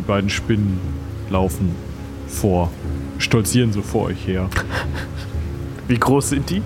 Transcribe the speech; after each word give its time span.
die 0.00 0.06
beiden 0.06 0.30
Spinnen 0.30 0.80
laufen 1.28 1.72
vor, 2.26 2.70
stolzieren 3.18 3.72
so 3.72 3.82
vor 3.82 4.06
euch 4.06 4.26
her. 4.26 4.48
Wie 5.88 5.98
groß 5.98 6.30
sind 6.30 6.48
die? 6.48 6.62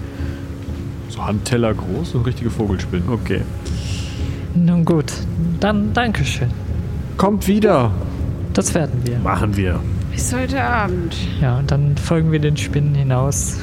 So 1.08 1.24
Handteller 1.24 1.74
groß 1.74 2.14
und 2.14 2.26
richtige 2.26 2.50
Vogelspinnen. 2.50 3.08
Okay. 3.08 3.42
Nun 4.54 4.84
gut, 4.84 5.12
dann 5.58 5.92
Dankeschön. 5.92 6.48
Kommt 7.16 7.48
wieder! 7.48 7.90
Das 8.52 8.72
werden 8.72 9.00
wir. 9.04 9.18
Machen 9.18 9.56
wir. 9.56 9.80
Bis 10.12 10.32
heute 10.32 10.62
Abend. 10.62 11.16
Ja, 11.40 11.58
und 11.58 11.72
dann 11.72 11.96
folgen 11.96 12.30
wir 12.30 12.38
den 12.38 12.56
Spinnen 12.56 12.94
hinaus 12.94 13.58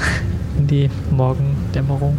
in 0.58 0.68
die 0.68 0.90
Morgendämmerung. 1.12 2.18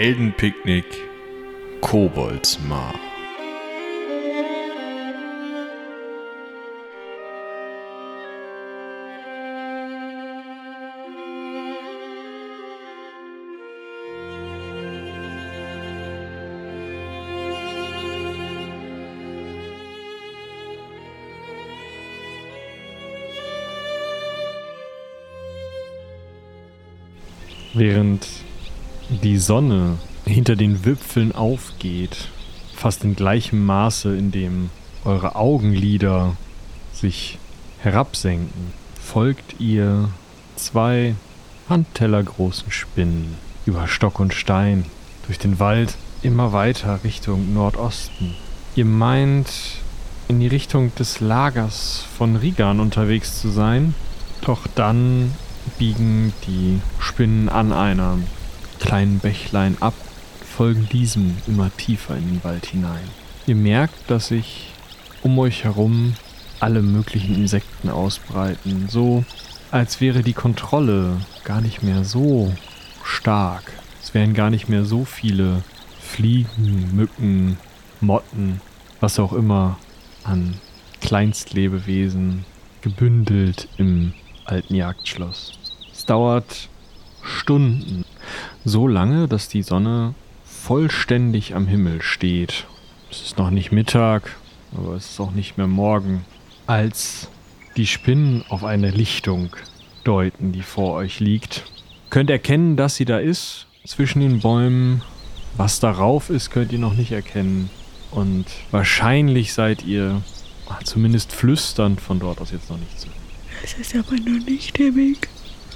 Heldenpicknick 0.00 0.86
Koboldsmar. 1.82 2.94
Während 27.74 28.26
die 29.10 29.38
Sonne 29.38 29.98
hinter 30.24 30.54
den 30.54 30.84
Wipfeln 30.84 31.32
aufgeht, 31.32 32.28
fast 32.74 33.02
in 33.04 33.16
gleichem 33.16 33.66
Maße, 33.66 34.16
in 34.16 34.30
dem 34.30 34.70
eure 35.04 35.34
Augenlider 35.34 36.36
sich 36.92 37.38
herabsenken, 37.80 38.72
folgt 39.00 39.58
ihr 39.58 40.10
zwei 40.56 41.14
handtellergroßen 41.68 42.70
Spinnen 42.70 43.34
über 43.66 43.88
Stock 43.88 44.20
und 44.20 44.32
Stein 44.32 44.84
durch 45.26 45.38
den 45.38 45.58
Wald 45.58 45.96
immer 46.22 46.52
weiter 46.52 47.00
Richtung 47.02 47.52
Nordosten. 47.52 48.34
Ihr 48.76 48.84
meint 48.84 49.50
in 50.28 50.38
die 50.38 50.46
Richtung 50.46 50.94
des 50.94 51.20
Lagers 51.20 52.04
von 52.16 52.36
Rigan 52.36 52.78
unterwegs 52.78 53.40
zu 53.40 53.48
sein, 53.48 53.94
doch 54.42 54.66
dann 54.74 55.34
biegen 55.78 56.32
die 56.46 56.80
Spinnen 57.00 57.48
an 57.48 57.72
einer 57.72 58.18
kleinen 58.80 59.20
Bächlein 59.20 59.76
ab, 59.80 59.94
folgen 60.44 60.88
diesem 60.90 61.36
immer 61.46 61.70
tiefer 61.76 62.16
in 62.16 62.26
den 62.26 62.44
Wald 62.44 62.66
hinein. 62.66 63.04
Ihr 63.46 63.54
merkt, 63.54 64.10
dass 64.10 64.28
sich 64.28 64.72
um 65.22 65.38
euch 65.38 65.64
herum 65.64 66.14
alle 66.58 66.82
möglichen 66.82 67.34
Insekten 67.34 67.88
ausbreiten, 67.88 68.88
so 68.88 69.24
als 69.70 70.00
wäre 70.00 70.22
die 70.22 70.32
Kontrolle 70.32 71.18
gar 71.44 71.60
nicht 71.60 71.82
mehr 71.82 72.04
so 72.04 72.52
stark. 73.04 73.72
Es 74.02 74.14
wären 74.14 74.34
gar 74.34 74.50
nicht 74.50 74.68
mehr 74.68 74.84
so 74.84 75.04
viele 75.04 75.62
Fliegen, 76.00 76.90
Mücken, 76.94 77.56
Motten, 78.00 78.60
was 78.98 79.18
auch 79.18 79.32
immer 79.32 79.78
an 80.24 80.54
Kleinstlebewesen 81.00 82.44
gebündelt 82.80 83.68
im 83.76 84.12
alten 84.44 84.74
Jagdschloss. 84.74 85.52
Es 85.92 86.04
dauert 86.04 86.68
Stunden, 87.22 88.04
so 88.64 88.86
lange, 88.86 89.28
dass 89.28 89.48
die 89.48 89.62
Sonne 89.62 90.14
vollständig 90.44 91.54
am 91.54 91.66
Himmel 91.66 92.02
steht. 92.02 92.66
Es 93.10 93.22
ist 93.22 93.38
noch 93.38 93.50
nicht 93.50 93.72
Mittag, 93.72 94.36
aber 94.76 94.94
es 94.94 95.10
ist 95.10 95.20
auch 95.20 95.32
nicht 95.32 95.56
mehr 95.56 95.66
Morgen, 95.66 96.24
als 96.66 97.28
die 97.76 97.86
Spinnen 97.86 98.44
auf 98.48 98.64
eine 98.64 98.90
Lichtung 98.90 99.50
deuten, 100.04 100.52
die 100.52 100.62
vor 100.62 100.94
euch 100.94 101.20
liegt. 101.20 101.64
Könnt 102.10 102.30
erkennen, 102.30 102.76
dass 102.76 102.96
sie 102.96 103.04
da 103.04 103.18
ist, 103.18 103.66
zwischen 103.86 104.20
den 104.20 104.40
Bäumen. 104.40 105.02
Was 105.56 105.80
darauf 105.80 106.30
ist, 106.30 106.50
könnt 106.50 106.72
ihr 106.72 106.78
noch 106.78 106.94
nicht 106.94 107.12
erkennen. 107.12 107.70
Und 108.10 108.46
wahrscheinlich 108.70 109.52
seid 109.52 109.84
ihr 109.84 110.20
ah, 110.68 110.78
zumindest 110.84 111.32
flüsternd 111.32 112.00
von 112.00 112.18
dort 112.18 112.40
aus 112.40 112.50
jetzt 112.50 112.70
noch 112.70 112.78
nicht 112.78 112.98
zu. 112.98 113.08
Es 113.62 113.74
ist 113.74 113.94
aber 113.94 114.16
noch 114.16 114.46
nicht 114.46 114.78
der 114.78 114.94
Weg 114.94 115.28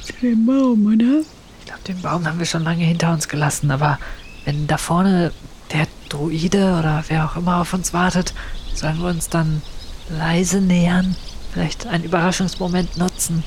zu 0.05 0.13
dem 0.21 0.47
Baum, 0.47 0.87
oder? 0.87 1.21
Ich 1.61 1.67
glaube, 1.67 1.83
den 1.87 2.01
Baum 2.03 2.27
haben 2.27 2.39
wir 2.39 2.47
schon 2.47 2.65
lange 2.65 2.85
hinter 2.85 3.13
uns 3.13 3.29
gelassen, 3.29 3.71
aber 3.71 3.99
wenn 4.45 4.67
da 4.67 4.77
vorne 4.77 5.33
der 5.73 5.87
Druide 6.09 6.79
oder 6.79 7.05
wer 7.09 7.25
auch 7.25 7.37
immer 7.37 7.61
auf 7.61 7.73
uns 7.73 7.93
wartet, 7.93 8.35
sollen 8.75 8.99
wir 9.01 9.09
uns 9.09 9.29
dann 9.29 9.63
leise 10.11 10.61
nähern, 10.61 11.17
vielleicht 11.53 11.87
einen 11.87 12.05
Überraschungsmoment 12.05 12.97
nutzen. 12.97 13.43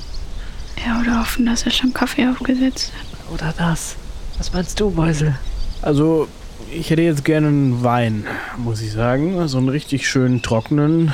Ja, 0.86 1.00
oder 1.00 1.20
hoffen, 1.20 1.46
dass 1.46 1.64
er 1.64 1.72
schon 1.72 1.94
Kaffee 1.94 2.28
aufgesetzt 2.28 2.92
hat. 2.94 3.34
Oder 3.34 3.54
das. 3.58 3.96
Was 4.38 4.54
meinst 4.54 4.80
du, 4.80 4.92
Beusel? 4.92 5.36
Also, 5.82 6.28
ich 6.72 6.90
hätte 6.90 7.02
jetzt 7.02 7.26
gerne 7.26 7.48
einen 7.48 7.84
Wein, 7.84 8.26
muss 8.58 8.82
ich 8.82 8.92
sagen. 8.92 9.48
So 9.48 9.58
einen 9.58 9.70
richtig 9.70 10.08
schönen 10.08 10.42
trockenen 10.42 11.14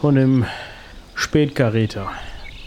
von 0.00 0.14
dem 0.14 0.46
Spätkaräter. 1.14 2.10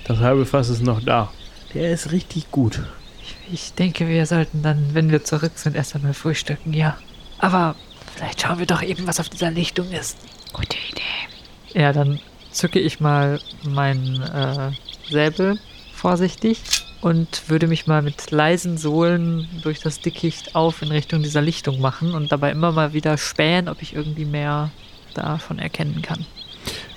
Das 0.06 0.19
halbe 0.19 0.46
Fass 0.46 0.69
ist 0.69 0.84
noch 0.84 1.01
da. 1.01 1.31
Der 1.74 1.92
ist 1.92 2.12
richtig 2.12 2.52
gut. 2.52 2.82
Ich, 3.22 3.54
ich 3.54 3.74
denke, 3.74 4.08
wir 4.08 4.26
sollten 4.26 4.62
dann, 4.62 4.94
wenn 4.94 5.12
wir 5.12 5.24
zurück 5.24 5.54
sind, 5.56 5.76
erst 5.76 5.96
einmal 5.96 6.14
frühstücken, 6.14 6.74
ja. 6.74 6.98
Aber 7.40 7.76
vielleicht 8.16 8.42
schauen 8.42 8.59
wir 8.59 8.66
doch 8.66 8.82
eben, 8.82 9.08
was 9.08 9.20
auf 9.20 9.30
dieser 9.30 9.52
Lichtung 9.52 9.92
ist. 9.92 10.18
Gute 10.54 10.78
Idee. 10.90 11.80
Ja, 11.80 11.94
dann 11.94 12.20
zücke 12.52 12.80
ich 12.80 13.00
mal 13.00 13.40
meinen 13.64 14.22
äh, 14.22 14.72
Säbel 15.10 15.60
vorsichtig 15.94 16.62
und 17.02 17.50
würde 17.50 17.68
mich 17.68 17.88
mal 17.88 18.02
mit 18.02 18.31
leisen 18.31 18.78
Sohlen 18.78 19.48
durch 19.64 19.80
das 19.80 20.02
Dickicht 20.02 20.56
auf 20.56 20.81
in 20.81 20.90
Richtung 20.90 21.24
dieser 21.24 21.42
Lichtung 21.42 21.80
machen 21.80 22.14
und 22.14 22.31
dabei 22.31 22.52
immer 22.52 22.72
mal 22.72 22.94
wieder 22.94 23.18
spähen, 23.18 23.70
ob 23.70 23.81
ich 23.81 23.96
irgendwie 23.96 24.26
mehr 24.26 24.72
davon 25.14 25.60
erkennen 25.60 26.02
kann. 26.02 26.26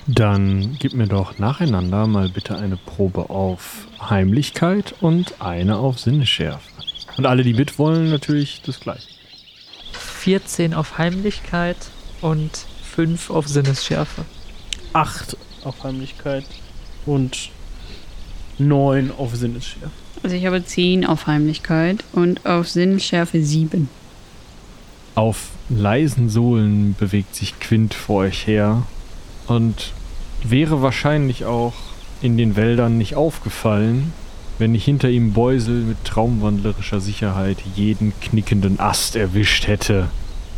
Dann 0.07 0.77
gib 0.79 0.93
mir 0.93 1.07
doch 1.07 1.39
nacheinander 1.39 2.07
mal 2.07 2.29
bitte 2.29 2.59
eine 2.59 2.77
Probe 2.77 3.31
auf 3.31 3.87
Heimlichkeit 4.11 4.95
und 5.01 5.41
eine 5.41 5.77
auf 5.77 5.99
Sinnesschärfe. 5.99 6.69
Und 7.17 7.27
alle, 7.27 7.43
die 7.43 7.55
mitwollen, 7.55 8.11
natürlich 8.11 8.61
das 8.65 8.81
gleiche. 8.81 9.09
14 9.93 10.75
auf 10.75 10.99
Heimlichkeit 10.99 11.77
und 12.21 12.51
5 12.95 13.31
auf 13.31 13.47
Sinnesschärfe. 13.49 14.25
Acht 14.93 15.37
auf 15.65 15.83
Heimlichkeit 15.85 16.45
und 17.07 17.51
neun 18.59 19.11
auf 19.17 19.35
Sinnesschärfe. 19.35 19.91
Also 20.23 20.37
ich 20.37 20.47
habe 20.47 20.65
10 20.65 21.05
auf 21.05 21.27
Heimlichkeit 21.27 22.03
und 22.13 22.47
auf 22.47 22.69
Sinnschärfe 22.69 23.43
7. 23.43 23.89
Auf 25.15 25.51
leisen 25.69 26.29
Sohlen 26.29 26.95
bewegt 26.99 27.35
sich 27.35 27.59
Quint 27.61 27.95
vor 27.95 28.23
euch 28.23 28.47
her 28.47 28.83
und 29.47 29.93
wäre 30.43 30.83
wahrscheinlich 30.83 31.45
auch 31.45 31.75
in 32.25 32.39
den 32.39 32.57
Wäldern 32.57 32.97
nicht 32.97 33.17
aufgefallen, 33.17 34.15
wenn 34.59 34.73
nicht 34.73 34.87
hinter 34.87 35.11
ihm 35.11 35.35
Beusel 35.35 35.83
mit 35.83 36.05
traumwandlerischer 36.05 36.99
Sicherheit 36.99 37.59
jeden 37.77 38.19
knickenden 38.19 38.81
Ast 38.81 39.15
erwischt 39.15 39.67
hätte, 39.67 40.09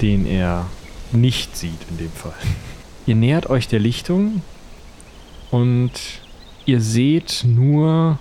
den 0.01 0.27
er 0.27 0.67
nicht 1.11 1.57
sieht 1.57 1.81
in 1.91 1.99
dem 1.99 2.13
Fall. 2.13 2.35
Ihr 3.05 3.17
nähert 3.17 3.51
euch 3.51 3.67
der 3.67 3.81
Lichtung 3.81 4.43
und 5.51 5.91
ihr 6.67 6.81
seht 6.81 7.43
nur 7.45 8.21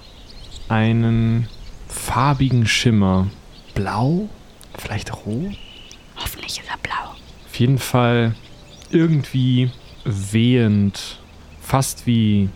einen 0.68 1.48
farbigen 1.88 2.66
Schimmer. 2.66 3.28
Blau? 3.76 4.28
Vielleicht 4.76 5.14
rot? 5.14 5.54
Hoffentlich 6.16 6.62
ist 6.62 6.70
er 6.70 6.80
blau. 6.82 7.14
Auf 7.46 7.60
jeden 7.60 7.78
Fall 7.78 8.34
irgendwie 8.90 9.70
wehend, 10.04 11.20
fast 11.62 12.08
wie 12.08 12.50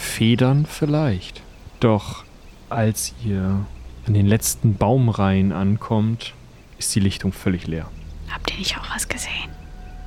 Federn 0.00 0.66
vielleicht. 0.66 1.42
Doch 1.78 2.24
als 2.68 3.14
ihr 3.24 3.64
an 4.06 4.14
den 4.14 4.26
letzten 4.26 4.74
Baumreihen 4.76 5.52
ankommt, 5.52 6.34
ist 6.78 6.94
die 6.94 7.00
Lichtung 7.00 7.32
völlig 7.32 7.66
leer. 7.66 7.86
Habt 8.30 8.50
ihr 8.50 8.58
nicht 8.58 8.76
auch 8.78 8.94
was 8.94 9.06
gesehen? 9.08 9.50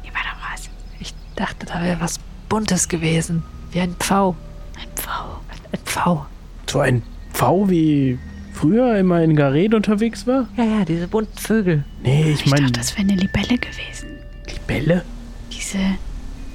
Hier 0.01 0.13
war 0.13 0.21
doch 0.21 0.51
was. 0.51 0.69
Ich 0.99 1.13
dachte, 1.35 1.65
da 1.67 1.81
wäre 1.81 2.01
was 2.01 2.19
Buntes 2.49 2.89
gewesen. 2.89 3.43
Wie 3.71 3.79
ein 3.81 3.95
Pfau. 3.95 4.35
Ein 4.81 4.89
Pfau. 4.95 5.39
Ein 5.71 5.79
Pfau. 5.85 6.25
So 6.69 6.79
ein 6.79 7.03
Pfau 7.31 7.69
wie 7.69 8.17
früher 8.51 8.97
immer 8.97 9.21
in 9.21 9.35
Gareth 9.35 9.73
unterwegs 9.73 10.25
war? 10.25 10.47
Ja, 10.57 10.63
ja, 10.63 10.85
diese 10.85 11.07
bunten 11.07 11.37
Vögel. 11.37 11.83
Nee, 12.01 12.31
ich 12.31 12.41
Ich 12.41 12.45
meine 12.47 12.63
dachte, 12.63 12.79
das 12.79 12.93
wäre 12.97 13.07
eine 13.07 13.15
Libelle 13.15 13.57
gewesen. 13.57 14.09
Libelle. 14.47 15.03
Die 15.51 15.55
diese 15.55 15.79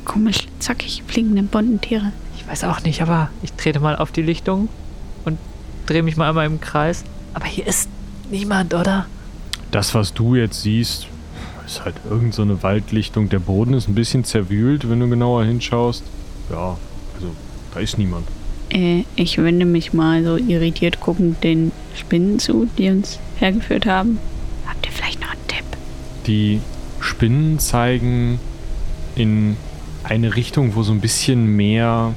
komisch 0.04 0.46
zackig 0.58 1.02
fliegenden 1.06 1.48
bunten 1.48 1.80
Tiere? 1.80 2.12
Ich 2.48 2.52
weiß 2.52 2.64
auch 2.64 2.82
nicht, 2.82 3.02
aber 3.02 3.28
ich 3.42 3.52
trete 3.52 3.78
mal 3.78 3.96
auf 3.96 4.10
die 4.10 4.22
Lichtung 4.22 4.70
und 5.26 5.36
drehe 5.84 6.02
mich 6.02 6.16
mal 6.16 6.30
einmal 6.30 6.46
im 6.46 6.62
Kreis. 6.62 7.04
Aber 7.34 7.44
hier 7.44 7.66
ist 7.66 7.90
niemand, 8.30 8.72
oder? 8.72 9.04
Das, 9.70 9.94
was 9.94 10.14
du 10.14 10.34
jetzt 10.34 10.62
siehst, 10.62 11.08
ist 11.66 11.84
halt 11.84 11.96
irgend 12.08 12.32
so 12.32 12.40
eine 12.40 12.62
Waldlichtung. 12.62 13.28
Der 13.28 13.38
Boden 13.38 13.74
ist 13.74 13.86
ein 13.86 13.94
bisschen 13.94 14.24
zerwühlt, 14.24 14.88
wenn 14.88 14.98
du 14.98 15.10
genauer 15.10 15.44
hinschaust. 15.44 16.02
Ja, 16.48 16.78
also 17.16 17.36
da 17.74 17.80
ist 17.80 17.98
niemand. 17.98 18.26
Äh, 18.70 19.04
ich 19.14 19.36
wende 19.36 19.66
mich 19.66 19.92
mal 19.92 20.24
so 20.24 20.38
irritiert 20.38 21.00
guckend 21.00 21.44
den 21.44 21.70
Spinnen 21.94 22.38
zu, 22.38 22.66
die 22.78 22.88
uns 22.88 23.18
hergeführt 23.38 23.84
haben. 23.84 24.18
Habt 24.66 24.86
ihr 24.86 24.92
vielleicht 24.92 25.20
noch 25.20 25.32
einen 25.32 25.48
Tipp? 25.48 25.66
Die 26.26 26.62
Spinnen 26.98 27.58
zeigen 27.58 28.40
in 29.16 29.58
eine 30.02 30.34
Richtung, 30.34 30.76
wo 30.76 30.82
so 30.82 30.92
ein 30.92 31.02
bisschen 31.02 31.54
mehr 31.54 32.14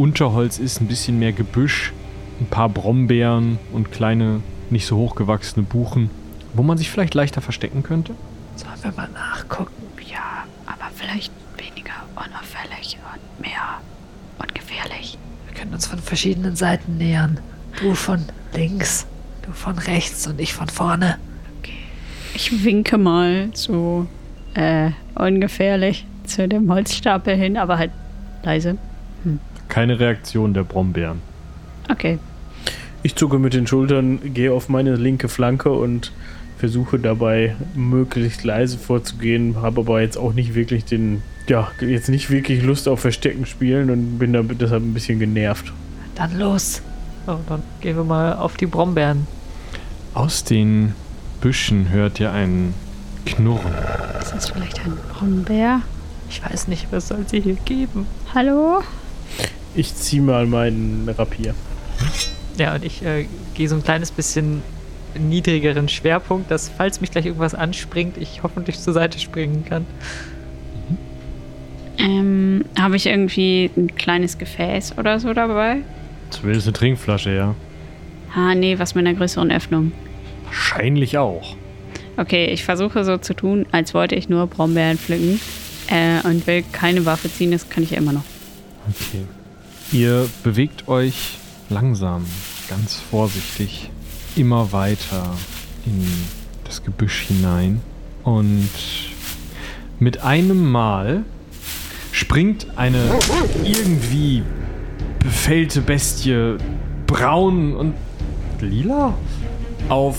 Unterholz 0.00 0.58
ist, 0.58 0.80
ein 0.80 0.86
bisschen 0.86 1.18
mehr 1.18 1.32
Gebüsch, 1.32 1.92
ein 2.40 2.46
paar 2.46 2.70
Brombeeren 2.70 3.58
und 3.70 3.92
kleine, 3.92 4.40
nicht 4.70 4.86
so 4.86 4.96
hochgewachsene 4.96 5.66
Buchen, 5.66 6.08
wo 6.54 6.62
man 6.62 6.78
sich 6.78 6.90
vielleicht 6.90 7.12
leichter 7.12 7.42
verstecken 7.42 7.82
könnte. 7.82 8.14
Sollen 8.56 8.82
wir 8.82 8.92
mal 8.92 9.10
nachgucken? 9.12 9.74
Ja, 10.10 10.44
aber 10.64 10.90
vielleicht 10.94 11.30
weniger 11.58 11.92
unauffällig 12.16 12.96
und 13.12 13.42
mehr 13.42 13.80
ungefährlich. 14.38 15.18
Wir 15.46 15.54
können 15.54 15.74
uns 15.74 15.86
von 15.86 15.98
verschiedenen 15.98 16.56
Seiten 16.56 16.96
nähern. 16.96 17.38
Du 17.78 17.94
von 17.94 18.24
links, 18.54 19.06
du 19.42 19.52
von 19.52 19.76
rechts 19.76 20.26
und 20.26 20.40
ich 20.40 20.54
von 20.54 20.68
vorne. 20.68 21.18
Ich 22.34 22.64
winke 22.64 22.96
mal 22.96 23.50
so 23.52 24.06
äh, 24.54 24.92
ungefährlich 25.14 26.06
zu 26.24 26.48
dem 26.48 26.72
Holzstapel 26.72 27.36
hin, 27.36 27.58
aber 27.58 27.76
halt 27.76 27.90
leise. 28.42 28.78
Keine 29.70 29.98
Reaktion 29.98 30.52
der 30.52 30.64
Brombeeren. 30.64 31.22
Okay. 31.88 32.18
Ich 33.02 33.16
zucke 33.16 33.38
mit 33.38 33.54
den 33.54 33.66
Schultern, 33.66 34.34
gehe 34.34 34.52
auf 34.52 34.68
meine 34.68 34.96
linke 34.96 35.28
Flanke 35.28 35.70
und 35.70 36.12
versuche 36.58 36.98
dabei 36.98 37.56
möglichst 37.74 38.44
leise 38.44 38.76
vorzugehen, 38.76 39.56
habe 39.62 39.80
aber 39.80 40.02
jetzt 40.02 40.18
auch 40.18 40.34
nicht 40.34 40.54
wirklich 40.54 40.84
den, 40.84 41.22
ja, 41.48 41.68
jetzt 41.80 42.10
nicht 42.10 42.28
wirklich 42.28 42.62
Lust 42.62 42.86
auf 42.86 43.00
Verstecken 43.00 43.46
spielen 43.46 43.88
und 43.88 44.18
bin 44.18 44.34
da 44.34 44.42
deshalb 44.42 44.82
ein 44.82 44.92
bisschen 44.92 45.18
genervt. 45.18 45.72
Dann 46.14 46.38
los. 46.38 46.82
So, 47.26 47.40
dann 47.48 47.62
gehen 47.80 47.96
wir 47.96 48.04
mal 48.04 48.34
auf 48.34 48.58
die 48.58 48.66
Brombeeren. 48.66 49.26
Aus 50.12 50.44
den 50.44 50.94
Büschen 51.40 51.88
hört 51.90 52.20
ihr 52.20 52.32
ein 52.32 52.74
Knurren. 53.24 53.72
Ist 54.20 54.34
das 54.34 54.50
vielleicht 54.50 54.84
ein 54.84 54.98
Braunbär? 55.12 55.80
Ich 56.28 56.42
weiß 56.44 56.68
nicht, 56.68 56.88
was 56.90 57.08
soll 57.08 57.24
sie 57.26 57.40
hier 57.40 57.56
geben? 57.64 58.06
Hallo? 58.34 58.82
Ich 59.74 59.94
ziehe 59.94 60.22
mal 60.22 60.46
meinen 60.46 61.08
Rapier. 61.08 61.54
Ja, 62.58 62.74
und 62.74 62.84
ich 62.84 63.04
äh, 63.04 63.26
gehe 63.54 63.68
so 63.68 63.76
ein 63.76 63.84
kleines 63.84 64.10
bisschen 64.10 64.62
niedrigeren 65.18 65.88
Schwerpunkt, 65.88 66.50
dass 66.50 66.68
falls 66.68 67.00
mich 67.00 67.10
gleich 67.10 67.26
irgendwas 67.26 67.54
anspringt, 67.54 68.16
ich 68.16 68.42
hoffentlich 68.42 68.78
zur 68.78 68.92
Seite 68.92 69.18
springen 69.18 69.64
kann. 69.68 69.86
Ähm, 71.98 72.64
habe 72.78 72.96
ich 72.96 73.06
irgendwie 73.06 73.70
ein 73.76 73.94
kleines 73.94 74.38
Gefäß 74.38 74.96
oder 74.98 75.20
so 75.20 75.34
dabei? 75.34 75.78
Zumindest 76.30 76.66
eine 76.66 76.72
Trinkflasche, 76.74 77.34
ja. 77.34 77.54
Ah, 78.34 78.54
nee, 78.54 78.78
was 78.78 78.94
mit 78.94 79.06
einer 79.06 79.16
größeren 79.16 79.50
Öffnung. 79.50 79.92
Wahrscheinlich 80.44 81.18
auch. 81.18 81.56
Okay, 82.16 82.46
ich 82.46 82.64
versuche 82.64 83.04
so 83.04 83.18
zu 83.18 83.34
tun, 83.34 83.66
als 83.72 83.94
wollte 83.94 84.14
ich 84.14 84.28
nur 84.28 84.46
Brombeeren 84.46 84.98
pflücken 84.98 85.40
äh, 85.88 86.26
und 86.26 86.46
will 86.46 86.64
keine 86.72 87.04
Waffe 87.06 87.30
ziehen, 87.30 87.50
das 87.50 87.68
kann 87.68 87.82
ich 87.82 87.90
ja 87.90 87.98
immer 87.98 88.12
noch. 88.12 88.24
Okay. 88.88 89.24
Ihr 89.92 90.28
bewegt 90.44 90.86
euch 90.86 91.38
langsam, 91.68 92.24
ganz 92.68 92.94
vorsichtig, 92.94 93.90
immer 94.36 94.70
weiter 94.70 95.34
in 95.84 96.06
das 96.62 96.84
Gebüsch 96.84 97.22
hinein. 97.22 97.80
Und 98.22 98.68
mit 99.98 100.22
einem 100.22 100.70
Mal 100.70 101.24
springt 102.12 102.68
eine 102.76 103.18
irgendwie 103.64 104.44
befällte 105.18 105.80
Bestie, 105.80 106.56
braun 107.08 107.74
und 107.74 107.94
lila, 108.60 109.14
auf 109.88 110.18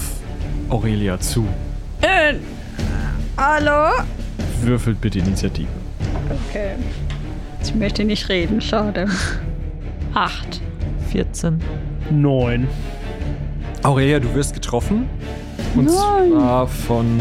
Aurelia 0.67 1.17
zu. 1.17 1.47
Äh, 2.01 2.33
hallo? 3.37 4.03
Würfelt 4.63 4.99
bitte 4.99 5.19
Initiative. 5.19 5.69
Okay. 6.49 6.75
Ich 7.63 7.73
möchte 7.73 8.03
nicht 8.03 8.27
reden, 8.27 8.59
schade. 8.59 9.07
Acht. 10.13 10.61
14. 11.11 11.59
Neun. 12.09 12.67
Aurelia, 13.83 14.19
du 14.19 14.33
wirst 14.35 14.53
getroffen. 14.53 15.07
Und 15.75 15.85
Nein. 15.85 15.93
zwar 16.31 16.67
von 16.67 17.19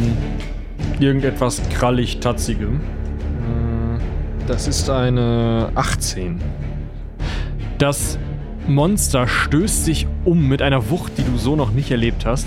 irgendetwas 0.99 1.63
krallig-tatzigem. 1.71 2.77
Äh, 2.77 4.47
Das 4.47 4.67
ist 4.67 4.91
eine 4.91 5.71
18. 5.75 6.41
Das 7.79 8.19
Monster 8.67 9.27
stößt 9.27 9.85
sich 9.85 10.07
um 10.25 10.49
mit 10.49 10.61
einer 10.63 10.91
Wucht, 10.91 11.17
die 11.19 11.23
du 11.23 11.37
so 11.37 11.57
noch 11.57 11.71
nicht 11.73 11.91
erlebt 11.91 12.27
hast. 12.27 12.47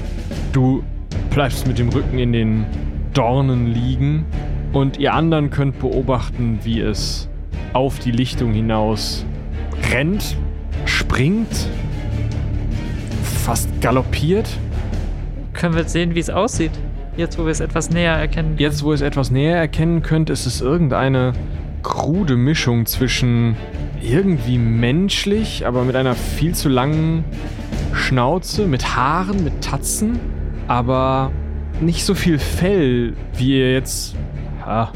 Du 0.51 0.83
bleibst 1.31 1.65
mit 1.67 1.79
dem 1.79 1.89
Rücken 1.89 2.19
in 2.19 2.33
den 2.33 2.65
Dornen 3.13 3.67
liegen 3.73 4.25
und 4.73 4.97
ihr 4.99 5.13
anderen 5.13 5.49
könnt 5.49 5.79
beobachten, 5.79 6.59
wie 6.63 6.81
es 6.81 7.27
auf 7.73 7.99
die 7.99 8.11
Lichtung 8.11 8.53
hinaus 8.53 9.25
rennt, 9.91 10.37
springt, 10.85 11.67
fast 13.43 13.69
galoppiert. 13.81 14.49
Können 15.53 15.75
wir 15.75 15.81
jetzt 15.81 15.93
sehen, 15.93 16.15
wie 16.15 16.19
es 16.19 16.29
aussieht? 16.29 16.71
Jetzt, 17.15 17.37
wo 17.37 17.43
wir 17.43 17.51
es 17.51 17.59
etwas 17.59 17.89
näher 17.89 18.15
erkennen. 18.15 18.55
Jetzt, 18.57 18.83
wo 18.83 18.91
ihr 18.91 18.95
es 18.95 19.01
etwas 19.01 19.29
näher 19.29 19.57
erkennen 19.57 20.01
könnt, 20.01 20.29
ist 20.29 20.45
es 20.45 20.61
irgendeine 20.61 21.33
krude 21.83 22.37
Mischung 22.37 22.85
zwischen 22.85 23.55
irgendwie 24.01 24.57
menschlich, 24.57 25.67
aber 25.67 25.83
mit 25.83 25.95
einer 25.95 26.15
viel 26.15 26.55
zu 26.55 26.69
langen 26.69 27.23
Schnauze, 27.93 28.65
mit 28.67 28.95
Haaren, 28.95 29.43
mit 29.43 29.61
Tatzen, 29.61 30.19
aber 30.67 31.31
nicht 31.81 32.03
so 32.03 32.15
viel 32.15 32.39
Fell, 32.39 33.13
wie 33.37 33.59
ihr 33.59 33.73
jetzt 33.73 34.15
ja, 34.59 34.91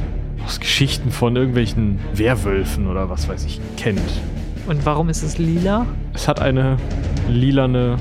aus 0.46 0.60
Geschichten 0.60 1.12
von 1.12 1.36
irgendwelchen 1.36 2.00
Werwölfen 2.14 2.88
oder 2.88 3.10
was 3.10 3.28
weiß 3.28 3.46
ich 3.46 3.60
kennt. 3.76 4.02
Und 4.68 4.86
warum 4.86 5.08
ist 5.08 5.24
es 5.24 5.38
lila? 5.38 5.86
Es 6.14 6.28
hat 6.28 6.42
eine 6.42 6.76
lilane, 7.30 7.96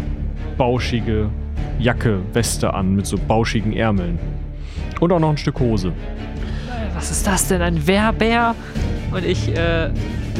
bauschige 0.59 1.31
Jacke, 1.79 2.19
Weste 2.33 2.75
an 2.75 2.97
mit 2.97 3.07
so 3.07 3.17
bauschigen 3.17 3.73
Ärmeln. 3.73 4.19
Und 4.99 5.13
auch 5.13 5.21
noch 5.21 5.31
ein 5.31 5.37
Stück 5.37 5.61
Hose. 5.61 5.93
Was 6.95 7.13
ist 7.13 7.25
das 7.25 7.47
denn? 7.47 7.63
Ein 7.63 7.87
Wehrbär? 7.87 8.57
Und 9.13 9.25
ich 9.25 9.55
äh, 9.57 9.91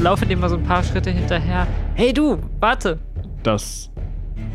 laufe 0.01 0.27
dem 0.27 0.41
mal 0.41 0.49
so 0.49 0.57
ein 0.57 0.65
paar 0.65 0.83
Schritte 0.83 1.11
hinterher. 1.11 1.69
Hey 1.95 2.13
du, 2.13 2.39
warte! 2.59 2.99
Das 3.45 3.93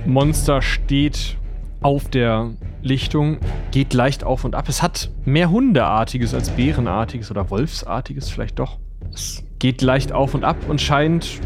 Monster 0.05 0.61
steht 0.61 1.37
auf 1.81 2.09
der 2.09 2.49
Lichtung, 2.81 3.37
geht 3.71 3.93
leicht 3.93 4.25
auf 4.25 4.43
und 4.43 4.55
ab. 4.55 4.67
Es 4.67 4.83
hat 4.83 5.09
mehr 5.23 5.49
Hundeartiges 5.49 6.33
als 6.33 6.49
Bärenartiges 6.49 7.31
oder 7.31 7.49
Wolfsartiges 7.49 8.29
vielleicht 8.29 8.59
doch. 8.59 8.77
Es 9.13 9.43
geht 9.62 9.84
leicht 9.84 10.12
auf 10.12 10.34
und 10.34 10.44
ab 10.44 10.58
und 10.68 10.82
scheint 10.82 11.39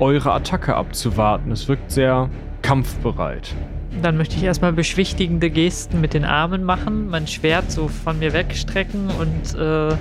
eure 0.00 0.32
Attacke 0.32 0.74
abzuwarten. 0.74 1.52
Es 1.52 1.68
wirkt 1.68 1.92
sehr 1.92 2.28
kampfbereit. 2.62 3.54
Dann 4.02 4.16
möchte 4.16 4.34
ich 4.34 4.42
erstmal 4.42 4.72
beschwichtigende 4.72 5.50
Gesten 5.50 6.00
mit 6.00 6.12
den 6.12 6.24
Armen 6.24 6.64
machen, 6.64 7.08
mein 7.08 7.28
Schwert 7.28 7.70
so 7.70 7.86
von 7.86 8.18
mir 8.18 8.32
wegstrecken 8.32 9.08
und 9.20 9.56
äh, 9.56 9.94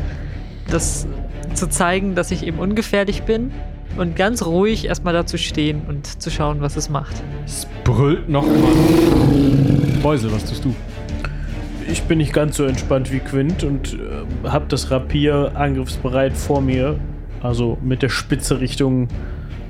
das 0.68 1.08
zu 1.54 1.70
zeigen, 1.70 2.16
dass 2.16 2.32
ich 2.32 2.44
eben 2.44 2.58
ungefährlich 2.58 3.22
bin. 3.24 3.52
Und 3.98 4.16
ganz 4.16 4.44
ruhig 4.44 4.86
erstmal 4.86 5.14
dazu 5.14 5.38
stehen 5.38 5.84
und 5.88 6.22
zu 6.22 6.32
schauen, 6.32 6.62
was 6.62 6.76
es 6.76 6.90
macht. 6.90 7.22
Es 7.46 7.68
brüllt 7.84 8.30
nochmal. 8.30 8.74
Beusel, 10.02 10.32
was 10.32 10.46
tust 10.46 10.66
du? 10.66 10.74
Ich 11.88 12.02
bin 12.04 12.18
nicht 12.18 12.34
ganz 12.34 12.58
so 12.58 12.64
entspannt 12.64 13.12
wie 13.12 13.20
Quint 13.20 13.64
und 13.64 13.94
äh, 13.94 14.50
habe 14.50 14.66
das 14.70 14.90
Rapier 14.90 15.52
angriffsbereit 15.54 16.36
vor 16.36 16.62
mir, 16.62 17.00
also 17.42 17.78
mit 17.82 18.02
der 18.02 18.10
Spitze 18.10 18.60
Richtung 18.60 19.08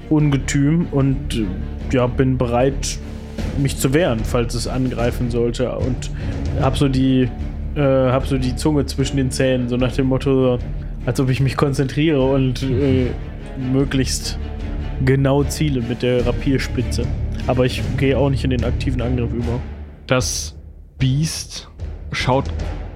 Ungetüm 0.09 0.88
und 0.91 1.35
äh, 1.35 1.45
ja, 1.91 2.07
bin 2.07 2.38
bereit, 2.38 2.97
mich 3.57 3.77
zu 3.77 3.93
wehren, 3.93 4.19
falls 4.23 4.55
es 4.55 4.67
angreifen 4.67 5.29
sollte 5.29 5.71
und 5.77 6.09
hab 6.59 6.77
so 6.77 6.88
die 6.88 7.29
äh, 7.75 7.81
hab 7.81 8.25
so 8.25 8.38
die 8.38 8.55
Zunge 8.55 8.85
zwischen 8.85 9.17
den 9.17 9.31
Zähnen, 9.31 9.69
so 9.69 9.77
nach 9.77 9.91
dem 9.91 10.07
Motto, 10.07 10.57
als 11.05 11.19
ob 11.19 11.29
ich 11.29 11.39
mich 11.39 11.57
konzentriere 11.57 12.21
und 12.21 12.63
äh, 12.63 13.11
möglichst 13.71 14.39
genau 15.05 15.43
ziele 15.43 15.81
mit 15.81 16.01
der 16.01 16.25
Rapierspitze. 16.25 17.03
Aber 17.47 17.65
ich 17.65 17.81
gehe 17.97 18.17
auch 18.17 18.29
nicht 18.29 18.43
in 18.43 18.49
den 18.49 18.63
aktiven 18.63 19.01
Angriff 19.01 19.31
über. 19.33 19.59
Das 20.07 20.57
Biest 20.97 21.69
schaut 22.11 22.45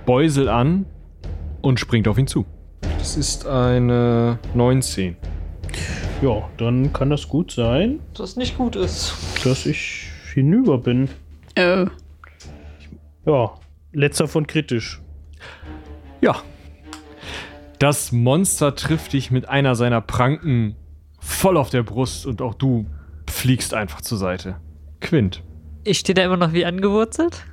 Beusel 0.05 0.49
an 0.49 0.85
und 1.61 1.79
springt 1.79 2.07
auf 2.07 2.17
ihn 2.17 2.27
zu. 2.27 2.45
Das 2.99 3.17
ist 3.17 3.45
eine 3.45 4.39
19. 4.53 5.15
Ja, 6.21 6.49
dann 6.57 6.93
kann 6.93 7.09
das 7.09 7.27
gut 7.27 7.51
sein, 7.51 7.99
Das 8.13 8.35
nicht 8.37 8.57
gut 8.57 8.75
ist. 8.75 9.13
dass 9.43 9.65
ich 9.65 10.09
hinüber 10.33 10.77
bin. 10.77 11.09
Oh. 11.57 11.85
Ja, 13.25 13.51
letzter 13.91 14.27
von 14.27 14.47
kritisch. 14.47 15.01
Ja. 16.21 16.35
Das 17.79 18.11
Monster 18.13 18.75
trifft 18.75 19.13
dich 19.13 19.31
mit 19.31 19.49
einer 19.49 19.75
seiner 19.75 19.99
Pranken 19.99 20.75
voll 21.19 21.57
auf 21.57 21.69
der 21.69 21.83
Brust 21.83 22.25
und 22.25 22.41
auch 22.41 22.53
du 22.53 22.85
fliegst 23.29 23.73
einfach 23.73 24.01
zur 24.01 24.17
Seite. 24.17 24.55
Quint. 25.01 25.43
Ich 25.83 25.99
stehe 25.99 26.13
da 26.13 26.23
immer 26.23 26.37
noch 26.37 26.53
wie 26.53 26.65
angewurzelt 26.65 27.43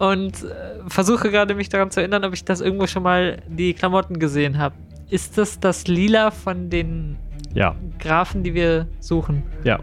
und 0.00 0.42
äh, 0.44 0.48
versuche 0.88 1.30
gerade 1.30 1.54
mich 1.54 1.68
daran 1.68 1.90
zu 1.90 2.00
erinnern, 2.00 2.24
ob 2.24 2.32
ich 2.32 2.44
das 2.44 2.60
irgendwo 2.60 2.86
schon 2.86 3.02
mal 3.02 3.38
die 3.48 3.74
Klamotten 3.74 4.18
gesehen 4.18 4.58
habe. 4.58 4.74
Ist 5.10 5.36
das 5.38 5.60
das 5.60 5.86
Lila 5.86 6.30
von 6.30 6.70
den 6.70 7.16
Ja, 7.54 7.74
Grafen, 7.98 8.42
die 8.42 8.54
wir 8.54 8.86
suchen? 8.98 9.42
ja. 9.62 9.78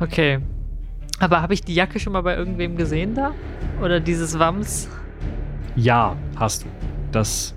Okay. 0.00 0.40
Aber 1.18 1.42
habe 1.42 1.52
ich 1.52 1.62
die 1.62 1.74
Jacke 1.74 2.00
schon 2.00 2.14
mal 2.14 2.22
bei 2.22 2.34
irgendwem 2.34 2.76
gesehen 2.76 3.14
da? 3.14 3.32
Oder 3.82 4.00
dieses 4.00 4.38
Wams? 4.38 4.88
Ja, 5.76 6.16
hast 6.36 6.62
du. 6.62 6.66
Das 7.12 7.54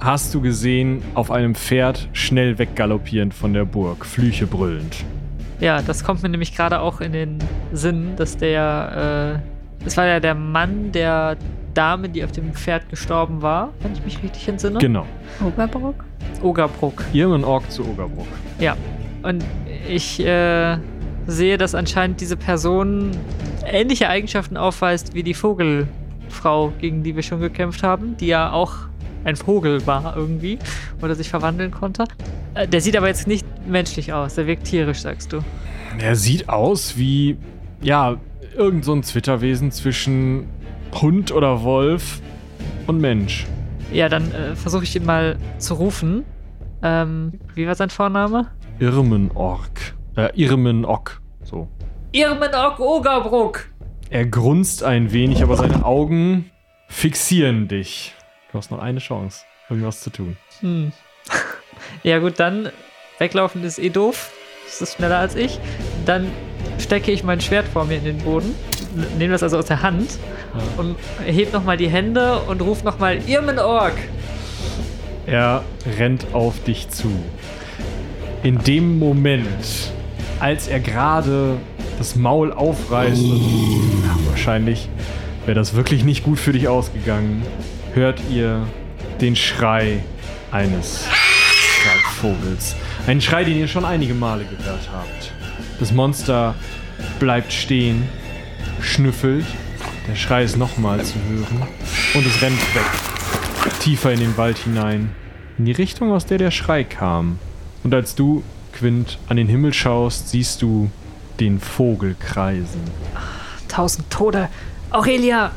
hast 0.00 0.34
du 0.34 0.42
gesehen 0.42 1.02
auf 1.14 1.30
einem 1.30 1.54
Pferd 1.54 2.08
schnell 2.12 2.58
weggaloppierend 2.58 3.32
von 3.32 3.54
der 3.54 3.64
Burg, 3.64 4.04
Flüche 4.04 4.46
brüllend. 4.46 5.02
Ja, 5.60 5.80
das 5.80 6.04
kommt 6.04 6.22
mir 6.22 6.28
nämlich 6.28 6.54
gerade 6.54 6.80
auch 6.80 7.00
in 7.00 7.12
den 7.12 7.38
Sinn, 7.72 8.14
dass 8.16 8.36
der, 8.36 9.40
äh, 9.42 9.59
das 9.84 9.96
war 9.96 10.06
ja 10.06 10.20
der 10.20 10.34
Mann 10.34 10.92
der 10.92 11.36
Dame, 11.74 12.08
die 12.08 12.24
auf 12.24 12.32
dem 12.32 12.52
Pferd 12.52 12.88
gestorben 12.88 13.42
war, 13.42 13.72
wenn 13.80 13.92
ich 13.92 14.04
mich 14.04 14.22
richtig 14.22 14.48
entsinne. 14.48 14.78
Genau. 14.78 15.06
Oberbrock? 15.44 16.04
Ogerbruck. 16.42 17.04
Irmen 17.12 17.44
Ork 17.44 17.70
zu 17.70 17.86
Ogerbruck. 17.86 18.26
Ja. 18.58 18.76
Und 19.22 19.44
ich 19.88 20.20
äh, 20.20 20.78
sehe, 21.26 21.58
dass 21.58 21.74
anscheinend 21.74 22.20
diese 22.20 22.36
Person 22.36 23.10
ähnliche 23.66 24.08
Eigenschaften 24.08 24.56
aufweist 24.56 25.14
wie 25.14 25.22
die 25.22 25.34
Vogelfrau, 25.34 26.72
gegen 26.80 27.02
die 27.02 27.14
wir 27.14 27.22
schon 27.22 27.40
gekämpft 27.40 27.82
haben, 27.82 28.16
die 28.16 28.28
ja 28.28 28.52
auch 28.52 28.74
ein 29.24 29.36
Vogel 29.36 29.86
war 29.86 30.16
irgendwie 30.16 30.58
oder 31.02 31.14
sich 31.14 31.28
verwandeln 31.28 31.70
konnte. 31.70 32.04
Äh, 32.54 32.66
der 32.66 32.80
sieht 32.80 32.96
aber 32.96 33.08
jetzt 33.08 33.26
nicht 33.26 33.46
menschlich 33.66 34.12
aus, 34.12 34.34
der 34.34 34.46
wirkt 34.46 34.64
tierisch, 34.64 35.00
sagst 35.00 35.32
du. 35.32 35.40
Er 35.98 36.16
sieht 36.16 36.48
aus 36.48 36.96
wie, 36.96 37.36
ja, 37.82 38.16
irgend 38.54 38.84
so 38.84 38.92
ein 38.92 39.02
Zwitterwesen 39.02 39.70
zwischen 39.72 40.48
Hund 41.00 41.32
oder 41.32 41.62
Wolf 41.62 42.20
und 42.86 43.00
Mensch. 43.00 43.46
Ja, 43.92 44.08
dann 44.08 44.32
äh, 44.32 44.54
versuche 44.54 44.84
ich 44.84 44.94
ihn 44.94 45.04
mal 45.04 45.36
zu 45.58 45.74
rufen. 45.74 46.24
Ähm, 46.82 47.40
wie 47.54 47.66
war 47.66 47.74
sein 47.74 47.90
Vorname? 47.90 48.50
Irmenork. 48.78 49.94
Äh, 50.16 50.30
Irmenok. 50.34 51.20
So. 51.42 51.68
Irmenok 52.12 52.80
Ogerbruck. 52.80 53.68
Er 54.10 54.26
grunzt 54.26 54.82
ein 54.82 55.12
wenig, 55.12 55.42
aber 55.42 55.56
seine 55.56 55.84
Augen 55.84 56.50
fixieren 56.88 57.68
dich. 57.68 58.14
Du 58.50 58.58
hast 58.58 58.70
noch 58.70 58.80
eine 58.80 58.98
Chance, 58.98 59.44
irgendwas 59.68 60.00
zu 60.00 60.10
tun. 60.10 60.36
Hm. 60.60 60.92
ja 62.02 62.18
gut, 62.18 62.40
dann 62.40 62.70
weglaufen 63.18 63.62
ist 63.62 63.78
eh 63.78 63.90
doof. 63.90 64.32
Das 64.66 64.82
ist 64.82 64.96
schneller 64.96 65.18
als 65.18 65.36
ich. 65.36 65.60
Dann 66.06 66.30
stecke 66.80 67.12
ich 67.12 67.24
mein 67.24 67.40
Schwert 67.40 67.66
vor 67.68 67.84
mir 67.84 67.98
in 67.98 68.04
den 68.04 68.18
Boden, 68.18 68.54
nehme 69.18 69.32
das 69.32 69.42
also 69.42 69.58
aus 69.58 69.66
der 69.66 69.82
Hand 69.82 70.18
und 70.76 70.96
heb 71.24 71.52
nochmal 71.52 71.76
die 71.76 71.88
Hände 71.88 72.40
und 72.48 72.60
ruf 72.62 72.82
nochmal 72.82 73.18
Irmenorg. 73.26 73.94
Er 75.26 75.62
rennt 75.98 76.26
auf 76.32 76.62
dich 76.64 76.88
zu. 76.88 77.10
In 78.42 78.58
dem 78.58 78.98
Moment, 78.98 79.92
als 80.40 80.66
er 80.66 80.80
gerade 80.80 81.56
das 81.98 82.16
Maul 82.16 82.52
aufreißt, 82.52 83.22
und 83.22 84.02
ja, 84.02 84.30
wahrscheinlich 84.30 84.88
wäre 85.44 85.54
das 85.54 85.74
wirklich 85.74 86.04
nicht 86.04 86.24
gut 86.24 86.38
für 86.38 86.52
dich 86.52 86.68
ausgegangen, 86.68 87.42
hört 87.92 88.20
ihr 88.30 88.66
den 89.20 89.36
Schrei 89.36 90.02
eines 90.50 91.06
Greifvogels. 91.82 92.74
Einen 93.06 93.20
Schrei, 93.20 93.44
den 93.44 93.58
ihr 93.58 93.68
schon 93.68 93.84
einige 93.84 94.14
Male 94.14 94.44
gehört 94.44 94.88
habt. 94.92 95.32
Das 95.80 95.92
Monster 95.92 96.54
bleibt 97.18 97.54
stehen, 97.54 98.06
schnüffelt, 98.82 99.46
der 100.06 100.14
Schrei 100.14 100.44
ist 100.44 100.58
nochmal 100.58 101.02
zu 101.02 101.14
hören 101.28 101.62
und 102.14 102.26
es 102.26 102.42
rennt 102.42 102.60
weg, 102.74 102.84
tiefer 103.80 104.12
in 104.12 104.20
den 104.20 104.36
Wald 104.36 104.58
hinein, 104.58 105.14
in 105.56 105.64
die 105.64 105.72
Richtung, 105.72 106.12
aus 106.12 106.26
der 106.26 106.36
der 106.36 106.50
Schrei 106.50 106.84
kam. 106.84 107.38
Und 107.82 107.94
als 107.94 108.14
du, 108.14 108.42
Quint, 108.74 109.18
an 109.28 109.38
den 109.38 109.48
Himmel 109.48 109.72
schaust, 109.72 110.28
siehst 110.28 110.60
du 110.60 110.90
den 111.40 111.60
Vogel 111.60 112.14
kreisen. 112.20 112.82
Tausend 113.68 114.10
Tode. 114.10 114.50
Aurelia, 114.90 115.52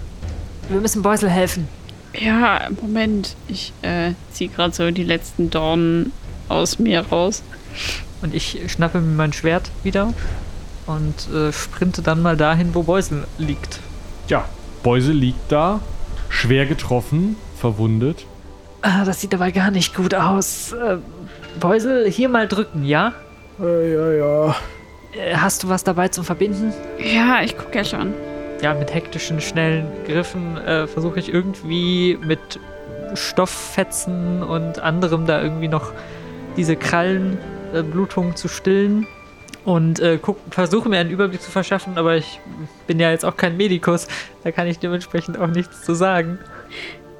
wir 0.70 0.80
müssen 0.80 1.02
Beusel 1.02 1.30
helfen. 1.30 1.68
Ja, 2.18 2.70
Moment. 2.82 3.36
Ich 3.50 3.74
äh, 3.82 4.14
ziehe 4.32 4.50
gerade 4.50 4.74
so 4.74 4.90
die 4.92 5.04
letzten 5.04 5.50
Dornen 5.50 6.14
aus 6.48 6.80
mir 6.80 7.02
raus. 7.02 7.44
Und 8.22 8.34
ich 8.34 8.62
schnappe 8.68 9.02
mir 9.02 9.16
mein 9.16 9.34
Schwert 9.34 9.70
wieder 9.84 10.14
und 10.86 11.30
äh, 11.34 11.52
sprinte 11.52 12.02
dann 12.02 12.22
mal 12.22 12.38
dahin, 12.38 12.74
wo 12.74 12.84
Beusel 12.84 13.26
liegt. 13.38 13.80
Ja, 14.28 14.46
Beuse 14.82 15.12
liegt 15.12 15.52
da, 15.52 15.80
schwer 16.30 16.66
getroffen, 16.66 17.36
verwundet. 17.58 18.26
Ah, 18.82 19.06
das 19.06 19.22
sieht 19.22 19.34
aber 19.34 19.52
gar 19.52 19.72
nicht 19.72 19.96
gut 19.96 20.14
aus. 20.14 20.74
Äh, 20.74 20.98
Beusel, 21.60 22.10
hier 22.10 22.30
mal 22.30 22.48
drücken, 22.48 22.84
ja? 22.84 23.14
Äh, 23.62 23.94
ja, 23.94 24.12
ja. 24.12 24.56
Äh, 25.16 25.36
hast 25.36 25.64
du 25.64 25.70
was 25.70 25.84
dabei 25.84 26.10
zum 26.10 26.26
Verbinden? 26.26 26.74
Ja, 27.00 27.42
ich 27.44 27.58
gucke 27.58 27.78
ja 27.78 27.86
schon. 27.86 28.14
Ja, 28.62 28.74
mit 28.74 28.94
hektischen, 28.94 29.42
schnellen 29.42 29.86
Griffen 30.06 30.58
äh, 30.58 30.88
versuche 30.88 31.20
ich 31.20 31.34
irgendwie 31.34 32.18
mit 32.26 32.60
Stofffetzen 33.14 34.42
und 34.44 34.80
anderem 34.80 35.26
da 35.26 35.42
irgendwie 35.42 35.68
noch 35.68 35.92
diese 36.58 36.76
Krallenblutung 37.74 38.36
zu 38.36 38.48
stillen. 38.48 39.08
Und 39.66 40.00
äh, 40.00 40.20
guck, 40.22 40.38
versuche 40.52 40.90
mir 40.90 41.00
einen 41.00 41.10
Überblick 41.10 41.42
zu 41.42 41.50
verschaffen, 41.50 41.98
aber 41.98 42.18
ich 42.18 42.40
bin 42.86 43.00
ja 43.00 43.12
jetzt 43.12 43.24
auch 43.24 43.38
kein 43.38 43.56
Medikus. 43.56 44.08
Da 44.44 44.52
kann 44.52 44.68
ich 44.68 44.80
dementsprechend 44.80 45.38
auch 45.40 45.48
nichts 45.48 45.84
zu 45.84 45.96
sagen. 45.96 46.38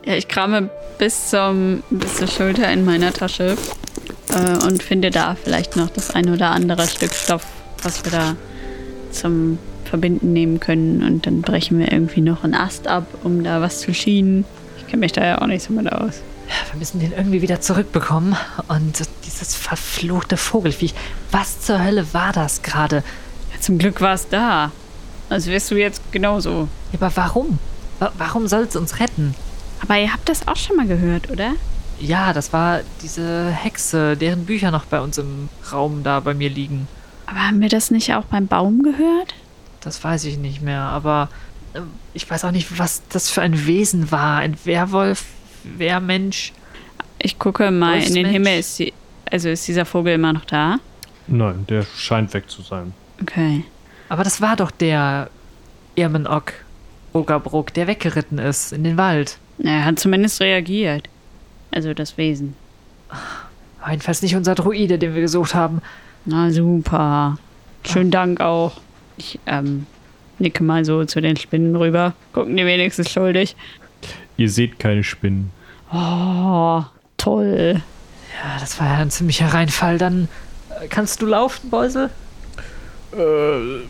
Ja, 0.06 0.16
ich 0.16 0.28
krame 0.28 0.70
bis, 1.00 1.30
zum, 1.30 1.84
bis 1.90 2.18
zur 2.18 2.28
Schulter 2.28 2.72
in 2.72 2.84
meiner 2.84 3.14
Tasche 3.14 3.56
äh, 4.30 4.66
und 4.66 4.84
finde 4.84 5.10
da 5.10 5.36
vielleicht 5.42 5.78
noch 5.78 5.90
das 5.90 6.12
ein 6.12 6.30
oder 6.30 6.52
andere 6.52 6.86
Stück 6.86 7.14
Stoff, 7.14 7.46
was 7.82 8.04
wir 8.04 8.12
da 8.12 8.36
zum 9.12 9.58
Verbinden 9.86 10.34
nehmen 10.34 10.60
können. 10.60 11.02
Und 11.02 11.26
dann 11.26 11.42
brechen 11.42 11.80
wir 11.80 11.94
irgendwie 11.94 12.22
noch 12.22 12.44
einen 12.44 12.56
Ast 12.56 12.90
ab, 12.90 13.06
um 13.24 13.42
da 13.46 13.62
was 13.62 13.80
zu 13.80 13.94
schienen. 13.94 14.44
Ich 14.80 14.88
kenne 14.88 15.00
mich 15.00 15.14
da 15.14 15.24
ja 15.24 15.42
auch 15.42 15.48
nicht 15.48 15.64
so 15.64 15.72
mit 15.72 15.90
aus. 15.90 16.22
Wir 16.72 16.80
müssen 16.80 17.00
den 17.00 17.12
irgendwie 17.12 17.42
wieder 17.42 17.62
zurückbekommen. 17.62 18.36
Und 18.68 19.02
dieses 19.26 19.56
verfluchte 19.56 20.38
Vogelfiech. 20.38 20.94
Was 21.32 21.62
zur 21.62 21.84
Hölle 21.84 22.14
war 22.14 22.34
das 22.34 22.62
gerade? 22.62 23.04
Ja, 23.54 23.60
zum 23.60 23.78
Glück 23.78 24.02
war 24.02 24.14
es 24.14 24.28
da. 24.30 24.72
Also 25.30 25.52
wirst 25.52 25.72
du 25.72 25.76
jetzt 25.76 26.12
genauso. 26.12 26.68
Ja, 26.92 27.00
aber 27.00 27.16
warum? 27.16 27.60
Wa 28.00 28.12
warum 28.18 28.48
soll 28.48 28.64
es 28.64 28.76
uns 28.76 29.00
retten? 29.00 29.36
Aber 29.82 29.98
ihr 29.98 30.12
habt 30.14 30.30
das 30.30 30.48
auch 30.48 30.56
schon 30.56 30.78
mal 30.78 30.88
gehört, 30.88 31.30
oder? 31.30 31.54
Ja, 32.00 32.34
das 32.34 32.54
war 32.54 32.82
diese 33.02 33.50
Hexe, 33.50 34.18
deren 34.18 34.46
Bücher 34.46 34.72
noch 34.72 34.86
bei 34.86 35.00
uns 35.00 35.18
im 35.18 35.50
Raum 35.72 36.04
da 36.04 36.20
bei 36.20 36.34
mir 36.34 36.50
liegen. 36.50 36.88
Aber 37.26 37.48
haben 37.48 37.62
wir 37.62 37.70
das 37.70 37.92
nicht 37.92 38.14
auch 38.14 38.26
beim 38.26 38.48
Baum 38.48 38.84
gehört? 38.84 39.36
Das 39.82 40.04
weiß 40.04 40.26
ich 40.26 40.38
nicht 40.38 40.62
mehr, 40.62 40.82
aber 40.82 41.30
äh, 41.74 41.82
ich 42.14 42.30
weiß 42.30 42.46
auch 42.46 42.52
nicht, 42.52 42.78
was 42.80 43.04
das 43.10 43.30
für 43.30 43.42
ein 43.42 43.66
Wesen 43.66 44.12
war. 44.12 44.38
Ein 44.38 44.58
Werwolf, 44.66 45.26
Wehrmensch. 45.64 46.54
Ich 47.20 47.40
gucke 47.40 47.72
mal 47.72 47.98
in 47.98 48.14
den 48.14 48.26
Wolfsmensch. 48.26 48.32
Himmel. 48.32 48.60
Ist 48.60 48.80
die, 48.80 48.94
also 49.32 49.50
ist 49.50 49.68
dieser 49.68 49.86
Vogel 49.86 50.14
immer 50.14 50.34
noch 50.34 50.46
da? 50.46 50.80
Nein, 51.28 51.66
der 51.70 51.86
scheint 51.96 52.34
weg 52.34 52.50
zu 52.50 52.62
sein. 52.62 52.94
Okay. 53.22 53.64
Aber 54.10 54.24
das 54.24 54.42
war 54.42 54.56
doch 54.56 54.72
der 54.72 55.30
Irmenok 55.96 56.54
Ogerbruck, 57.14 57.74
der 57.74 57.88
weggeritten 57.88 58.40
ist 58.40 58.74
in 58.74 58.84
den 58.84 58.98
Wald. 58.98 59.38
Er 59.60 59.86
hat 59.86 60.00
zumindest 60.00 60.42
reagiert. 60.42 61.08
Also 61.72 61.94
das 61.94 62.18
Wesen. 62.18 62.56
War 63.80 63.92
Jedenfalls 63.92 64.22
nicht 64.22 64.36
unser 64.36 64.56
Druide, 64.56 64.98
den 64.98 65.14
wir 65.14 65.22
gesucht 65.22 65.54
haben. 65.54 65.82
Na 66.26 66.52
super. 66.52 67.38
Schönen 67.86 68.12
Dank 68.12 68.40
auch. 68.42 68.80
Ich 69.18 69.40
ähm, 69.46 69.86
nicke 70.40 70.64
mal 70.64 70.86
so 70.86 71.06
zu 71.06 71.22
den 71.22 71.38
Spinnen 71.38 71.76
rüber. 71.76 72.14
Gucken 72.34 72.58
die 72.58 72.66
wenigstens 72.66 73.12
schuldig. 73.12 73.56
Ihr 74.38 74.50
seht 74.50 74.80
keine 74.80 75.04
Spinnen. 75.04 75.52
Oh, 75.92 76.84
toll. 77.18 77.82
Ja, 78.44 78.60
das 78.60 78.80
war 78.80 78.88
ja 78.88 78.98
ein 78.98 79.12
ziemlicher 79.12 79.54
Reinfall. 79.54 79.98
Dann 79.98 80.28
äh, 80.82 80.88
kannst 80.88 81.22
du 81.22 81.26
laufen, 81.28 81.70
Beusel? 81.70 82.10
Äh, 83.14 83.16
Wir 83.18 83.84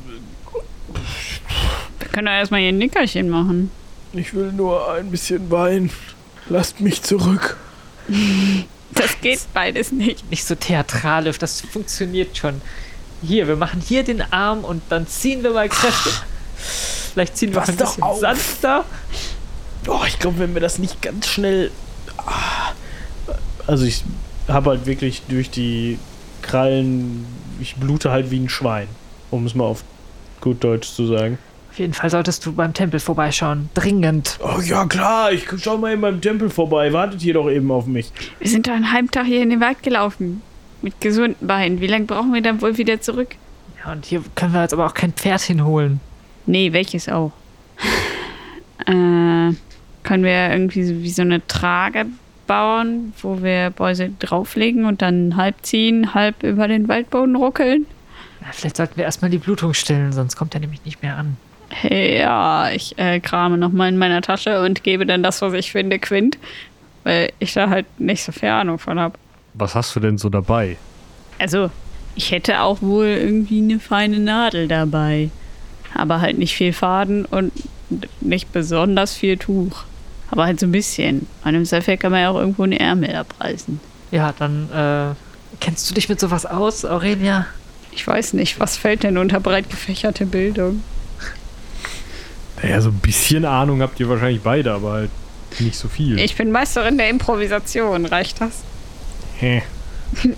können 2.11 2.25
doch 2.27 2.33
erstmal 2.33 2.59
hier 2.61 2.69
ein 2.69 2.77
Nickerchen 2.77 3.29
machen. 3.29 3.71
ich 4.13 4.33
will 4.33 4.51
nur 4.51 4.91
ein 4.91 5.09
bisschen 5.09 5.49
Wein. 5.49 5.89
Lasst 6.49 6.81
mich 6.81 7.01
zurück. 7.01 7.55
Das 8.93 9.19
geht 9.21 9.39
beides 9.53 9.91
nicht. 9.93 10.29
Nicht 10.29 10.45
so 10.45 10.55
theatralisch, 10.55 11.39
das 11.39 11.61
funktioniert 11.61 12.37
schon. 12.37 12.61
Hier, 13.21 13.47
wir 13.47 13.55
machen 13.55 13.81
hier 13.81 14.03
den 14.03 14.21
Arm 14.33 14.65
und 14.65 14.81
dann 14.89 15.07
ziehen 15.07 15.41
wir 15.43 15.51
mal 15.51 15.69
kräftig. 15.69 16.11
Vielleicht 17.13 17.37
ziehen 17.37 17.53
wir 17.53 17.61
Pass 17.61 17.69
ein 17.69 17.77
bisschen 17.77 18.03
auf. 18.03 18.19
sanfter. 18.19 18.83
Oh, 19.87 20.01
ich 20.07 20.19
glaube, 20.19 20.39
wenn 20.39 20.53
wir 20.53 20.61
das 20.61 20.79
nicht 20.79 21.01
ganz 21.01 21.27
schnell. 21.27 21.71
Ah. 22.17 22.71
Also 23.67 23.85
ich 23.85 24.03
habe 24.47 24.71
halt 24.71 24.85
wirklich 24.85 25.23
durch 25.27 25.49
die 25.49 25.99
Krallen. 26.41 27.25
Ich 27.59 27.75
blute 27.75 28.11
halt 28.11 28.31
wie 28.31 28.39
ein 28.39 28.49
Schwein, 28.49 28.87
um 29.31 29.45
es 29.45 29.55
mal 29.55 29.65
auf 29.65 29.83
gut 30.41 30.63
Deutsch 30.63 30.89
zu 30.89 31.05
sagen. 31.05 31.37
Auf 31.71 31.79
jeden 31.79 31.93
Fall 31.93 32.09
solltest 32.09 32.45
du 32.45 32.53
beim 32.53 32.73
Tempel 32.73 32.99
vorbeischauen. 32.99 33.69
Dringend. 33.73 34.37
Oh 34.43 34.61
ja, 34.61 34.85
klar, 34.85 35.31
ich 35.31 35.47
schau 35.57 35.77
mal 35.77 35.93
in 35.93 36.01
meinem 36.01 36.21
Tempel 36.21 36.49
vorbei. 36.49 36.93
Wartet 36.93 37.21
hier 37.21 37.33
doch 37.33 37.49
eben 37.49 37.71
auf 37.71 37.87
mich. 37.87 38.11
Wir 38.39 38.49
sind 38.49 38.67
doch 38.67 38.73
einen 38.73 38.91
halben 38.91 39.09
Tag 39.09 39.25
hier 39.25 39.41
in 39.41 39.49
den 39.49 39.59
Wald 39.59 39.81
gelaufen. 39.81 40.43
Mit 40.83 40.99
gesunden 41.01 41.47
Beinen. 41.47 41.81
Wie 41.81 41.87
lange 41.87 42.05
brauchen 42.05 42.33
wir 42.33 42.41
dann 42.41 42.61
wohl 42.61 42.77
wieder 42.77 43.01
zurück? 43.01 43.29
Ja, 43.83 43.93
und 43.93 44.05
hier 44.05 44.21
können 44.35 44.53
wir 44.53 44.61
jetzt 44.61 44.73
aber 44.73 44.85
auch 44.85 44.93
kein 44.93 45.13
Pferd 45.13 45.41
hinholen. 45.41 45.99
Nee, 46.45 46.73
welches 46.73 47.09
auch? 47.09 47.31
Äh, 48.85 49.53
können 50.03 50.23
wir 50.23 50.51
irgendwie 50.51 50.83
so, 50.83 50.93
wie 51.01 51.09
so 51.09 51.21
eine 51.21 51.45
Trage 51.47 52.05
bauen, 52.47 53.13
wo 53.21 53.41
wir 53.41 53.69
Bäuse 53.69 54.09
drauflegen 54.19 54.85
und 54.85 55.01
dann 55.01 55.37
halb 55.37 55.55
ziehen, 55.63 56.13
halb 56.13 56.43
über 56.43 56.67
den 56.67 56.87
Waldboden 56.87 57.35
ruckeln? 57.35 57.85
Na, 58.41 58.47
vielleicht 58.51 58.77
sollten 58.77 58.97
wir 58.97 59.05
erstmal 59.05 59.31
die 59.31 59.37
Blutung 59.37 59.73
stillen, 59.73 60.11
sonst 60.11 60.35
kommt 60.35 60.53
er 60.53 60.59
nämlich 60.59 60.83
nicht 60.85 61.01
mehr 61.01 61.17
an. 61.17 61.37
Hey, 61.69 62.19
ja, 62.19 62.69
ich 62.71 62.97
äh, 62.99 63.19
krame 63.19 63.57
nochmal 63.57 63.89
in 63.89 63.97
meiner 63.97 64.21
Tasche 64.21 64.61
und 64.61 64.83
gebe 64.83 65.05
dann 65.05 65.23
das, 65.23 65.41
was 65.41 65.53
ich 65.53 65.71
finde, 65.71 65.97
Quint. 65.97 66.37
Weil 67.03 67.31
ich 67.39 67.53
da 67.53 67.69
halt 67.69 67.85
nicht 67.99 68.23
so 68.23 68.31
viel 68.31 68.49
Ahnung 68.49 68.79
von 68.79 68.99
habe. 68.99 69.17
Was 69.55 69.75
hast 69.75 69.95
du 69.95 69.99
denn 69.99 70.17
so 70.17 70.29
dabei? 70.29 70.77
Also, 71.39 71.69
ich 72.15 72.31
hätte 72.31 72.61
auch 72.61 72.81
wohl 72.81 73.07
irgendwie 73.07 73.57
eine 73.57 73.79
feine 73.79 74.19
Nadel 74.19 74.67
dabei. 74.67 75.29
Aber 75.95 76.21
halt 76.21 76.37
nicht 76.37 76.55
viel 76.55 76.73
Faden 76.73 77.25
und 77.25 77.51
nicht 78.21 78.51
besonders 78.53 79.15
viel 79.15 79.37
Tuch. 79.37 79.83
Aber 80.33 80.45
halt 80.45 80.59
so 80.59 80.65
ein 80.65 80.71
bisschen. 80.71 81.27
Bei 81.43 81.49
einem 81.49 81.63
Seifel 81.63 81.95
kann 81.95 82.11
man 82.11 82.21
ja 82.21 82.31
auch 82.31 82.39
irgendwo 82.39 82.63
eine 82.63 82.79
Ärmel 82.79 83.15
abreißen. 83.15 83.79
Ja, 84.09 84.33
dann, 84.35 84.67
äh, 84.71 85.13
kennst 85.59 85.87
du 85.87 85.93
dich 85.93 86.09
mit 86.09 86.19
sowas 86.19 86.47
aus, 86.47 86.85
Aurelia? 86.85 87.45
Ich 87.91 88.07
weiß 88.07 88.33
nicht, 88.33 88.59
was 88.59 88.75
fällt 88.75 89.03
denn 89.03 89.19
unter 89.19 89.39
breit 89.39 89.69
gefächerte 89.69 90.25
Bildung? 90.25 90.81
Naja, 92.63 92.81
so 92.81 92.89
ein 92.89 92.97
bisschen 92.97 93.45
Ahnung 93.45 93.83
habt 93.83 93.99
ihr 93.99 94.09
wahrscheinlich 94.09 94.41
beide, 94.41 94.71
aber 94.73 94.93
halt 94.93 95.11
nicht 95.59 95.75
so 95.77 95.87
viel. 95.87 96.17
Ich 96.17 96.35
bin 96.35 96.49
Meisterin 96.51 96.97
der 96.97 97.09
Improvisation, 97.09 98.07
reicht 98.07 98.41
das? 98.41 98.63
Hä. 99.37 99.61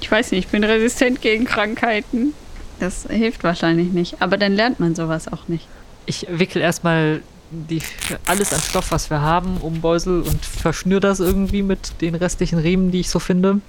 Ich 0.00 0.12
weiß 0.12 0.30
nicht, 0.30 0.46
ich 0.46 0.50
bin 0.50 0.64
resistent 0.64 1.20
gegen 1.20 1.44
Krankheiten. 1.44 2.32
Das 2.80 3.06
hilft 3.10 3.44
wahrscheinlich 3.44 3.92
nicht. 3.92 4.22
Aber 4.22 4.38
dann 4.38 4.54
lernt 4.54 4.80
man 4.80 4.94
sowas 4.94 5.30
auch 5.30 5.48
nicht. 5.48 5.66
Ich 6.06 6.26
wickel 6.30 6.62
erstmal 6.62 7.20
die, 7.50 7.82
alles 8.26 8.52
an 8.52 8.60
Stoff, 8.60 8.90
was 8.92 9.10
wir 9.10 9.20
haben, 9.20 9.58
um 9.58 9.80
Beusel 9.80 10.22
und 10.22 10.44
verschnür 10.44 11.00
das 11.00 11.20
irgendwie 11.20 11.62
mit 11.62 12.00
den 12.00 12.14
restlichen 12.14 12.58
Riemen, 12.58 12.90
die 12.90 13.00
ich 13.00 13.10
so 13.10 13.18
finde. 13.18 13.60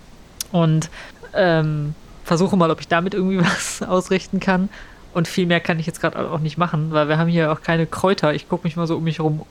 Und 0.52 0.90
ähm, 1.34 1.94
versuche 2.24 2.58
mal, 2.58 2.72
ob 2.72 2.80
ich 2.82 2.88
damit 2.88 3.14
irgendwie 3.14 3.40
was 3.44 3.82
ausrichten 3.82 4.40
kann. 4.40 4.70
Und 5.14 5.28
viel 5.28 5.48
mehr 5.48 5.60
kann 5.60 5.80
ich 5.80 5.88
jetzt 5.88 6.02
gerade 6.02 6.30
auch 6.30 6.40
nicht 6.40 6.58
machen, 6.58 6.92
weil 6.92 7.10
wir 7.10 7.18
haben 7.18 7.30
hier 7.30 7.52
auch 7.52 7.62
keine 7.62 7.88
Kräuter. 7.88 8.34
Ich 8.34 8.48
gucke 8.48 8.66
mich 8.66 8.76
mal 8.76 8.88
so 8.88 8.98
um 8.98 9.04
mich 9.04 9.18
herum 9.18 9.42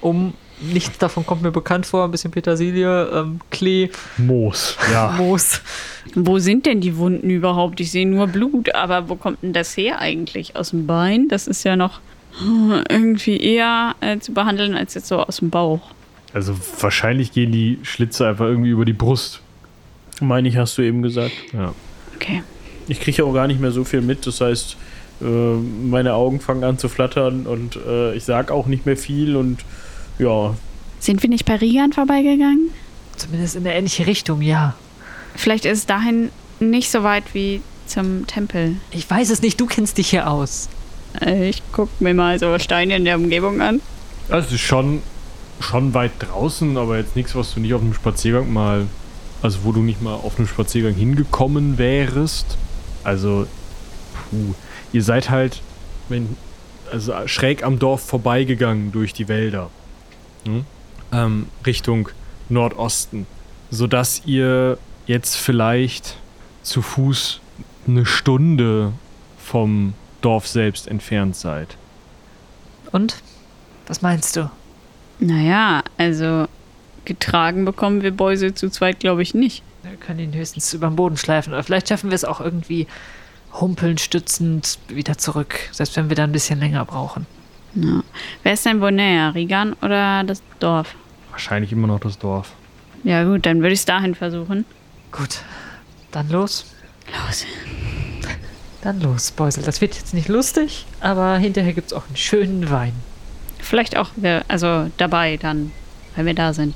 um. 0.00 0.34
Nichts 0.62 0.98
davon 0.98 1.24
kommt 1.24 1.40
mir 1.40 1.52
bekannt 1.52 1.86
vor. 1.86 2.04
Ein 2.04 2.10
bisschen 2.10 2.32
Petersilie, 2.32 3.04
ähm, 3.14 3.40
Klee, 3.50 3.88
Moos. 4.18 4.76
Ja. 4.92 5.10
Moos. 5.16 5.62
Wo 6.14 6.38
sind 6.38 6.66
denn 6.66 6.82
die 6.82 6.98
Wunden 6.98 7.30
überhaupt? 7.30 7.80
Ich 7.80 7.90
sehe 7.90 8.06
nur 8.06 8.26
Blut, 8.26 8.74
aber 8.74 9.08
wo 9.08 9.16
kommt 9.16 9.42
denn 9.42 9.54
das 9.54 9.74
her 9.78 10.00
eigentlich? 10.00 10.56
Aus 10.56 10.70
dem 10.70 10.86
Bein? 10.86 11.28
Das 11.28 11.46
ist 11.46 11.64
ja 11.64 11.76
noch 11.76 12.00
irgendwie 12.88 13.38
eher 13.38 13.94
äh, 14.00 14.18
zu 14.18 14.32
behandeln 14.32 14.74
als 14.74 14.94
jetzt 14.94 15.08
so 15.08 15.18
aus 15.18 15.38
dem 15.38 15.50
Bauch. 15.50 15.80
Also 16.32 16.56
wahrscheinlich 16.80 17.32
gehen 17.32 17.50
die 17.50 17.78
Schlitze 17.82 18.28
einfach 18.28 18.46
irgendwie 18.46 18.70
über 18.70 18.84
die 18.84 18.92
Brust. 18.92 19.40
Meine 20.20 20.48
ich, 20.48 20.56
hast 20.56 20.78
du 20.78 20.82
eben 20.82 21.02
gesagt. 21.02 21.32
Ja. 21.52 21.74
Okay. 22.14 22.42
Ich 22.88 23.00
kriege 23.00 23.24
auch 23.24 23.32
gar 23.32 23.46
nicht 23.46 23.60
mehr 23.60 23.72
so 23.72 23.84
viel 23.84 24.00
mit. 24.00 24.26
Das 24.26 24.40
heißt, 24.40 24.76
äh, 25.22 25.24
meine 25.24 26.14
Augen 26.14 26.40
fangen 26.40 26.64
an 26.64 26.78
zu 26.78 26.88
flattern 26.88 27.46
und 27.46 27.76
äh, 27.76 28.14
ich 28.14 28.24
sag 28.24 28.50
auch 28.50 28.66
nicht 28.66 28.86
mehr 28.86 28.96
viel 28.96 29.36
und 29.36 29.64
ja, 30.18 30.54
Sind 30.98 31.22
wir 31.22 31.30
nicht 31.30 31.46
bei 31.46 31.56
Rigan 31.56 31.92
vorbeigegangen? 31.92 32.70
Zumindest 33.16 33.56
in 33.56 33.66
eine 33.66 33.74
ähnliche 33.74 34.06
Richtung, 34.06 34.42
ja. 34.42 34.74
Vielleicht 35.34 35.64
ist 35.64 35.78
es 35.78 35.86
dahin 35.86 36.30
nicht 36.58 36.90
so 36.90 37.02
weit 37.02 37.24
wie 37.32 37.62
zum 37.86 38.26
Tempel. 38.26 38.76
Ich 38.90 39.08
weiß 39.08 39.30
es 39.30 39.42
nicht, 39.42 39.60
du 39.60 39.66
kennst 39.66 39.98
dich 39.98 40.10
hier 40.10 40.30
aus. 40.30 40.68
Äh, 41.20 41.48
Ich 41.48 41.62
guck 41.72 41.88
mir 42.00 42.14
mal 42.14 42.38
so 42.38 42.58
Steine 42.58 42.96
in 42.96 43.04
der 43.04 43.16
Umgebung 43.16 43.60
an. 43.60 43.80
Also 44.28 44.48
es 44.48 44.52
ist 44.54 44.60
schon, 44.60 45.02
schon 45.60 45.94
weit 45.94 46.12
draußen, 46.18 46.76
aber 46.76 46.98
jetzt 46.98 47.16
nichts, 47.16 47.34
was 47.34 47.54
du 47.54 47.60
nicht 47.60 47.74
auf 47.74 47.80
einem 47.80 47.94
Spaziergang 47.94 48.52
mal, 48.52 48.86
also 49.42 49.60
wo 49.64 49.72
du 49.72 49.80
nicht 49.80 50.02
mal 50.02 50.14
auf 50.14 50.38
einem 50.38 50.46
Spaziergang 50.46 50.94
hingekommen 50.94 51.78
wärst. 51.78 52.56
Also, 53.02 53.46
puh, 54.30 54.54
ihr 54.92 55.02
seid 55.02 55.30
halt, 55.30 55.62
wenn, 56.08 56.36
also 56.92 57.12
schräg 57.26 57.64
am 57.64 57.78
Dorf 57.78 58.02
vorbeigegangen 58.02 58.92
durch 58.92 59.12
die 59.12 59.28
Wälder. 59.28 59.70
Hm? 60.44 60.64
Ähm, 61.12 61.46
Richtung 61.66 62.08
Nordosten. 62.48 63.26
Sodass 63.70 64.22
ihr 64.26 64.78
jetzt 65.06 65.36
vielleicht 65.36 66.16
zu 66.62 66.82
Fuß 66.82 67.40
eine 67.88 68.06
Stunde 68.06 68.92
vom 69.38 69.94
Dorf 70.20 70.46
selbst 70.46 70.88
entfernt 70.88 71.36
seid. 71.36 71.76
Und? 72.92 73.16
Was 73.86 74.02
meinst 74.02 74.36
du? 74.36 74.50
Naja, 75.18 75.82
also 75.98 76.46
getragen 77.04 77.64
bekommen 77.64 78.02
wir 78.02 78.10
Beuse 78.10 78.54
zu 78.54 78.70
zweit, 78.70 79.00
glaube 79.00 79.22
ich, 79.22 79.34
nicht. 79.34 79.62
Wir 79.82 79.96
können 79.96 80.20
ihn 80.20 80.34
höchstens 80.34 80.72
über 80.74 80.88
den 80.88 80.96
Boden 80.96 81.16
schleifen. 81.16 81.52
Oder 81.52 81.62
vielleicht 81.62 81.88
schaffen 81.88 82.10
wir 82.10 82.14
es 82.14 82.24
auch 82.24 82.40
irgendwie 82.40 82.86
humpeln, 83.52 83.98
stützend 83.98 84.78
wieder 84.88 85.18
zurück. 85.18 85.58
Selbst 85.72 85.96
wenn 85.96 86.08
wir 86.08 86.16
da 86.16 86.24
ein 86.24 86.32
bisschen 86.32 86.60
länger 86.60 86.84
brauchen. 86.84 87.26
Ja. 87.74 88.02
Wer 88.42 88.52
ist 88.52 88.66
denn 88.66 88.80
wohl 88.80 88.92
näher, 88.92 89.34
Rigan 89.34 89.74
oder 89.74 90.24
das 90.24 90.42
Dorf? 90.58 90.94
Wahrscheinlich 91.30 91.72
immer 91.72 91.86
noch 91.86 92.00
das 92.00 92.18
Dorf. 92.18 92.52
Ja 93.04 93.24
gut, 93.24 93.46
dann 93.46 93.58
würde 93.58 93.72
ich 93.72 93.80
es 93.80 93.84
dahin 93.84 94.14
versuchen. 94.14 94.64
Gut. 95.12 95.40
Dann 96.10 96.28
los. 96.28 96.66
Los. 97.26 97.46
Dann 98.82 99.00
los, 99.00 99.30
Beusel. 99.32 99.62
Das 99.62 99.80
wird 99.80 99.94
jetzt 99.94 100.14
nicht 100.14 100.28
lustig, 100.28 100.86
aber 101.00 101.36
hinterher 101.36 101.72
gibt 101.74 101.88
es 101.88 101.92
auch 101.92 102.06
einen 102.06 102.16
schönen 102.16 102.70
Wein. 102.70 102.92
Vielleicht 103.58 103.96
auch 103.96 104.08
wir, 104.16 104.42
also 104.48 104.90
dabei 104.96 105.36
dann, 105.36 105.72
wenn 106.16 106.26
wir 106.26 106.34
da 106.34 106.52
sind. 106.54 106.74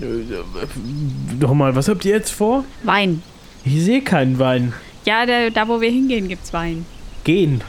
äh, 0.00 1.36
nochmal, 1.38 1.76
was 1.76 1.88
habt 1.88 2.04
ihr 2.04 2.16
jetzt 2.16 2.32
vor? 2.32 2.64
Wein. 2.82 3.22
Ich 3.64 3.82
sehe 3.82 4.02
keinen 4.02 4.38
Wein. 4.38 4.72
Ja, 5.04 5.24
da, 5.24 5.50
da 5.50 5.68
wo 5.68 5.80
wir 5.80 5.90
hingehen, 5.90 6.28
gibt's 6.28 6.52
Wein. 6.52 6.84
Gehen. 7.22 7.62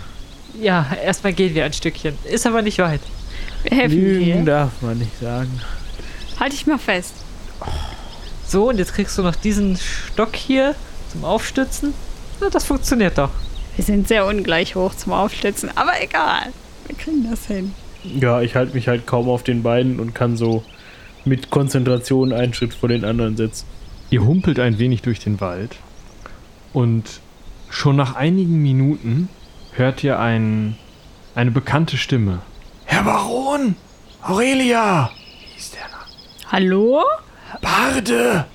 Ja, 0.59 0.87
erstmal 1.03 1.33
gehen 1.33 1.53
wir 1.53 1.65
ein 1.65 1.73
Stückchen. 1.73 2.17
Ist 2.23 2.47
aber 2.47 2.61
nicht 2.61 2.79
weit. 2.79 3.01
Wir 3.63 3.77
helfen 3.77 3.97
Lügen 3.99 4.25
dir. 4.25 4.45
darf 4.45 4.81
man 4.81 4.97
nicht 4.97 5.19
sagen. 5.19 5.61
Halt 6.39 6.53
dich 6.53 6.65
mal 6.65 6.77
fest. 6.77 7.13
So, 8.47 8.69
und 8.69 8.77
jetzt 8.77 8.93
kriegst 8.93 9.17
du 9.17 9.21
noch 9.23 9.35
diesen 9.35 9.77
Stock 9.77 10.35
hier 10.35 10.75
zum 11.11 11.25
Aufstützen. 11.25 11.93
Na, 12.39 12.49
das 12.49 12.65
funktioniert 12.65 13.17
doch. 13.17 13.31
Wir 13.75 13.83
sind 13.83 14.07
sehr 14.07 14.25
ungleich 14.25 14.75
hoch 14.75 14.95
zum 14.95 15.13
Aufstützen, 15.13 15.69
aber 15.75 16.01
egal. 16.01 16.51
Wir 16.87 16.95
kriegen 16.95 17.29
das 17.29 17.45
hin. 17.45 17.73
Ja, 18.03 18.41
ich 18.41 18.55
halte 18.55 18.75
mich 18.75 18.87
halt 18.87 19.07
kaum 19.07 19.29
auf 19.29 19.43
den 19.43 19.63
Beinen 19.63 19.99
und 19.99 20.13
kann 20.13 20.37
so 20.37 20.63
mit 21.25 21.49
Konzentration 21.49 22.33
einen 22.33 22.53
Schritt 22.53 22.73
vor 22.73 22.89
den 22.89 23.03
anderen 23.03 23.35
setzen. 23.35 23.65
Ihr 24.11 24.23
humpelt 24.23 24.59
ein 24.59 24.77
wenig 24.77 25.01
durch 25.01 25.19
den 25.19 25.41
Wald 25.41 25.75
und 26.71 27.21
schon 27.69 27.95
nach 27.95 28.15
einigen 28.15 28.61
Minuten 28.61 29.29
hört 29.71 30.03
ihr 30.03 30.19
ein, 30.19 30.77
eine 31.33 31.51
bekannte 31.51 31.97
Stimme. 31.97 32.39
Herr 32.85 33.03
Baron! 33.03 33.75
Aurelia! 34.21 35.11
hieß 35.55 35.71
der 35.71 35.87
nach. 35.89 36.07
Hallo? 36.51 37.03
Barde! 37.61 38.45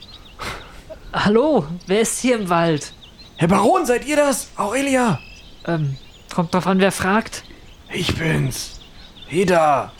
Hallo, 1.12 1.66
wer 1.86 2.00
ist 2.00 2.20
hier 2.20 2.36
im 2.36 2.48
Wald? 2.48 2.92
Herr 3.40 3.48
Baron, 3.48 3.86
seid 3.86 4.06
ihr 4.06 4.16
das? 4.16 4.50
Aurelia! 4.56 5.18
Ähm, 5.66 5.96
kommt 6.34 6.52
drauf 6.52 6.66
an, 6.66 6.78
wer 6.78 6.92
fragt. 6.92 7.42
Ich 7.90 8.14
bin's. 8.14 8.80
Heda! 9.28 9.92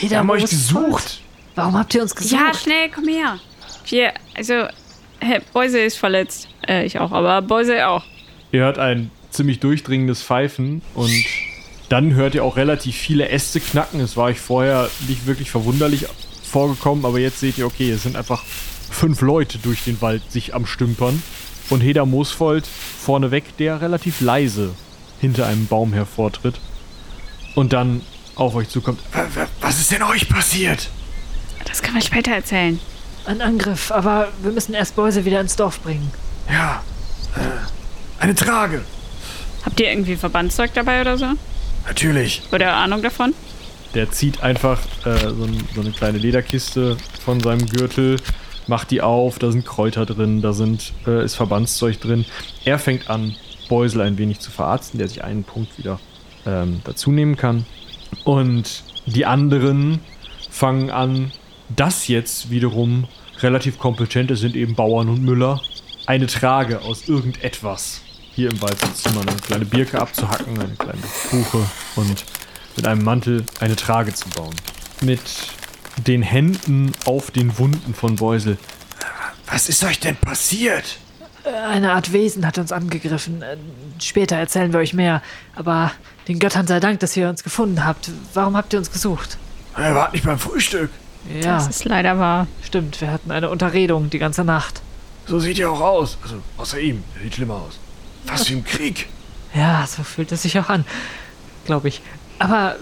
Wir 0.00 0.16
haben 0.16 0.30
euch 0.30 0.48
gesucht! 0.48 1.20
Warum 1.56 1.76
habt 1.76 1.92
ihr 1.92 2.02
uns 2.02 2.14
gesucht? 2.14 2.40
Ja, 2.40 2.54
schnell, 2.54 2.88
komm 2.94 3.08
her. 3.08 3.40
Wir, 3.88 4.12
also, 4.36 4.68
Herr 5.18 5.40
Beuse 5.52 5.80
ist 5.80 5.96
verletzt. 5.96 6.46
Äh, 6.68 6.86
ich 6.86 7.00
auch, 7.00 7.10
aber 7.10 7.42
Beuse 7.42 7.84
auch. 7.88 8.04
Ihr 8.52 8.60
hört 8.60 8.78
ein 8.78 9.10
ziemlich 9.30 9.58
durchdringendes 9.58 10.22
Pfeifen 10.22 10.80
und 10.94 11.12
dann 11.88 12.14
hört 12.14 12.36
ihr 12.36 12.44
auch 12.44 12.56
relativ 12.56 12.94
viele 12.94 13.28
Äste 13.28 13.58
knacken. 13.58 13.98
Es 13.98 14.16
war 14.16 14.26
euch 14.26 14.38
vorher 14.38 14.88
nicht 15.08 15.26
wirklich 15.26 15.50
verwunderlich 15.50 16.06
vorgekommen, 16.44 17.04
aber 17.04 17.18
jetzt 17.18 17.40
seht 17.40 17.58
ihr, 17.58 17.66
okay, 17.66 17.90
es 17.90 18.04
sind 18.04 18.14
einfach 18.14 18.44
fünf 18.44 19.20
Leute 19.20 19.58
durch 19.58 19.82
den 19.82 20.00
Wald 20.00 20.30
sich 20.30 20.54
am 20.54 20.64
Stümpern 20.64 21.20
und 21.70 21.80
Heda 21.80 22.04
Moosfold 22.04 22.66
vorneweg, 22.66 23.56
der 23.58 23.80
relativ 23.80 24.20
leise 24.20 24.74
hinter 25.20 25.46
einem 25.46 25.66
Baum 25.66 25.92
hervortritt 25.92 26.60
und 27.54 27.72
dann 27.72 28.02
auf 28.34 28.54
euch 28.54 28.68
zukommt. 28.68 29.00
Was 29.60 29.80
ist 29.80 29.90
denn 29.90 30.02
euch 30.02 30.28
passiert? 30.28 30.90
Das 31.64 31.82
können 31.82 31.94
wir 31.94 32.02
später 32.02 32.32
erzählen. 32.32 32.78
Ein 33.26 33.40
Angriff, 33.40 33.90
aber 33.90 34.28
wir 34.42 34.52
müssen 34.52 34.74
erst 34.74 34.96
Beuse 34.96 35.24
wieder 35.24 35.40
ins 35.40 35.56
Dorf 35.56 35.80
bringen. 35.80 36.10
Ja, 36.50 36.82
äh, 37.36 38.22
eine 38.22 38.34
Trage. 38.34 38.84
Habt 39.64 39.80
ihr 39.80 39.90
irgendwie 39.90 40.16
Verbandszeug 40.16 40.74
dabei 40.74 41.00
oder 41.00 41.16
so? 41.16 41.26
Natürlich. 41.86 42.42
Oder 42.52 42.74
Ahnung 42.74 43.02
davon? 43.02 43.34
Der 43.94 44.10
zieht 44.10 44.42
einfach 44.42 44.80
äh, 45.04 45.18
so, 45.20 45.44
ein, 45.44 45.68
so 45.74 45.80
eine 45.80 45.92
kleine 45.92 46.18
Lederkiste 46.18 46.96
von 47.24 47.40
seinem 47.40 47.66
Gürtel, 47.66 48.20
macht 48.66 48.90
die 48.90 49.00
auf, 49.00 49.38
da 49.38 49.50
sind 49.50 49.64
Kräuter 49.64 50.06
drin, 50.06 50.42
da 50.42 50.52
sind, 50.52 50.92
äh, 51.06 51.24
ist 51.24 51.34
Verbandszeug 51.34 52.00
drin. 52.00 52.24
Er 52.64 52.78
fängt 52.78 53.10
an, 53.10 53.36
Beusel 53.68 54.02
ein 54.02 54.18
wenig 54.18 54.40
zu 54.40 54.50
verarzten, 54.50 54.98
der 54.98 55.08
sich 55.08 55.24
einen 55.24 55.44
Punkt 55.44 55.78
wieder 55.78 55.98
ähm, 56.46 56.80
dazu 56.84 57.10
nehmen 57.10 57.36
kann. 57.36 57.64
Und 58.24 58.84
die 59.06 59.26
anderen 59.26 60.00
fangen 60.50 60.90
an, 60.90 61.32
das 61.74 62.08
jetzt 62.08 62.50
wiederum 62.50 63.06
relativ 63.40 63.78
kompetente 63.78 64.36
sind 64.36 64.54
eben 64.54 64.74
Bauern 64.74 65.08
und 65.08 65.22
Müller, 65.22 65.60
eine 66.06 66.26
Trage 66.26 66.82
aus 66.82 67.08
irgendetwas 67.08 68.02
hier 68.34 68.50
im 68.50 68.60
Wald 68.60 68.78
zu 68.78 68.92
zimmern, 68.94 69.28
eine 69.28 69.38
kleine 69.38 69.64
Birke 69.64 70.00
abzuhacken, 70.00 70.58
eine 70.58 70.74
kleine 70.74 71.00
Buche 71.30 71.64
und 71.96 72.24
mit 72.76 72.86
einem 72.86 73.04
Mantel 73.04 73.44
eine 73.60 73.76
Trage 73.76 74.12
zu 74.12 74.28
bauen. 74.30 74.54
Mit 75.00 75.20
den 75.98 76.22
Händen 76.22 76.92
auf 77.04 77.30
den 77.30 77.58
Wunden 77.58 77.94
von 77.94 78.16
Beusel. 78.16 78.58
Was 79.46 79.68
ist 79.68 79.84
euch 79.84 80.00
denn 80.00 80.16
passiert? 80.16 80.98
Eine 81.68 81.92
Art 81.92 82.12
Wesen 82.12 82.46
hat 82.46 82.56
uns 82.58 82.72
angegriffen. 82.72 83.42
Äh, 83.42 83.56
Später 84.00 84.36
erzählen 84.36 84.72
wir 84.72 84.80
euch 84.80 84.94
mehr. 84.94 85.22
Aber 85.54 85.92
den 86.26 86.38
Göttern 86.38 86.66
sei 86.66 86.80
Dank, 86.80 87.00
dass 87.00 87.16
ihr 87.16 87.28
uns 87.28 87.44
gefunden 87.44 87.84
habt. 87.84 88.10
Warum 88.32 88.56
habt 88.56 88.72
ihr 88.72 88.78
uns 88.78 88.90
gesucht? 88.90 89.36
Er 89.76 89.94
war 89.94 90.10
nicht 90.12 90.24
beim 90.24 90.38
Frühstück. 90.38 90.90
Ja, 91.42 91.56
Das 91.56 91.68
ist 91.68 91.84
leider 91.84 92.18
wahr. 92.18 92.46
stimmt. 92.64 93.00
Wir 93.00 93.10
hatten 93.10 93.30
eine 93.30 93.50
Unterredung 93.50 94.08
die 94.10 94.18
ganze 94.18 94.42
Nacht. 94.44 94.80
So 95.26 95.38
sieht 95.38 95.58
er 95.58 95.70
auch 95.70 95.80
aus. 95.80 96.18
Also, 96.22 96.36
außer 96.56 96.78
ihm. 96.80 97.04
Er 97.16 97.22
sieht 97.24 97.34
schlimmer 97.34 97.54
aus. 97.56 97.78
Fast 98.26 98.48
wie 98.50 98.54
im 98.54 98.64
Krieg. 98.64 99.08
Ja, 99.54 99.86
so 99.86 100.02
fühlt 100.02 100.32
es 100.32 100.42
sich 100.42 100.58
auch 100.58 100.68
an. 100.70 100.84
Glaube 101.66 101.88
ich. 101.88 102.00
Aber 102.38 102.76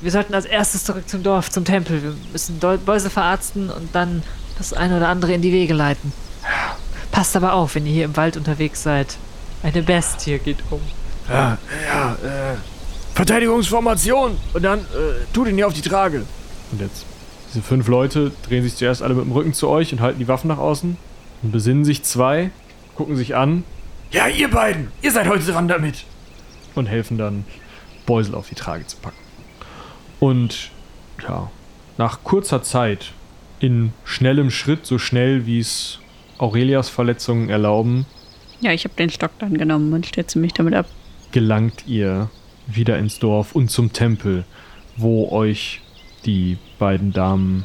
wir 0.00 0.10
sollten 0.10 0.34
als 0.34 0.44
erstes 0.46 0.84
zurück 0.84 1.08
zum 1.08 1.22
Dorf, 1.22 1.50
zum 1.50 1.64
Tempel. 1.64 2.02
Wir 2.02 2.14
müssen 2.32 2.58
Beuse 2.58 3.10
verarzten 3.10 3.70
und 3.70 3.94
dann 3.94 4.22
das 4.58 4.72
eine 4.72 4.96
oder 4.96 5.08
andere 5.08 5.32
in 5.32 5.42
die 5.42 5.52
Wege 5.52 5.74
leiten. 5.74 6.12
Passt 7.10 7.36
aber 7.36 7.52
auf, 7.54 7.74
wenn 7.74 7.86
ihr 7.86 7.92
hier 7.92 8.04
im 8.04 8.16
Wald 8.16 8.36
unterwegs 8.36 8.82
seid. 8.82 9.16
Eine 9.62 9.82
Bestie 9.82 10.38
geht 10.38 10.58
um. 10.70 10.80
Ja, 11.28 11.58
ja, 11.86 12.12
äh. 12.14 12.56
Verteidigungsformation. 13.14 14.36
Und 14.52 14.62
dann, 14.62 14.80
äh, 14.80 14.84
tut 15.32 15.48
ihn 15.48 15.54
hier 15.56 15.66
auf 15.66 15.74
die 15.74 15.82
Trage. 15.82 16.24
Und 16.72 16.80
jetzt, 16.80 17.04
diese 17.50 17.62
fünf 17.62 17.88
Leute 17.88 18.32
drehen 18.48 18.62
sich 18.62 18.76
zuerst 18.76 19.02
alle 19.02 19.14
mit 19.14 19.24
dem 19.24 19.32
Rücken 19.32 19.52
zu 19.54 19.68
euch 19.68 19.92
und 19.92 20.00
halten 20.00 20.18
die 20.18 20.28
Waffen 20.28 20.48
nach 20.48 20.58
außen. 20.58 20.96
Und 21.42 21.52
besinnen 21.52 21.84
sich 21.84 22.02
zwei, 22.02 22.50
gucken 22.96 23.16
sich 23.16 23.34
an 23.36 23.64
Ja, 24.12 24.26
ihr 24.28 24.50
beiden. 24.50 24.90
Ihr 25.02 25.12
seid 25.12 25.28
heute 25.28 25.44
dran 25.44 25.68
damit. 25.68 26.04
und 26.74 26.86
helfen 26.86 27.18
dann, 27.18 27.44
Beusel 28.06 28.34
auf 28.34 28.48
die 28.48 28.54
Trage 28.54 28.86
zu 28.86 28.96
packen. 28.98 29.16
Und 30.20 30.70
ja, 31.22 31.50
nach 31.98 32.22
kurzer 32.24 32.62
Zeit, 32.62 33.12
in 33.58 33.92
schnellem 34.04 34.50
Schritt, 34.50 34.86
so 34.86 34.98
schnell 34.98 35.44
wie 35.46 35.58
es 35.58 35.98
Aurelias 36.38 36.88
Verletzungen 36.88 37.50
erlauben, 37.50 38.06
Ja, 38.60 38.72
ich 38.72 38.84
habe 38.84 38.94
den 38.94 39.10
Stock 39.10 39.32
dann 39.38 39.56
genommen 39.58 39.92
und 39.92 40.06
stütze 40.06 40.38
mich 40.38 40.52
damit 40.52 40.74
ab. 40.74 40.86
gelangt 41.32 41.84
ihr 41.86 42.30
wieder 42.66 42.98
ins 42.98 43.18
Dorf 43.18 43.54
und 43.54 43.70
zum 43.70 43.92
Tempel, 43.92 44.44
wo 44.96 45.30
euch 45.30 45.80
die 46.26 46.58
beiden 46.78 47.12
Damen 47.12 47.64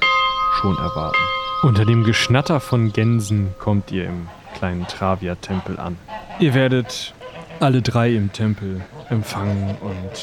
schon 0.59 0.75
erwarten. 0.77 1.17
Unter 1.63 1.85
dem 1.85 2.03
Geschnatter 2.03 2.59
von 2.59 2.93
Gänsen 2.93 3.53
kommt 3.59 3.91
ihr 3.91 4.05
im 4.05 4.27
kleinen 4.57 4.87
Travia-Tempel 4.87 5.79
an. 5.79 5.97
Ihr 6.39 6.53
werdet 6.53 7.13
alle 7.59 7.81
drei 7.81 8.13
im 8.13 8.31
Tempel 8.31 8.81
empfangen 9.09 9.75
und 9.81 10.15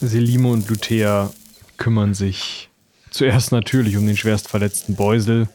Selime 0.00 0.48
und 0.48 0.68
Luthea 0.68 1.30
kümmern 1.78 2.14
sich 2.14 2.68
zuerst 3.10 3.52
natürlich 3.52 3.96
um 3.96 4.06
den 4.06 4.16
schwerst 4.16 4.48
verletzten 4.48 4.96
Beusel, 4.96 5.48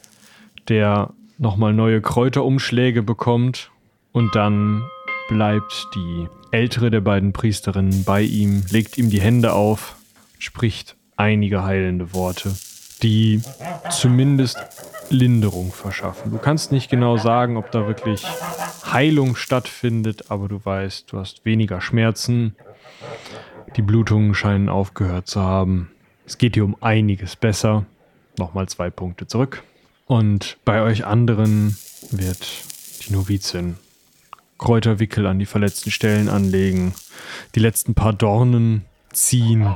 der 0.67 1.13
nochmal 1.37 1.73
neue 1.73 2.01
Kräuterumschläge 2.01 3.03
bekommt 3.03 3.71
und 4.11 4.35
dann 4.35 4.83
bleibt 5.29 5.87
die 5.95 6.27
ältere 6.51 6.91
der 6.91 7.01
beiden 7.01 7.33
Priesterinnen 7.33 8.03
bei 8.03 8.21
ihm, 8.21 8.63
legt 8.69 8.97
ihm 8.97 9.09
die 9.09 9.21
Hände 9.21 9.53
auf, 9.53 9.95
spricht 10.39 10.95
einige 11.15 11.63
heilende 11.63 12.13
Worte, 12.13 12.55
die 13.01 13.41
zumindest 13.89 14.57
Linderung 15.09 15.71
verschaffen. 15.71 16.31
Du 16.31 16.37
kannst 16.37 16.71
nicht 16.71 16.89
genau 16.89 17.17
sagen, 17.17 17.57
ob 17.57 17.71
da 17.71 17.87
wirklich 17.87 18.25
Heilung 18.91 19.35
stattfindet, 19.35 20.29
aber 20.29 20.47
du 20.47 20.63
weißt, 20.63 21.11
du 21.11 21.19
hast 21.19 21.45
weniger 21.45 21.81
Schmerzen. 21.81 22.55
Die 23.75 23.81
Blutungen 23.81 24.33
scheinen 24.35 24.69
aufgehört 24.69 25.27
zu 25.27 25.41
haben. 25.41 25.92
Es 26.25 26.37
geht 26.37 26.55
dir 26.55 26.65
um 26.65 26.77
einiges 26.81 27.35
besser. 27.35 27.85
Nochmal 28.37 28.67
zwei 28.67 28.89
Punkte 28.89 29.27
zurück. 29.27 29.63
Und 30.05 30.57
bei 30.65 30.81
euch 30.81 31.05
anderen 31.05 31.77
wird 32.11 32.47
die 33.05 33.13
Novizin 33.13 33.77
Kräuterwickel 34.57 35.27
an 35.27 35.39
die 35.39 35.45
verletzten 35.45 35.91
Stellen 35.91 36.29
anlegen, 36.29 36.93
die 37.55 37.59
letzten 37.59 37.95
paar 37.95 38.13
Dornen 38.13 38.85
ziehen. 39.11 39.75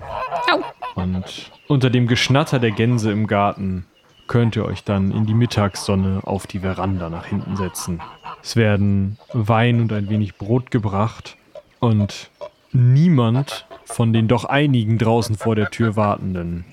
Und 0.95 1.51
unter 1.67 1.89
dem 1.89 2.07
Geschnatter 2.07 2.59
der 2.59 2.71
Gänse 2.71 3.11
im 3.11 3.27
Garten 3.27 3.85
könnt 4.27 4.55
ihr 4.55 4.65
euch 4.65 4.83
dann 4.83 5.11
in 5.11 5.25
die 5.25 5.33
Mittagssonne 5.33 6.21
auf 6.23 6.47
die 6.47 6.59
Veranda 6.59 7.09
nach 7.09 7.25
hinten 7.25 7.55
setzen. 7.55 8.01
Es 8.41 8.55
werden 8.55 9.17
Wein 9.33 9.81
und 9.81 9.91
ein 9.93 10.09
wenig 10.09 10.35
Brot 10.35 10.71
gebracht 10.71 11.37
und 11.79 12.29
niemand 12.71 13.65
von 13.85 14.13
den 14.13 14.27
doch 14.27 14.45
einigen 14.45 14.97
draußen 14.97 15.35
vor 15.35 15.55
der 15.55 15.69
Tür 15.69 15.95
wartenden, 15.95 16.65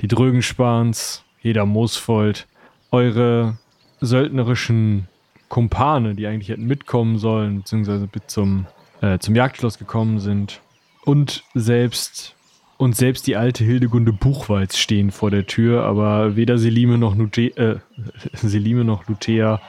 die 0.00 0.08
Drögenspans, 0.08 1.24
jeder 1.40 1.66
Moosfold, 1.66 2.46
eure 2.90 3.56
söldnerischen 4.00 5.08
Kumpane, 5.48 6.14
die 6.14 6.26
eigentlich 6.26 6.48
hätten 6.48 6.66
mitkommen 6.66 7.18
sollen, 7.18 7.58
beziehungsweise 7.58 8.06
bis 8.06 8.22
zum, 8.26 8.66
äh, 9.00 9.18
zum 9.18 9.34
Jagdschloss 9.34 9.78
gekommen 9.78 10.18
sind. 10.18 10.60
Und 11.04 11.44
selbst, 11.54 12.36
und 12.78 12.96
selbst 12.96 13.26
die 13.26 13.36
alte 13.36 13.64
Hildegunde 13.64 14.12
Buchweiz 14.12 14.76
stehen 14.76 15.10
vor 15.10 15.30
der 15.30 15.46
Tür, 15.46 15.84
aber 15.84 16.36
weder 16.36 16.58
Selime 16.58 16.98
noch, 16.98 17.14
Lute, 17.14 17.56
äh, 17.56 17.76
Selime 18.32 18.84
noch 18.84 19.08
Luthea 19.08 19.60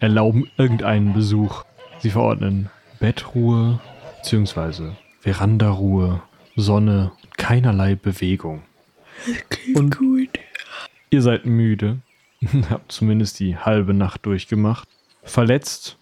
erlauben 0.00 0.50
irgendeinen 0.56 1.12
Besuch. 1.12 1.64
Sie 1.98 2.10
verordnen 2.10 2.70
Bettruhe, 2.98 3.80
beziehungsweise 4.20 4.96
Verandaruhe, 5.20 6.22
Sonne, 6.54 7.12
keinerlei 7.38 7.94
Bewegung. 7.94 8.62
Und 9.74 9.96
ihr 11.08 11.22
seid 11.22 11.46
müde, 11.46 12.00
habt 12.70 12.92
zumindest 12.92 13.40
die 13.40 13.56
halbe 13.56 13.94
Nacht 13.94 14.26
durchgemacht, 14.26 14.86
verletzt. 15.22 15.96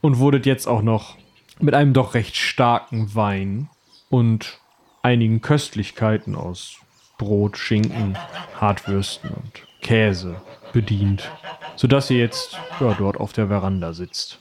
Und 0.00 0.18
wurdet 0.18 0.46
jetzt 0.46 0.66
auch 0.66 0.80
noch 0.80 1.18
mit 1.58 1.74
einem 1.74 1.92
doch 1.92 2.14
recht 2.14 2.34
starken 2.34 3.14
Wein 3.14 3.68
und 4.08 4.58
einigen 5.02 5.42
Köstlichkeiten 5.42 6.34
aus 6.34 6.78
Brot, 7.18 7.58
Schinken, 7.58 8.16
Hartwürsten 8.58 9.28
und 9.30 9.66
Käse 9.82 10.40
bedient, 10.72 11.30
sodass 11.76 12.08
ihr 12.10 12.18
jetzt 12.18 12.58
ja, 12.80 12.94
dort 12.94 13.18
auf 13.18 13.34
der 13.34 13.48
Veranda 13.48 13.92
sitzt. 13.92 14.38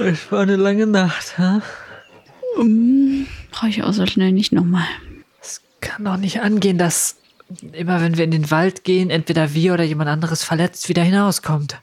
Es 0.00 0.30
war 0.30 0.40
eine 0.40 0.56
lange 0.56 0.86
Nacht, 0.86 1.38
ha? 1.38 1.60
Brauche 3.50 3.68
ich 3.68 3.82
auch 3.82 3.92
so 3.92 4.06
schnell 4.06 4.32
nicht 4.32 4.52
nochmal. 4.52 4.86
Es 5.40 5.60
kann 5.80 6.04
doch 6.04 6.16
nicht 6.16 6.40
angehen, 6.40 6.78
dass 6.78 7.16
immer 7.72 8.00
wenn 8.00 8.16
wir 8.16 8.24
in 8.24 8.30
den 8.30 8.50
Wald 8.50 8.84
gehen, 8.84 9.10
entweder 9.10 9.54
wir 9.54 9.74
oder 9.74 9.84
jemand 9.84 10.10
anderes 10.10 10.44
verletzt 10.44 10.88
wieder 10.88 11.02
hinauskommt. 11.02 11.80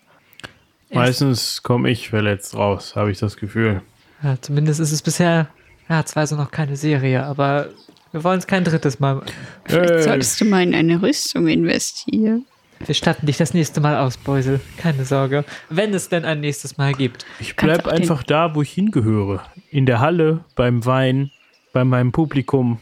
Meistens 0.91 1.63
komme 1.63 1.89
ich 1.89 2.09
verletzt 2.09 2.53
raus, 2.55 2.95
habe 2.95 3.11
ich 3.11 3.17
das 3.17 3.35
Gefühl. 3.37 3.81
Ja, 4.23 4.37
zumindest 4.39 4.79
ist 4.79 4.91
es 4.91 5.01
bisher, 5.01 5.47
ja, 5.89 6.05
zwar 6.05 6.27
so 6.27 6.35
noch 6.35 6.51
keine 6.51 6.77
Serie, 6.77 7.23
aber 7.23 7.69
wir 8.11 8.23
wollen 8.23 8.39
es 8.39 8.47
kein 8.47 8.63
drittes 8.63 8.99
Mal. 8.99 9.21
Vielleicht 9.65 9.89
Äh, 9.91 10.03
solltest 10.03 10.39
du 10.39 10.45
mal 10.45 10.63
in 10.63 10.73
eine 10.75 11.01
Rüstung 11.01 11.47
investieren. 11.47 12.45
Wir 12.85 12.93
statten 12.95 13.25
dich 13.25 13.37
das 13.37 13.53
nächste 13.53 13.79
Mal 13.81 13.97
aus, 13.97 14.17
Beusel. 14.17 14.59
Keine 14.77 15.05
Sorge. 15.05 15.45
Wenn 15.69 15.93
es 15.93 16.09
denn 16.09 16.25
ein 16.25 16.41
nächstes 16.41 16.77
Mal 16.77 16.93
gibt. 16.93 17.25
Ich 17.39 17.55
bleib 17.55 17.87
einfach 17.87 18.23
da, 18.23 18.53
wo 18.53 18.61
ich 18.61 18.71
hingehöre. 18.71 19.41
In 19.71 19.85
der 19.85 19.99
Halle, 20.01 20.43
beim 20.55 20.85
Wein, 20.85 21.31
bei 21.73 21.83
meinem 21.83 22.11
Publikum. 22.11 22.79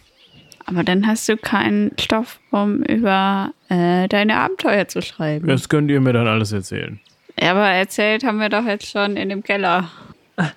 Aber 0.66 0.84
dann 0.84 1.06
hast 1.08 1.28
du 1.30 1.38
keinen 1.38 1.92
Stoff, 2.00 2.40
um 2.52 2.82
über 2.84 3.52
äh, 3.70 4.08
deine 4.08 4.38
Abenteuer 4.38 4.88
zu 4.88 5.02
schreiben. 5.02 5.48
Das 5.48 5.70
könnt 5.70 5.92
ihr 5.92 6.00
mir 6.02 6.14
dann 6.14 6.28
alles 6.28 6.52
erzählen. 6.52 7.00
Ja, 7.40 7.52
aber 7.52 7.68
erzählt 7.68 8.24
haben 8.24 8.40
wir 8.40 8.50
doch 8.50 8.66
jetzt 8.66 8.90
schon 8.90 9.18
in 9.18 9.30
dem 9.30 9.44
Keller. 9.44 9.90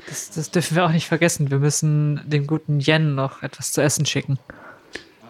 Das, 0.08 0.30
das 0.30 0.50
dürfen 0.50 0.76
wir 0.76 0.86
auch 0.86 0.92
nicht 0.92 1.06
vergessen. 1.06 1.50
Wir 1.50 1.58
müssen 1.58 2.20
dem 2.24 2.46
guten 2.46 2.80
Yen 2.80 3.14
noch 3.14 3.42
etwas 3.42 3.72
zu 3.72 3.82
essen 3.82 4.06
schicken. 4.06 4.38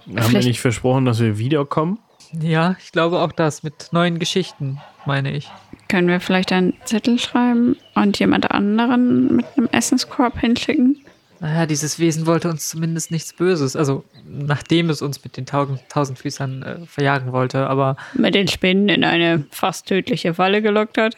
Haben 0.07 0.14
wir 0.16 0.23
Vielleicht- 0.23 0.49
nicht 0.49 0.61
versprochen, 0.61 1.05
dass 1.05 1.21
wir 1.21 1.38
wiederkommen? 1.38 1.99
Ja, 2.40 2.77
ich 2.83 2.92
glaube 2.92 3.20
auch 3.20 3.33
das 3.33 3.62
mit 3.62 3.88
neuen 3.92 4.18
Geschichten, 4.18 4.81
meine 5.05 5.33
ich. 5.35 5.51
Können 5.88 6.09
wir 6.09 6.20
vielleicht 6.20 6.53
einen 6.53 6.75
Zettel 6.85 7.18
schreiben 7.18 7.77
und 7.94 8.18
jemand 8.18 8.51
anderen 8.51 9.37
mit 9.37 9.46
einem 9.57 9.68
Essenskorb 9.72 10.38
hinschicken? 10.40 11.01
Naja, 11.38 11.66
dieses 11.66 11.99
Wesen 11.99 12.27
wollte 12.27 12.49
uns 12.49 12.68
zumindest 12.70 13.11
nichts 13.11 13.33
Böses. 13.35 13.77
Also, 13.77 14.05
nachdem 14.25 14.88
es 14.90 15.03
uns 15.03 15.22
mit 15.22 15.37
den 15.37 15.44
Tausend, 15.46 15.81
Tausendfüßern 15.90 16.62
äh, 16.62 16.87
verjagen 16.87 17.31
wollte. 17.33 17.68
Aber 17.68 17.96
Mit 18.14 18.35
den 18.35 18.49
Spinnen 18.49 18.88
in 18.88 19.05
eine 19.05 19.44
fast 19.51 19.87
tödliche 19.87 20.35
Falle 20.35 20.62
gelockt 20.62 20.99
hat? 20.99 21.16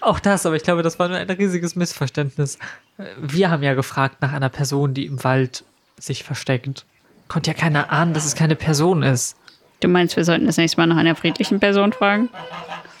auch 0.00 0.20
das, 0.20 0.46
aber 0.46 0.54
ich 0.54 0.62
glaube, 0.62 0.84
das 0.84 1.00
war 1.00 1.08
nur 1.08 1.16
ein 1.18 1.28
riesiges 1.28 1.74
Missverständnis. 1.74 2.58
Äh, 2.98 3.04
Wir 3.20 3.50
haben 3.50 3.64
ja 3.64 3.74
gefragt 3.74 4.22
nach 4.22 4.32
einer 4.32 4.48
Person, 4.48 4.94
die 4.94 5.06
im 5.06 5.22
Wald 5.24 5.64
sich 5.98 6.22
versteckt. 6.22 6.86
Konnte 7.26 7.50
ja 7.50 7.54
keiner 7.56 7.90
ahnen, 7.90 8.14
dass 8.14 8.24
es 8.24 8.36
keine 8.36 8.54
Person 8.54 9.02
ist. 9.02 9.36
Du 9.80 9.88
meinst, 9.88 10.16
wir 10.16 10.24
sollten 10.24 10.46
das 10.46 10.56
nächste 10.56 10.80
Mal 10.80 10.86
nach 10.86 10.96
einer 10.96 11.14
friedlichen 11.14 11.60
Person 11.60 11.92
fragen? 11.92 12.28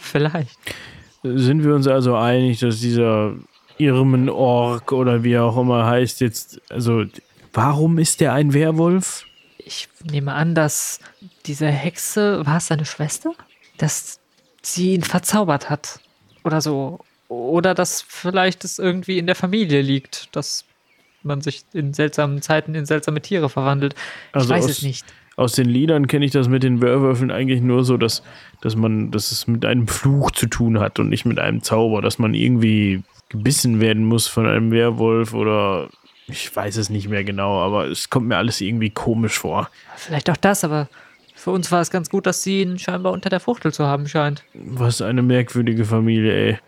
Vielleicht. 0.00 0.56
Sind 1.22 1.64
wir 1.64 1.74
uns 1.74 1.88
also 1.88 2.14
einig, 2.16 2.60
dass 2.60 2.80
dieser 2.80 3.34
Irmenorg 3.78 4.92
oder 4.92 5.24
wie 5.24 5.32
er 5.32 5.44
auch 5.44 5.56
immer 5.58 5.86
heißt 5.86 6.20
jetzt, 6.20 6.60
also 6.70 7.04
warum 7.52 7.98
ist 7.98 8.20
der 8.20 8.32
ein 8.32 8.52
Werwolf? 8.54 9.24
Ich 9.58 9.88
nehme 10.10 10.32
an, 10.32 10.54
dass 10.54 11.00
diese 11.46 11.66
Hexe, 11.66 12.46
war 12.46 12.58
es 12.58 12.68
seine 12.68 12.84
Schwester? 12.84 13.32
Dass 13.76 14.20
sie 14.62 14.94
ihn 14.94 15.02
verzaubert 15.02 15.68
hat. 15.70 16.00
Oder 16.44 16.60
so. 16.60 17.00
Oder 17.28 17.74
dass 17.74 18.00
vielleicht 18.02 18.64
es 18.64 18.78
irgendwie 18.78 19.18
in 19.18 19.26
der 19.26 19.34
Familie 19.34 19.82
liegt, 19.82 20.34
dass 20.34 20.64
man 21.22 21.40
sich 21.42 21.64
in 21.74 21.92
seltsamen 21.92 22.40
Zeiten 22.40 22.74
in 22.74 22.86
seltsame 22.86 23.20
Tiere 23.20 23.48
verwandelt. 23.50 23.94
Ich 24.30 24.34
Also 24.36 24.48
weiß 24.50 24.64
aus- 24.64 24.70
es 24.70 24.82
nicht. 24.82 25.04
Aus 25.38 25.52
den 25.52 25.68
Liedern 25.68 26.08
kenne 26.08 26.24
ich 26.24 26.32
das 26.32 26.48
mit 26.48 26.64
den 26.64 26.82
Werwölfen 26.82 27.30
eigentlich 27.30 27.60
nur 27.60 27.84
so, 27.84 27.96
dass, 27.96 28.24
dass 28.60 28.74
man, 28.74 29.12
dass 29.12 29.30
es 29.30 29.46
mit 29.46 29.64
einem 29.64 29.86
Fluch 29.86 30.32
zu 30.32 30.48
tun 30.48 30.80
hat 30.80 30.98
und 30.98 31.08
nicht 31.08 31.26
mit 31.26 31.38
einem 31.38 31.62
Zauber, 31.62 32.02
dass 32.02 32.18
man 32.18 32.34
irgendwie 32.34 33.04
gebissen 33.28 33.80
werden 33.80 34.04
muss 34.04 34.26
von 34.26 34.48
einem 34.48 34.72
Werwolf 34.72 35.34
oder 35.34 35.90
ich 36.26 36.54
weiß 36.54 36.76
es 36.76 36.90
nicht 36.90 37.08
mehr 37.08 37.22
genau, 37.22 37.60
aber 37.60 37.86
es 37.86 38.10
kommt 38.10 38.26
mir 38.26 38.36
alles 38.36 38.60
irgendwie 38.60 38.90
komisch 38.90 39.38
vor. 39.38 39.70
Vielleicht 39.94 40.28
auch 40.28 40.36
das, 40.36 40.64
aber 40.64 40.88
für 41.36 41.52
uns 41.52 41.70
war 41.70 41.82
es 41.82 41.92
ganz 41.92 42.10
gut, 42.10 42.26
dass 42.26 42.42
sie 42.42 42.62
ihn 42.62 42.76
scheinbar 42.80 43.12
unter 43.12 43.30
der 43.30 43.38
Fuchtel 43.38 43.72
zu 43.72 43.86
haben 43.86 44.08
scheint. 44.08 44.42
Was 44.54 45.00
eine 45.00 45.22
merkwürdige 45.22 45.84
Familie, 45.84 46.32
ey. 46.32 46.58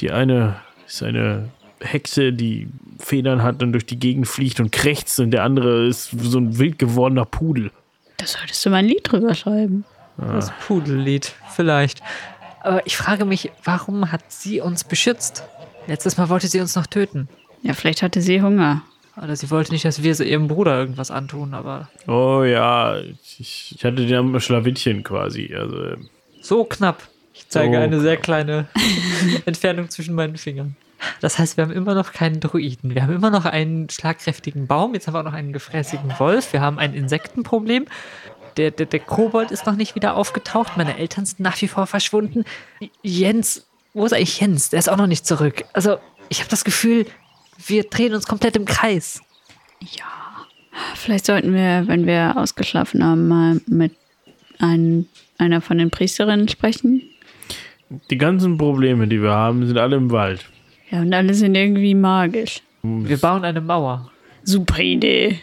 Die 0.00 0.12
eine 0.12 0.54
ist 0.86 1.02
eine 1.02 1.48
Hexe, 1.80 2.32
die 2.32 2.68
Federn 3.00 3.42
hat 3.42 3.60
und 3.60 3.72
durch 3.72 3.86
die 3.86 3.98
Gegend 3.98 4.28
fliegt 4.28 4.60
und 4.60 4.70
krächzt 4.70 5.18
und 5.18 5.32
der 5.32 5.42
andere 5.42 5.88
ist 5.88 6.10
so 6.10 6.38
ein 6.38 6.58
wild 6.60 6.78
gewordener 6.78 7.24
Pudel. 7.24 7.72
Da 8.20 8.26
solltest 8.26 8.64
du 8.66 8.70
mal 8.70 8.76
ein 8.76 8.86
Lied 8.86 9.10
drüber 9.10 9.34
schreiben. 9.34 9.84
Das 10.18 10.52
Pudellied, 10.66 11.32
vielleicht. 11.48 12.02
Aber 12.62 12.86
ich 12.86 12.98
frage 12.98 13.24
mich, 13.24 13.50
warum 13.64 14.12
hat 14.12 14.20
sie 14.28 14.60
uns 14.60 14.84
beschützt? 14.84 15.44
Letztes 15.86 16.18
Mal 16.18 16.28
wollte 16.28 16.46
sie 16.46 16.60
uns 16.60 16.76
noch 16.76 16.86
töten. 16.86 17.28
Ja, 17.62 17.72
vielleicht 17.72 18.02
hatte 18.02 18.20
sie 18.20 18.42
Hunger. 18.42 18.82
Oder 19.16 19.34
sie 19.36 19.50
wollte 19.50 19.72
nicht, 19.72 19.86
dass 19.86 20.02
wir 20.02 20.14
so 20.14 20.22
ihrem 20.22 20.48
Bruder 20.48 20.78
irgendwas 20.78 21.10
antun, 21.10 21.54
aber 21.54 21.88
Oh 22.06 22.42
ja, 22.44 22.98
ich, 22.98 23.72
ich 23.74 23.84
hatte 23.84 24.06
den 24.06 24.14
am 24.14 24.40
Schlawittchen 24.40 25.02
quasi. 25.02 25.54
Also, 25.54 25.82
ähm, 25.84 26.10
so 26.42 26.64
knapp. 26.64 27.02
Ich 27.32 27.48
zeige 27.48 27.76
So 27.76 27.80
eine 27.80 28.00
sehr 28.00 28.18
kleine 28.18 28.68
Entfernung 29.46 29.88
zwischen 29.88 30.14
meinen 30.14 30.36
Fingern. 30.36 30.76
Das 31.20 31.38
heißt, 31.38 31.56
wir 31.56 31.64
haben 31.64 31.72
immer 31.72 31.94
noch 31.94 32.12
keinen 32.12 32.40
Druiden. 32.40 32.94
Wir 32.94 33.02
haben 33.02 33.14
immer 33.14 33.30
noch 33.30 33.44
einen 33.44 33.88
schlagkräftigen 33.88 34.66
Baum. 34.66 34.94
Jetzt 34.94 35.06
haben 35.06 35.14
wir 35.14 35.20
auch 35.20 35.24
noch 35.24 35.32
einen 35.32 35.52
gefräßigen 35.52 36.18
Wolf. 36.18 36.52
Wir 36.52 36.60
haben 36.60 36.78
ein 36.78 36.94
Insektenproblem. 36.94 37.86
Der, 38.56 38.70
der, 38.70 38.86
der 38.86 39.00
Kobold 39.00 39.50
ist 39.50 39.66
noch 39.66 39.76
nicht 39.76 39.94
wieder 39.94 40.16
aufgetaucht. 40.16 40.76
Meine 40.76 40.98
Eltern 40.98 41.24
sind 41.24 41.40
nach 41.40 41.60
wie 41.62 41.68
vor 41.68 41.86
verschwunden. 41.86 42.44
Jens, 43.02 43.66
wo 43.94 44.04
ist 44.04 44.12
eigentlich 44.12 44.40
Jens? 44.40 44.70
Der 44.70 44.78
ist 44.78 44.88
auch 44.88 44.96
noch 44.96 45.06
nicht 45.06 45.26
zurück. 45.26 45.64
Also, 45.72 45.98
ich 46.28 46.40
habe 46.40 46.50
das 46.50 46.64
Gefühl, 46.64 47.06
wir 47.66 47.84
drehen 47.84 48.14
uns 48.14 48.26
komplett 48.26 48.56
im 48.56 48.64
Kreis. 48.64 49.20
Vielleicht 50.94 51.26
sollten 51.26 51.54
wir, 51.54 51.84
wenn 51.86 52.06
wir 52.06 52.36
ausgeschlafen 52.36 53.04
haben, 53.04 53.28
mal 53.28 53.60
mit 53.66 53.94
ein, 54.58 55.06
einer 55.38 55.60
von 55.60 55.78
den 55.78 55.90
Priesterinnen 55.90 56.48
sprechen. 56.48 57.02
die 58.10 58.18
ganzen 58.18 58.58
Probleme, 58.58 59.08
die 59.08 59.22
wir 59.22 59.32
haben, 59.32 59.66
sind 59.66 59.78
alle 59.78 59.96
im 59.96 60.10
Wald. 60.10 60.44
Ja, 60.90 61.00
und 61.00 61.12
alle 61.14 61.34
sind 61.34 61.54
irgendwie 61.54 61.94
magisch. 61.94 62.62
Wir 62.82 63.18
bauen 63.18 63.44
eine 63.44 63.60
Mauer. 63.60 64.10
Super 64.42 64.80
Idee. 64.80 65.38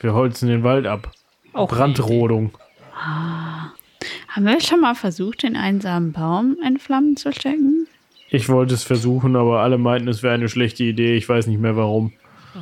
Wir 0.00 0.14
holzen 0.14 0.48
den 0.48 0.62
Wald 0.62 0.86
ab. 0.86 1.10
Auch 1.52 1.68
Brandrodung. 1.68 2.50
Haben 4.28 4.44
wir 4.46 4.60
schon 4.60 4.80
mal 4.80 4.94
versucht, 4.94 5.42
den 5.42 5.56
einsamen 5.56 6.12
Baum 6.12 6.56
in 6.66 6.78
Flammen 6.78 7.16
zu 7.16 7.32
stecken? 7.32 7.86
Ich 8.30 8.48
wollte 8.48 8.74
es 8.74 8.82
versuchen, 8.82 9.36
aber 9.36 9.60
alle 9.60 9.78
meinten, 9.78 10.08
es 10.08 10.22
wäre 10.22 10.34
eine 10.34 10.48
schlechte 10.48 10.82
Idee. 10.84 11.16
Ich 11.16 11.28
weiß 11.28 11.46
nicht 11.46 11.60
mehr 11.60 11.76
warum. 11.76 12.12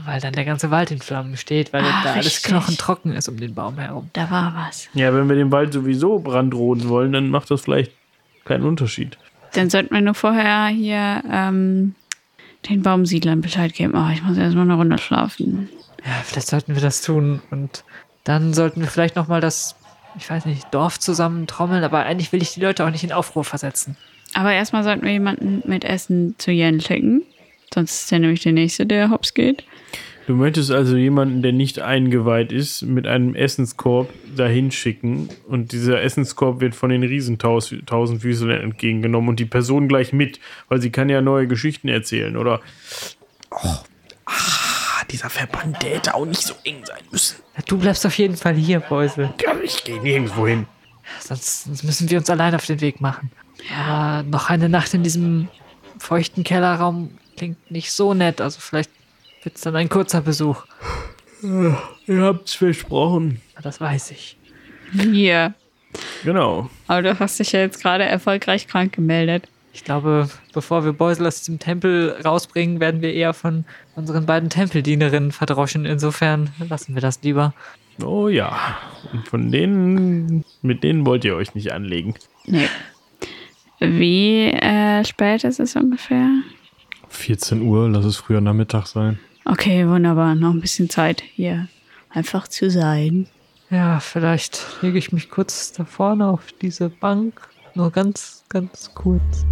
Weil 0.05 0.21
dann 0.21 0.33
der 0.33 0.45
ganze 0.45 0.71
Wald 0.71 0.91
in 0.91 1.01
Flammen 1.01 1.37
steht, 1.37 1.73
weil 1.73 1.83
Ah, 1.85 2.03
da 2.05 2.13
alles 2.15 2.43
knochentrocken 2.43 3.13
ist 3.13 3.29
um 3.29 3.39
den 3.39 3.55
Baum 3.55 3.79
herum. 3.79 4.09
Da 4.13 4.31
war 4.31 4.55
was. 4.57 4.89
Ja, 4.95 5.15
wenn 5.15 5.29
wir 5.29 5.37
den 5.37 5.51
Wald 5.53 5.73
sowieso 5.73 6.19
brandroden 6.19 6.89
wollen, 6.89 7.13
dann 7.13 7.29
macht 7.29 7.51
das 7.51 7.63
vielleicht 7.63 7.93
keinen 8.45 8.65
Unterschied. 8.65 9.19
Dann 9.55 9.69
sollten 9.69 9.95
wir 9.95 10.01
nur 10.01 10.15
vorher 10.15 10.69
hier 10.69 11.23
ähm, 11.31 11.95
den 12.69 12.83
Baumsiedlern 12.83 13.41
Bescheid 13.41 13.75
geben. 13.75 13.95
Oh, 13.97 14.11
ich 14.13 14.23
muss 14.23 14.37
erstmal 14.37 14.65
eine 14.65 14.75
Runde 14.75 14.99
schlafen. 14.99 15.69
Ja, 16.05 16.13
vielleicht 16.25 16.49
sollten 16.49 16.75
wir 16.75 16.83
das 16.83 17.03
tun 17.03 17.43
und 17.51 17.85
dann 18.25 18.55
sollten 18.55 18.81
wir 18.81 18.89
vielleicht 18.89 19.17
noch 19.17 19.29
mal 19.29 19.41
das, 19.41 19.77
ich 20.17 20.29
weiß 20.29 20.47
nicht, 20.47 20.67
Dorf 20.73 20.99
zusammen 20.99 21.47
trommeln, 21.47 21.85
aber 21.85 22.05
eigentlich 22.05 22.33
will 22.33 22.43
ich 22.43 22.55
die 22.55 22.61
Leute 22.61 22.85
auch 22.85 22.91
nicht 22.91 23.05
in 23.05 23.13
Aufruhr 23.13 23.45
versetzen. 23.45 23.97
Aber 24.35 24.53
erstmal 24.53 24.85
sollten 24.85 25.03
wir 25.03 25.13
jemanden 25.13 25.63
mit 25.67 25.85
Essen 25.85 26.35
zu 26.39 26.51
Jen 26.51 26.81
schicken. 26.81 27.23
Sonst 27.73 28.05
ist 28.05 28.13
er 28.13 28.19
nämlich 28.19 28.43
der 28.43 28.53
Nächste, 28.53 28.87
der 28.87 29.11
hops 29.11 29.35
geht. 29.35 29.65
Du 30.33 30.39
möchtest 30.39 30.71
also 30.71 30.97
jemanden, 30.97 31.43
der 31.43 31.53
nicht 31.53 31.81
eingeweiht 31.81 32.53
ist, 32.53 32.81
mit 32.81 33.07
einem 33.07 33.35
Essenskorb 33.35 34.09
dahin 34.35 34.71
schicken 34.71 35.29
und 35.47 35.73
dieser 35.73 36.01
Essenskorb 36.01 36.63
wird 36.63 36.75
von 36.75 36.89
den 36.89 37.03
Riesentausendfüßlern 37.03 38.63
entgegengenommen 38.63 39.29
und 39.29 39.41
die 39.41 39.45
Person 39.45 39.89
gleich 39.89 40.15
mit, 40.15 40.41
weil 40.71 40.81
sie 40.81 40.89
kann 40.89 41.11
ja 41.11 41.21
neue 41.21 41.47
Geschichten 41.47 41.89
erzählen, 41.89 42.39
oder? 42.39 42.63
ah, 43.51 43.83
dieser 45.11 45.29
Verband, 45.29 45.83
der 45.83 45.97
hätte 45.97 46.15
auch 46.15 46.25
nicht 46.25 46.41
so 46.41 46.55
eng 46.65 46.83
sein 46.87 47.03
müssen. 47.11 47.37
Du 47.67 47.77
bleibst 47.77 48.07
auf 48.07 48.17
jeden 48.17 48.39
Fall 48.39 48.55
hier, 48.55 48.81
Beusel. 48.81 49.35
Ja, 49.45 49.55
ich 49.63 49.85
gehe 49.85 50.01
nirgendwo 50.01 50.47
hin. 50.47 50.67
Sonst, 51.21 51.65
sonst 51.65 51.85
müssen 51.85 52.09
wir 52.09 52.17
uns 52.17 52.31
allein 52.31 52.55
auf 52.55 52.65
den 52.65 52.81
Weg 52.81 53.03
machen. 53.03 53.31
Aber 53.79 54.23
noch 54.23 54.49
eine 54.49 54.71
Nacht 54.71 54.95
in 54.95 55.03
diesem 55.03 55.49
feuchten 55.99 56.43
Kellerraum 56.43 57.11
klingt 57.37 57.71
nicht 57.71 57.93
so 57.93 58.15
nett. 58.15 58.41
Also 58.41 58.61
vielleicht 58.61 58.89
wird 59.43 59.57
es 59.57 59.63
dann 59.63 59.77
ein 59.77 59.89
kurzer 59.89 60.21
Besuch. 60.21 60.65
Ihr 61.43 62.23
habt's 62.23 62.55
versprochen. 62.55 63.41
Das 63.63 63.81
weiß 63.81 64.13
ich. 64.13 64.37
Hier. 64.93 65.55
Genau. 66.25 66.71
Aber 66.87 67.03
du 67.03 67.19
hast 67.19 67.39
dich 67.39 67.53
ja 67.53 67.61
jetzt 67.61 67.81
gerade 67.83 68.05
erfolgreich 68.05 68.67
krank 68.67 68.93
gemeldet. 68.93 69.49
Ich 69.75 69.85
glaube, 69.85 70.29
bevor 70.53 70.85
wir 70.85 70.93
Beusel 70.93 71.27
aus 71.27 71.39
diesem 71.39 71.59
Tempel 71.59 72.17
rausbringen, 72.25 72.79
werden 72.79 73.01
wir 73.01 73.15
eher 73.15 73.33
von 73.33 73.65
unseren 73.97 74.27
beiden 74.27 74.51
Tempeldienerinnen 74.51 75.33
verdroschen. 75.33 75.87
Insofern 75.87 76.51
lassen 76.69 76.95
wir 76.95 77.01
das 77.01 77.23
lieber. 77.23 77.55
Oh 78.03 78.29
ja. 78.29 78.79
Und 79.13 79.29
von 79.29 79.51
denen, 79.51 80.45
mit 80.61 80.83
denen 80.83 81.07
wollt 81.07 81.25
ihr 81.25 81.37
euch 81.37 81.55
nicht 81.55 81.73
anlegen. 81.73 82.15
Nee. 82.47 82.69
Wie 83.81 84.47
äh, 84.47 85.05
spät 85.05 85.45
ist 85.45 85.59
es 85.59 85.75
ungefähr? 85.75 86.29
14 87.09 87.63
Uhr, 87.63 87.89
lass 87.89 88.05
es 88.05 88.17
früher 88.17 88.41
Nachmittag 88.41 88.87
sein. 88.87 89.19
Okay, 89.45 89.89
wunderbar. 89.89 90.35
Noch 90.35 90.53
ein 90.53 90.61
bisschen 90.61 90.89
Zeit 90.89 91.23
hier 91.23 91.69
einfach 92.11 92.47
zu 92.49 92.71
sein. 92.71 93.27
Ja, 93.71 94.01
vielleicht 94.01 94.67
lege 94.83 94.99
ich 94.99 95.13
mich 95.13 95.31
kurz 95.31 95.73
da 95.73 95.85
vorne 95.85 96.27
auf 96.27 96.53
diese 96.61 96.89
Bank. 96.89 97.49
Nur 97.75 97.91
ganz, 97.91 98.45
ganz 98.49 98.91
kurz. 98.95 99.47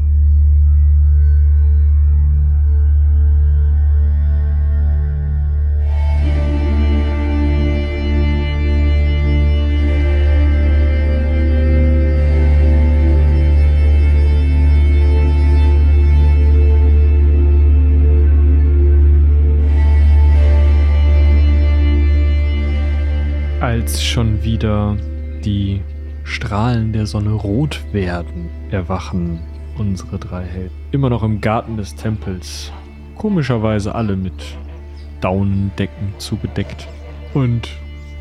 Als 23.71 24.03
schon 24.03 24.43
wieder 24.43 24.97
die 25.45 25.81
Strahlen 26.25 26.93
der 26.93 27.07
Sonne 27.07 27.31
rot 27.31 27.81
werden, 27.93 28.51
erwachen 28.73 29.39
unsere 29.79 30.19
drei 30.19 30.43
Helden. 30.43 30.75
immer 30.91 31.09
noch 31.09 31.23
im 31.23 31.41
Garten 31.41 31.77
des 31.77 31.95
Tempels. 31.95 32.73
Komischerweise 33.15 33.95
alle 33.95 34.17
mit 34.17 34.59
Daunendecken 35.21 36.15
zugedeckt. 36.19 36.89
Und 37.33 37.69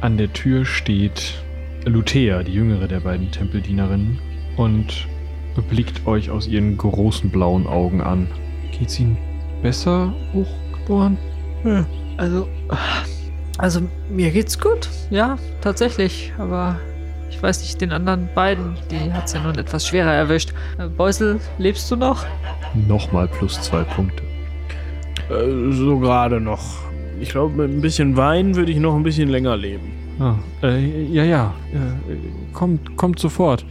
an 0.02 0.18
der 0.18 0.32
Tür 0.34 0.66
steht 0.66 1.42
Luthea, 1.84 2.44
die 2.44 2.54
jüngere 2.54 2.88
der 2.88 3.00
beiden 3.00 3.32
Tempeldienerinnen, 3.32 4.20
und 4.56 5.08
blickt 5.72 6.06
euch 6.06 6.30
aus 6.30 6.46
ihren 6.46 6.78
großen 6.78 7.32
blauen 7.32 7.66
Augen 7.66 8.02
an. 8.02 8.28
Geht's 8.78 9.00
Ihnen 9.00 9.18
besser, 9.64 10.14
Hochgeboren? 10.32 11.18
Hm, 11.64 11.88
Also, 12.18 12.48
also 13.60 13.82
mir 14.10 14.32
geht's 14.32 14.60
gut, 14.60 14.90
ja, 15.10 15.38
tatsächlich. 15.62 16.34
Aber 16.38 16.80
ich 17.30 17.42
weiß 17.44 17.62
nicht, 17.62 17.80
den 17.82 17.92
anderen 17.92 18.30
beiden, 18.34 18.78
die 18.90 19.12
hat's 19.14 19.34
ja 19.34 19.42
nun 19.42 19.58
etwas 19.58 19.86
schwerer 19.86 20.14
erwischt. 20.14 20.54
Äh, 20.78 20.88
Beusel, 20.88 21.40
lebst 21.58 21.92
du 21.92 21.96
noch? 21.96 22.26
Nochmal 22.88 23.28
plus 23.28 23.62
zwei 23.62 23.84
Punkte. 23.84 24.24
Äh, 25.30 25.74
so 25.74 26.00
gerade 26.00 26.40
noch. 26.40 26.64
Ich 27.20 27.30
glaube, 27.30 27.54
mit 27.68 27.78
ein 27.78 27.82
bisschen 27.82 28.16
Wein 28.16 28.56
würde 28.56 28.72
ich 28.72 28.80
noch 28.80 28.96
ein 28.96 29.04
bisschen 29.04 29.30
länger 29.30 29.58
leben. 29.58 29.92
Ah, 30.20 30.36
äh, 30.64 31.04
ja, 31.06 31.24
ja. 31.24 31.54
Äh, 31.74 32.54
kommt, 32.54 32.96
kommt 32.96 33.20
sofort. 33.20 33.66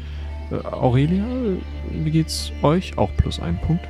Äh, 0.50 0.66
Aurelia, 0.66 1.24
äh, 1.24 2.04
wie 2.04 2.10
geht's 2.10 2.52
euch? 2.62 2.96
Auch 2.98 3.10
plus 3.16 3.40
ein 3.40 3.58
Punkt. 3.62 3.86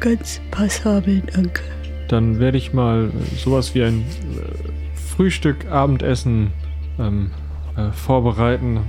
Ganz 0.00 0.40
passabel, 0.50 1.22
danke. 1.34 1.62
Dann 2.08 2.38
werde 2.38 2.58
ich 2.58 2.72
mal 2.72 3.10
äh, 3.10 3.36
sowas 3.36 3.74
wie 3.74 3.82
ein 3.82 4.00
äh, 4.00 4.96
Frühstück, 4.96 5.66
Abendessen 5.70 6.52
ähm, 6.98 7.30
äh, 7.76 7.90
vorbereiten. 7.92 8.80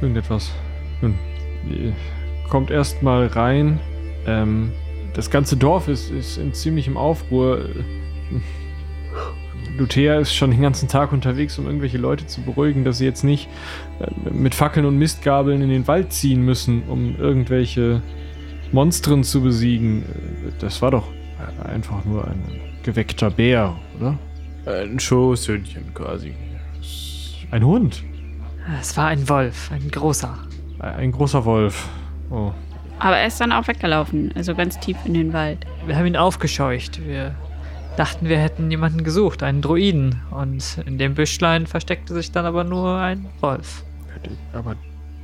Irgendetwas. 0.00 0.50
Nun, 1.00 1.14
äh, 1.70 1.92
kommt 2.48 2.70
erst 2.70 3.02
mal 3.02 3.26
rein. 3.26 3.80
Ähm, 4.26 4.72
das 5.14 5.30
ganze 5.30 5.56
Dorf 5.56 5.88
ist, 5.88 6.10
ist 6.10 6.38
in 6.38 6.52
ziemlichem 6.52 6.96
Aufruhr. 6.96 7.68
Luthea 9.76 10.18
ist 10.18 10.34
schon 10.34 10.50
den 10.50 10.62
ganzen 10.62 10.88
Tag 10.88 11.12
unterwegs, 11.12 11.58
um 11.58 11.66
irgendwelche 11.66 11.98
Leute 11.98 12.26
zu 12.26 12.42
beruhigen, 12.42 12.84
dass 12.84 12.98
sie 12.98 13.04
jetzt 13.04 13.24
nicht 13.24 13.48
mit 14.32 14.54
Fackeln 14.54 14.86
und 14.86 14.98
Mistgabeln 14.98 15.62
in 15.62 15.68
den 15.68 15.86
Wald 15.88 16.12
ziehen 16.12 16.42
müssen, 16.44 16.84
um 16.88 17.16
irgendwelche 17.16 18.02
Monstren 18.70 19.24
zu 19.24 19.40
besiegen. 19.42 20.04
Das 20.60 20.80
war 20.82 20.90
doch 20.90 21.08
einfach 21.64 22.04
nur 22.04 22.26
ein 22.26 22.42
geweckter 22.82 23.30
Bär, 23.30 23.74
oder? 23.98 24.18
Ein 24.66 24.98
Schoßhündchen 24.98 25.92
quasi. 25.94 26.34
Ein 27.50 27.64
Hund. 27.64 28.02
Es 28.80 28.96
war 28.96 29.08
ein 29.08 29.28
Wolf, 29.28 29.70
ein 29.72 29.90
großer. 29.90 30.38
Ein 30.78 31.12
großer 31.12 31.44
Wolf. 31.44 31.88
Oh. 32.30 32.52
Aber 32.98 33.16
er 33.16 33.26
ist 33.26 33.40
dann 33.40 33.52
auch 33.52 33.68
weggelaufen, 33.68 34.32
also 34.34 34.54
ganz 34.54 34.78
tief 34.80 34.96
in 35.04 35.14
den 35.14 35.32
Wald. 35.32 35.66
Wir 35.86 35.96
haben 35.96 36.06
ihn 36.06 36.16
aufgescheucht. 36.16 37.04
Wir 37.06 37.34
dachten, 37.96 38.28
wir 38.28 38.38
hätten 38.38 38.70
jemanden 38.70 39.04
gesucht, 39.04 39.42
einen 39.42 39.60
Druiden. 39.60 40.22
Und 40.30 40.78
in 40.86 40.98
dem 40.98 41.14
Büschlein 41.14 41.66
versteckte 41.66 42.14
sich 42.14 42.32
dann 42.32 42.46
aber 42.46 42.64
nur 42.64 42.96
ein 42.98 43.26
Wolf. 43.40 43.84
Aber 44.52 44.76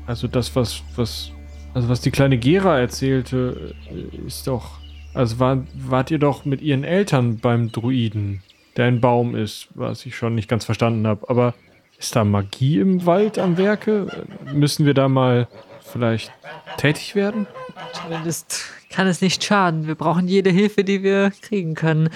also 0.06 0.28
das, 0.28 0.54
was, 0.56 0.82
was, 0.96 1.30
also 1.72 1.88
was 1.88 2.00
die 2.00 2.10
kleine 2.10 2.36
Gera 2.38 2.78
erzählte, 2.78 3.74
äh, 3.90 4.26
ist 4.26 4.46
doch. 4.46 4.80
Also 5.14 5.38
war, 5.38 5.58
wart 5.74 6.10
ihr 6.10 6.18
doch 6.18 6.44
mit 6.44 6.60
ihren 6.60 6.84
Eltern 6.84 7.38
beim 7.38 7.72
Druiden, 7.72 8.42
der 8.76 8.86
ein 8.86 9.00
Baum 9.00 9.34
ist, 9.34 9.68
was 9.74 10.06
ich 10.06 10.16
schon 10.16 10.34
nicht 10.34 10.48
ganz 10.48 10.64
verstanden 10.64 11.06
habe. 11.06 11.28
Aber 11.28 11.54
ist 11.98 12.14
da 12.14 12.24
Magie 12.24 12.78
im 12.78 13.04
Wald 13.06 13.38
am 13.38 13.56
Werke? 13.56 14.06
Müssen 14.52 14.86
wir 14.86 14.94
da 14.94 15.08
mal 15.08 15.48
vielleicht 15.80 16.32
tätig 16.76 17.14
werden? 17.14 17.46
Zumindest 17.92 18.66
kann 18.88 19.06
es 19.06 19.20
nicht 19.20 19.42
schaden. 19.42 19.86
Wir 19.86 19.96
brauchen 19.96 20.28
jede 20.28 20.50
Hilfe, 20.50 20.84
die 20.84 21.02
wir 21.02 21.32
kriegen 21.42 21.74
können. 21.74 22.08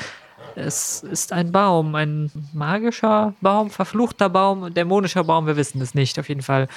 Es 0.57 1.03
ist 1.03 1.33
ein 1.33 1.51
Baum, 1.51 1.97
ein 1.97 2.31
magischer 2.53 3.35
Baum, 3.41 3.71
verfluchter 3.71 4.29
Baum, 4.29 4.73
dämonischer 4.73 5.25
Baum, 5.25 5.47
wir 5.49 5.57
wissen 5.57 5.81
es 5.81 5.95
nicht. 5.95 6.17
Auf 6.19 6.29
jeden 6.29 6.43
Fall 6.43 6.69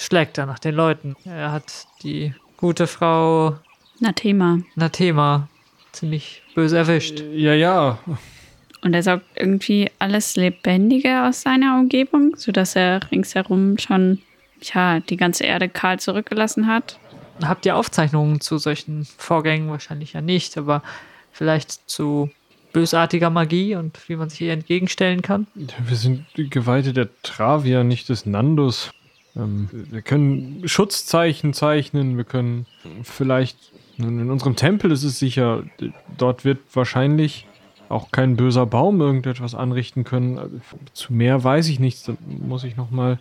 schlägt 0.00 0.38
er 0.38 0.46
nach 0.46 0.58
den 0.58 0.74
Leuten. 0.74 1.16
Er 1.26 1.52
hat 1.52 1.86
die 2.02 2.34
gute 2.56 2.86
Frau 2.86 3.56
Na, 4.00 4.12
Thema. 4.12 4.60
Nathema 4.74 5.48
ziemlich 5.96 6.42
böse 6.54 6.78
erwischt. 6.78 7.22
Ja, 7.32 7.54
ja. 7.54 7.98
Und 8.82 8.94
er 8.94 9.02
saugt 9.02 9.24
irgendwie 9.34 9.90
alles 9.98 10.36
Lebendige 10.36 11.24
aus 11.24 11.42
seiner 11.42 11.78
Umgebung, 11.78 12.36
sodass 12.36 12.76
er 12.76 13.00
ringsherum 13.10 13.78
schon, 13.78 14.20
ja, 14.62 15.00
die 15.00 15.16
ganze 15.16 15.44
Erde 15.44 15.68
kahl 15.68 15.98
zurückgelassen 15.98 16.66
hat. 16.66 16.98
Habt 17.42 17.66
ihr 17.66 17.76
Aufzeichnungen 17.76 18.40
zu 18.40 18.58
solchen 18.58 19.04
Vorgängen? 19.18 19.68
Wahrscheinlich 19.70 20.12
ja 20.12 20.20
nicht, 20.20 20.56
aber 20.56 20.82
vielleicht 21.32 21.88
zu 21.90 22.30
bösartiger 22.72 23.30
Magie 23.30 23.74
und 23.74 23.98
wie 24.08 24.16
man 24.16 24.28
sich 24.28 24.42
ihr 24.42 24.52
entgegenstellen 24.52 25.22
kann? 25.22 25.46
Wir 25.54 25.96
sind 25.96 26.26
die 26.36 26.50
Geweihte 26.50 26.92
der 26.92 27.08
Travia, 27.22 27.84
nicht 27.84 28.08
des 28.10 28.26
Nandus. 28.26 28.90
Ähm, 29.34 29.68
wir 29.72 30.02
können 30.02 30.66
Schutzzeichen 30.68 31.54
zeichnen, 31.54 32.16
wir 32.16 32.24
können 32.24 32.66
vielleicht, 33.02 33.56
in 33.98 34.30
unserem 34.30 34.56
Tempel 34.56 34.92
ist 34.92 35.04
es 35.04 35.18
sicher, 35.18 35.64
dort 36.16 36.44
wird 36.44 36.58
wahrscheinlich 36.74 37.46
auch 37.88 38.10
kein 38.10 38.36
böser 38.36 38.66
Baum 38.66 39.00
irgendetwas 39.00 39.54
anrichten 39.54 40.04
können. 40.04 40.60
Zu 40.92 41.12
mehr 41.12 41.42
weiß 41.42 41.68
ich 41.68 41.80
nichts, 41.80 42.04
da 42.04 42.14
muss 42.26 42.64
ich 42.64 42.76
nochmal 42.76 43.18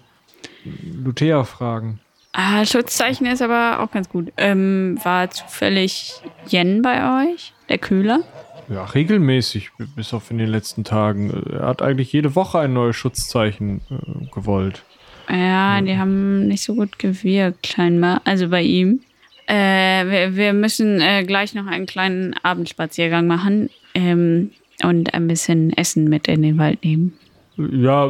Luthea 0.83 1.43
fragen. 1.43 1.99
Ah, 2.33 2.65
Schutzzeichen 2.65 3.25
ist 3.27 3.41
aber 3.41 3.79
auch 3.79 3.91
ganz 3.91 4.09
gut. 4.09 4.33
Ähm, 4.35 4.99
war 5.03 5.29
zufällig 5.29 6.21
Yen 6.49 6.81
bei 6.81 7.23
euch? 7.23 7.53
Der 7.69 7.77
Kühler? 7.77 8.21
Ja, 8.67 8.83
regelmäßig, 8.83 9.71
bis 9.95 10.13
auf 10.13 10.31
in 10.31 10.39
den 10.39 10.49
letzten 10.49 10.83
Tagen. 10.83 11.29
Er 11.51 11.67
hat 11.67 11.81
eigentlich 11.81 12.11
jede 12.11 12.35
Woche 12.35 12.59
ein 12.59 12.73
neues 12.73 12.95
Schutzzeichen 12.95 13.81
äh, 13.89 14.25
gewollt. 14.33 14.83
Ja, 15.29 15.81
die 15.81 15.97
haben 15.97 16.47
nicht 16.47 16.63
so 16.63 16.75
gut 16.75 16.99
gewirkt, 16.99 17.67
scheinbar. 17.67 18.21
Also 18.25 18.49
bei 18.49 18.61
ihm. 18.63 19.01
Äh, 19.47 20.31
wir, 20.33 20.53
müssen 20.53 21.01
äh, 21.01 21.23
gleich 21.23 21.53
noch 21.53 21.67
einen 21.67 21.85
kleinen 21.85 22.35
Abendspaziergang 22.43 23.27
machen 23.27 23.69
ähm, 23.93 24.51
und 24.83 25.13
ein 25.13 25.27
bisschen 25.27 25.71
Essen 25.75 26.05
mit 26.05 26.27
in 26.27 26.41
den 26.41 26.57
Wald 26.57 26.83
nehmen. 26.83 27.13
Ja, 27.57 28.07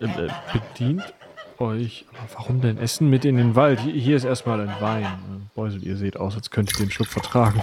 äh, 0.00 0.28
bedient 0.52 1.02
euch. 1.58 2.04
Warum 2.34 2.60
denn 2.60 2.78
Essen 2.78 3.10
mit 3.10 3.24
in 3.24 3.36
den 3.36 3.54
Wald? 3.54 3.80
Hier, 3.80 4.16
ist 4.16 4.24
erstmal 4.24 4.60
ein 4.60 4.74
Wein. 4.80 5.06
Beusel, 5.54 5.82
ihr 5.82 5.96
seht 5.96 6.16
aus, 6.16 6.36
als 6.36 6.50
könnt 6.50 6.72
ihr 6.72 6.84
den 6.84 6.90
Schluck 6.90 7.08
vertragen. 7.08 7.60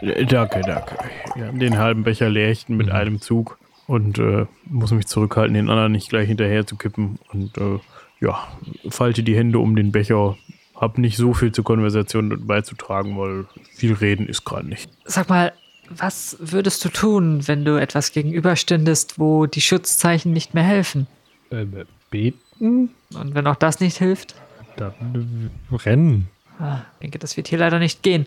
Danke, 0.00 0.60
danke. 0.60 0.96
Ja, 1.36 1.52
den 1.52 1.78
halben 1.78 2.04
Becher 2.04 2.28
leer 2.28 2.50
ich 2.50 2.68
mit 2.68 2.90
einem 2.90 3.20
Zug 3.20 3.58
und 3.86 4.18
äh, 4.18 4.46
muss 4.64 4.92
mich 4.92 5.06
zurückhalten, 5.06 5.54
den 5.54 5.70
anderen 5.70 5.92
nicht 5.92 6.08
gleich 6.08 6.28
hinterher 6.28 6.66
zu 6.66 6.76
kippen. 6.76 7.18
Und 7.32 7.56
äh, 7.58 7.78
ja, 8.20 8.48
falte 8.88 9.22
die 9.22 9.36
Hände 9.36 9.58
um 9.58 9.76
den 9.76 9.92
Becher. 9.92 10.36
Hab 10.80 10.96
nicht 10.96 11.16
so 11.16 11.34
viel 11.34 11.52
zur 11.52 11.64
Konversation 11.64 12.46
beizutragen, 12.46 13.18
weil 13.18 13.46
viel 13.74 13.94
reden 13.94 14.28
ist 14.28 14.44
gerade 14.44 14.68
nicht. 14.68 14.88
Sag 15.04 15.28
mal, 15.28 15.52
was 15.90 16.36
würdest 16.40 16.84
du 16.84 16.88
tun, 16.88 17.48
wenn 17.48 17.64
du 17.64 17.80
etwas 17.80 18.12
gegenüberstündest, 18.12 19.18
wo 19.18 19.46
die 19.46 19.60
Schutzzeichen 19.60 20.32
nicht 20.32 20.54
mehr 20.54 20.62
helfen? 20.62 21.06
Äh, 21.50 21.66
beten? 22.10 22.90
Und 23.14 23.34
wenn 23.34 23.46
auch 23.46 23.56
das 23.56 23.80
nicht 23.80 23.98
hilft? 23.98 24.34
Dann 24.76 25.50
äh, 25.70 25.74
rennen. 25.74 26.28
Ah, 26.58 26.82
ich 26.94 27.02
denke, 27.02 27.18
das 27.18 27.36
wird 27.36 27.48
hier 27.48 27.58
leider 27.58 27.78
nicht 27.78 28.02
gehen. 28.02 28.26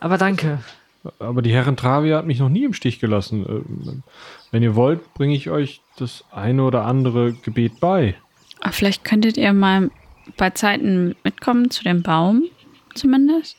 Aber 0.00 0.18
danke. 0.18 0.60
Aber 1.18 1.42
die 1.42 1.52
Herren 1.52 1.76
Travia 1.76 2.18
hat 2.18 2.26
mich 2.26 2.38
noch 2.38 2.48
nie 2.48 2.64
im 2.64 2.72
Stich 2.72 2.98
gelassen. 2.98 3.44
Ähm, 3.48 4.02
Wenn 4.50 4.62
ihr 4.62 4.74
wollt, 4.74 5.14
bringe 5.14 5.34
ich 5.34 5.50
euch 5.50 5.80
das 5.98 6.24
eine 6.32 6.64
oder 6.64 6.84
andere 6.84 7.32
Gebet 7.32 7.78
bei. 7.80 8.16
Vielleicht 8.70 9.04
könntet 9.04 9.36
ihr 9.36 9.52
mal 9.52 9.90
bei 10.36 10.50
Zeiten 10.50 11.14
mitkommen 11.24 11.70
zu 11.70 11.84
dem 11.84 12.02
Baum, 12.02 12.44
zumindest. 12.94 13.56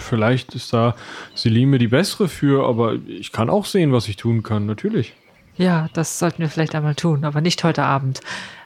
Vielleicht 0.00 0.54
ist 0.54 0.72
da 0.72 0.96
Selime 1.34 1.78
die 1.78 1.86
bessere 1.88 2.28
für, 2.28 2.66
aber 2.66 2.96
ich 3.06 3.30
kann 3.30 3.48
auch 3.48 3.64
sehen, 3.64 3.92
was 3.92 4.08
ich 4.08 4.16
tun 4.16 4.42
kann, 4.42 4.66
natürlich. 4.66 5.14
Ja, 5.56 5.88
das 5.92 6.18
sollten 6.18 6.40
wir 6.40 6.48
vielleicht 6.48 6.74
einmal 6.74 6.94
tun, 6.94 7.24
aber 7.24 7.40
nicht 7.40 7.62
heute 7.62 7.84
Abend. 7.84 8.20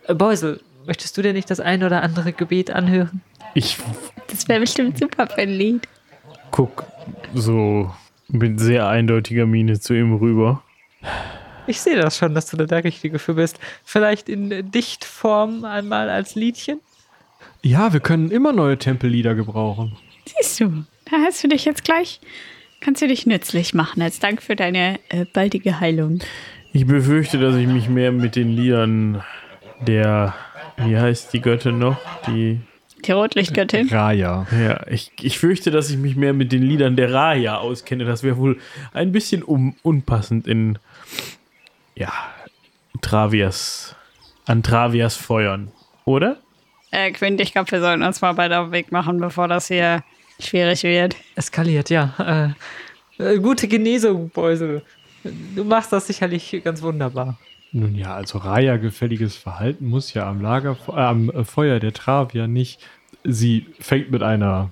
Äh, 0.07 0.15
Beusel, 0.15 0.61
möchtest 0.87 1.17
du 1.19 1.23
dir 1.23 1.33
nicht 1.33 1.51
das 1.51 1.61
ein 1.61 1.83
oder 1.83 2.03
andere 2.03 2.33
Gebet 2.33 2.71
anhören? 2.71 3.21
Ich 3.55 3.79
Das 4.29 4.49
wäre 4.49 4.61
bestimmt 4.61 4.99
super 4.99 5.27
für 5.27 5.43
ein 5.43 5.51
Lied. 5.51 5.87
guck 6.51 6.85
so 7.35 7.93
mit 8.29 8.59
sehr 8.61 8.89
eindeutiger 8.89 9.47
Miene 9.47 9.79
zu 9.79 9.95
ihm 9.95 10.15
rüber. 10.15 10.63
Ich 11.67 11.81
sehe 11.81 11.97
das 11.97 12.17
schon, 12.17 12.35
dass 12.35 12.47
du 12.47 12.57
da 12.57 12.65
der 12.65 12.85
Richtige 12.85 13.19
für 13.19 13.35
bist. 13.35 13.59
Vielleicht 13.85 14.29
in 14.29 14.71
Dichtform 14.71 15.65
einmal 15.65 16.09
als 16.11 16.35
Liedchen? 16.35 16.81
Ja, 17.63 17.93
wir 17.93 18.01
können 18.01 18.31
immer 18.31 18.53
neue 18.53 18.79
Tempellieder 18.79 19.35
gebrauchen. 19.35 19.97
Siehst 20.25 20.61
du, 20.61 20.85
da 21.11 21.17
hast 21.25 21.43
du 21.43 21.49
dich 21.49 21.65
jetzt 21.65 21.85
gleich, 21.85 22.21
kannst 22.81 23.03
du 23.03 23.09
dich 23.09 23.27
nützlich 23.27 23.75
machen 23.75 24.03
als 24.03 24.21
Dank 24.21 24.43
für 24.43 24.57
deine 24.57 24.99
äh, 25.09 25.25
baldige 25.25 25.81
Heilung. 25.81 26.21
Ich 26.73 26.87
befürchte, 26.87 27.39
dass 27.39 27.57
ich 27.57 27.67
mich 27.67 27.89
mehr 27.89 28.13
mit 28.13 28.37
den 28.37 28.51
Liedern 28.51 29.23
der, 29.87 30.35
wie 30.77 30.97
heißt 30.97 31.33
die 31.33 31.41
Göttin 31.41 31.79
noch? 31.79 31.97
Die 32.27 32.61
Die 33.05 33.13
Rotlichtgöttin. 33.13 33.89
Raya. 33.89 34.47
Ja, 34.53 34.87
ich, 34.89 35.13
ich 35.21 35.39
fürchte, 35.39 35.71
dass 35.71 35.91
ich 35.91 35.97
mich 35.97 36.17
mehr 36.17 36.33
mit 36.33 36.53
den 36.53 36.63
Liedern 36.63 36.97
der 36.97 37.13
Raya 37.13 37.57
auskenne. 37.59 38.05
Das 38.05 38.23
wäre 38.23 38.37
wohl 38.37 38.59
ein 38.93 39.13
bisschen 39.13 39.43
um, 39.43 39.75
unpassend 39.83 40.47
in, 40.47 40.79
ja, 41.97 42.13
Travias, 43.01 43.97
an 44.45 44.63
Travias 44.63 45.17
Feuern, 45.17 45.73
oder? 46.05 46.39
Äh, 46.93 47.11
Quint, 47.13 47.41
ich 47.41 47.53
glaube, 47.53 47.71
wir 47.73 47.81
sollten 47.81 48.03
uns 48.03 48.21
mal 48.21 48.33
beide 48.33 48.59
auf 48.59 48.69
den 48.69 48.73
Weg 48.73 48.93
machen, 48.93 49.19
bevor 49.19 49.49
das 49.49 49.69
hier 49.69 50.05
schwierig 50.39 50.83
wird. 50.85 51.17
Eskaliert, 51.35 51.91
ja. 51.91 52.55
Äh, 53.19 53.33
äh, 53.35 53.39
gute 53.39 53.67
Genesung, 53.67 54.31
Beusel. 54.31 54.83
Du 55.25 55.65
machst 55.65 55.93
das 55.93 56.07
sicherlich 56.07 56.61
ganz 56.63 56.83
wunderbar. 56.83 57.39
Nun 57.73 57.95
ja, 57.95 58.15
also 58.15 58.39
Raya 58.39 58.77
gefälliges 58.77 59.37
Verhalten 59.37 59.87
muss 59.87 60.15
ja 60.15 60.29
am 60.29 60.41
Lager, 60.41 60.77
äh, 60.89 60.93
am 60.93 61.31
äh, 61.31 61.45
Feuer 61.45 61.81
der 61.81 61.93
Travia 61.93 62.47
nicht. 62.47 62.81
Sie 63.25 63.67
fängt 63.81 64.11
mit 64.11 64.23
einer 64.23 64.71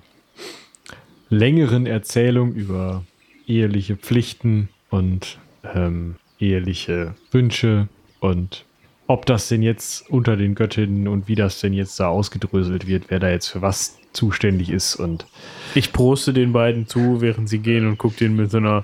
längeren 1.29 1.85
Erzählung 1.85 2.53
über 2.53 3.03
eheliche 3.47 3.97
Pflichten 3.97 4.69
und 4.89 5.37
ähm, 5.73 6.15
eheliche 6.39 7.15
Wünsche 7.31 7.87
und 8.19 8.65
ob 9.07 9.25
das 9.25 9.47
denn 9.47 9.61
jetzt 9.61 10.09
unter 10.09 10.35
den 10.35 10.55
Göttinnen 10.55 11.07
und 11.07 11.27
wie 11.27 11.35
das 11.35 11.59
denn 11.59 11.73
jetzt 11.73 11.99
da 11.99 12.07
ausgedröselt 12.07 12.87
wird, 12.87 13.05
wer 13.09 13.19
da 13.19 13.29
jetzt 13.29 13.47
für 13.47 13.61
was 13.61 13.99
zuständig 14.13 14.69
ist 14.69 14.95
und 14.95 15.25
Ich 15.75 15.93
proste 15.93 16.33
den 16.33 16.53
beiden 16.53 16.87
zu, 16.87 17.21
während 17.21 17.49
sie 17.49 17.59
gehen 17.59 17.87
und 17.87 17.97
gucke 17.97 18.15
denen 18.17 18.35
mit 18.35 18.49
so 18.49 18.57
einer 18.57 18.83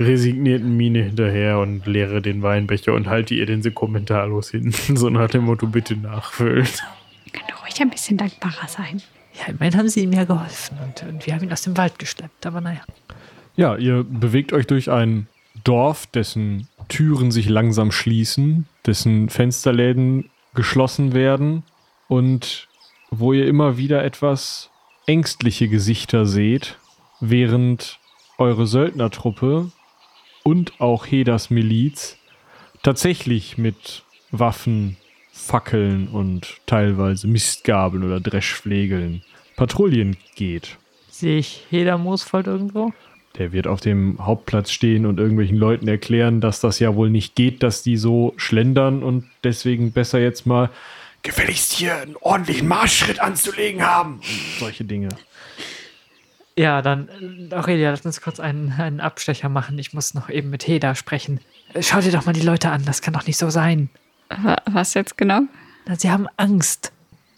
resignierten 0.00 0.76
Miene 0.76 1.02
hinterher 1.02 1.60
und 1.60 1.86
leere 1.86 2.20
den 2.20 2.42
Weinbecher 2.42 2.94
und 2.94 3.06
halte 3.06 3.34
ihr 3.34 3.46
den 3.46 3.62
kommentarlos 3.74 4.50
hin. 4.50 4.72
So 4.94 5.08
nach 5.08 5.30
dem 5.30 5.44
Motto, 5.44 5.66
bitte 5.66 5.96
nachfüllen. 5.96 6.66
Könnte 7.32 7.54
ruhig 7.62 7.80
ein 7.80 7.90
bisschen 7.90 8.16
dankbarer 8.16 8.66
sein. 8.66 9.02
Ja, 9.34 9.52
immerhin 9.52 9.76
haben 9.76 9.88
sie 9.88 10.02
ihm 10.02 10.12
ja 10.12 10.24
geholfen 10.24 10.78
und, 10.84 11.08
und 11.08 11.26
wir 11.26 11.34
haben 11.34 11.44
ihn 11.44 11.52
aus 11.52 11.62
dem 11.62 11.76
Wald 11.76 11.98
geschleppt, 11.98 12.46
aber 12.46 12.60
naja. 12.60 12.80
Ja, 13.56 13.76
ihr 13.76 14.04
bewegt 14.04 14.52
euch 14.52 14.66
durch 14.66 14.90
ein 14.90 15.28
Dorf, 15.62 16.06
dessen 16.06 16.68
Türen 16.88 17.30
sich 17.30 17.48
langsam 17.48 17.92
schließen, 17.92 18.66
dessen 18.86 19.28
Fensterläden 19.28 20.30
geschlossen 20.54 21.12
werden 21.12 21.62
und 22.08 22.68
wo 23.10 23.32
ihr 23.32 23.46
immer 23.46 23.76
wieder 23.76 24.04
etwas 24.04 24.70
ängstliche 25.06 25.68
Gesichter 25.68 26.26
seht, 26.26 26.78
während 27.20 27.98
eure 28.38 28.66
Söldnertruppe 28.66 29.70
und 30.42 30.80
auch 30.80 31.06
Hedas 31.06 31.50
Miliz 31.50 32.18
tatsächlich 32.82 33.58
mit 33.58 34.02
Waffen, 34.30 34.96
Fackeln 35.32 36.08
und 36.08 36.60
teilweise 36.66 37.26
Mistgabeln 37.26 38.04
oder 38.04 38.20
Dreschflegeln 38.20 39.22
Patrouillen 39.56 40.16
geht. 40.34 40.78
Sehe 41.10 41.38
ich 41.38 41.64
Heder 41.70 41.96
Moosfold 41.96 42.46
irgendwo? 42.46 42.92
Der 43.38 43.52
wird 43.52 43.66
auf 43.66 43.80
dem 43.80 44.24
Hauptplatz 44.24 44.70
stehen 44.70 45.06
und 45.06 45.18
irgendwelchen 45.18 45.56
Leuten 45.56 45.88
erklären, 45.88 46.40
dass 46.40 46.60
das 46.60 46.78
ja 46.78 46.94
wohl 46.94 47.10
nicht 47.10 47.34
geht, 47.34 47.62
dass 47.64 47.82
die 47.82 47.96
so 47.96 48.32
schlendern 48.36 49.02
und 49.02 49.24
deswegen 49.42 49.90
besser 49.92 50.20
jetzt 50.20 50.46
mal 50.46 50.70
gefälligst 51.22 51.72
hier 51.72 51.96
einen 51.96 52.16
ordentlichen 52.20 52.68
Marschschritt 52.68 53.18
anzulegen 53.18 53.82
haben. 53.84 54.14
Und 54.16 54.24
solche 54.60 54.84
Dinge. 54.84 55.08
Ja, 56.56 56.82
dann, 56.82 57.08
Aurelia, 57.52 57.90
lass 57.90 58.06
uns 58.06 58.20
kurz 58.20 58.38
einen, 58.38 58.70
einen 58.72 59.00
Abstecher 59.00 59.48
machen. 59.48 59.76
Ich 59.80 59.92
muss 59.92 60.14
noch 60.14 60.28
eben 60.30 60.50
mit 60.50 60.68
Heda 60.68 60.94
sprechen. 60.94 61.40
Schau 61.80 62.00
dir 62.00 62.12
doch 62.12 62.26
mal 62.26 62.32
die 62.32 62.42
Leute 62.42 62.70
an, 62.70 62.84
das 62.84 63.02
kann 63.02 63.14
doch 63.14 63.26
nicht 63.26 63.38
so 63.38 63.50
sein. 63.50 63.90
Wa- 64.28 64.62
Was 64.70 64.94
jetzt 64.94 65.18
genau? 65.18 65.40
Na, 65.86 65.96
Sie 65.96 66.10
haben 66.10 66.28
Angst. 66.36 66.92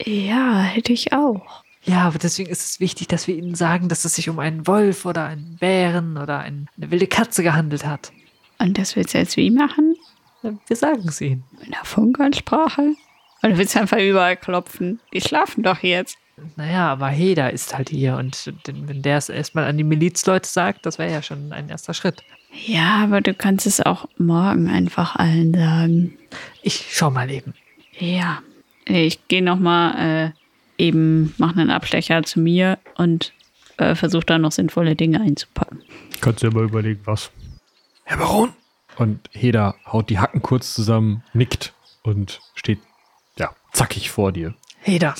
Ja, 0.04 0.60
hätte 0.60 0.92
ich 0.92 1.14
auch. 1.14 1.64
Ja, 1.86 2.02
aber 2.02 2.18
deswegen 2.18 2.50
ist 2.50 2.64
es 2.64 2.80
wichtig, 2.80 3.08
dass 3.08 3.28
wir 3.28 3.36
ihnen 3.36 3.54
sagen, 3.54 3.88
dass 3.88 4.04
es 4.04 4.16
sich 4.16 4.28
um 4.28 4.40
einen 4.40 4.66
Wolf 4.66 5.04
oder 5.04 5.24
einen 5.24 5.56
Bären 5.56 6.18
oder 6.18 6.40
ein, 6.40 6.68
eine 6.76 6.90
wilde 6.90 7.06
Katze 7.06 7.42
gehandelt 7.44 7.86
hat. 7.86 8.12
Und 8.58 8.76
das 8.76 8.96
willst 8.96 9.14
du 9.14 9.18
jetzt 9.18 9.36
wie 9.36 9.50
machen? 9.50 9.94
Wir 10.42 10.76
sagen 10.76 11.04
es 11.08 11.20
ihnen. 11.20 11.44
In 11.64 11.70
der 11.70 11.84
Funkansprache? 11.84 12.94
Oder 13.42 13.58
willst 13.58 13.74
du 13.74 13.80
einfach 13.80 13.98
überall 13.98 14.36
klopfen? 14.36 15.00
Die 15.12 15.20
schlafen 15.20 15.62
doch 15.62 15.82
jetzt. 15.82 16.18
Naja, 16.56 16.92
aber 16.92 17.08
Heda 17.08 17.48
ist 17.48 17.76
halt 17.76 17.88
hier 17.88 18.16
und 18.16 18.52
wenn 18.66 19.00
der 19.00 19.16
es 19.16 19.30
erstmal 19.30 19.64
an 19.64 19.78
die 19.78 19.84
Milizleute 19.84 20.48
sagt, 20.48 20.84
das 20.84 20.98
wäre 20.98 21.10
ja 21.10 21.22
schon 21.22 21.52
ein 21.52 21.70
erster 21.70 21.94
Schritt. 21.94 22.22
Ja, 22.66 23.02
aber 23.04 23.20
du 23.22 23.32
kannst 23.32 23.66
es 23.66 23.80
auch 23.80 24.06
morgen 24.18 24.68
einfach 24.68 25.16
allen 25.16 25.54
sagen. 25.54 26.18
Ich 26.62 26.88
schau 26.90 27.10
mal 27.10 27.30
eben. 27.30 27.54
Ja. 27.98 28.42
Ich 28.86 29.28
gehe 29.28 29.42
nochmal 29.42 30.26
äh, 30.26 30.30
eben, 30.78 31.34
mache 31.38 31.60
einen 31.60 31.70
Abstecher 31.70 32.22
zu 32.22 32.40
mir 32.40 32.78
und 32.96 33.32
äh, 33.78 33.94
versuche 33.94 34.26
da 34.26 34.38
noch 34.38 34.52
sinnvolle 34.52 34.96
Dinge 34.96 35.20
einzupacken. 35.20 35.82
Kannst 36.20 36.42
du 36.42 36.48
ja 36.48 36.52
mal 36.52 36.64
überlegen, 36.64 37.00
was. 37.04 37.30
Herr 38.04 38.18
Baron! 38.18 38.52
Und 38.96 39.28
Heda 39.32 39.74
haut 39.86 40.08
die 40.08 40.18
Hacken 40.18 40.40
kurz 40.40 40.74
zusammen, 40.74 41.22
nickt 41.34 41.74
und 42.02 42.40
steht, 42.54 42.78
ja, 43.38 43.50
zackig 43.72 44.10
vor 44.10 44.32
dir. 44.32 44.54
Heda, 44.80 45.14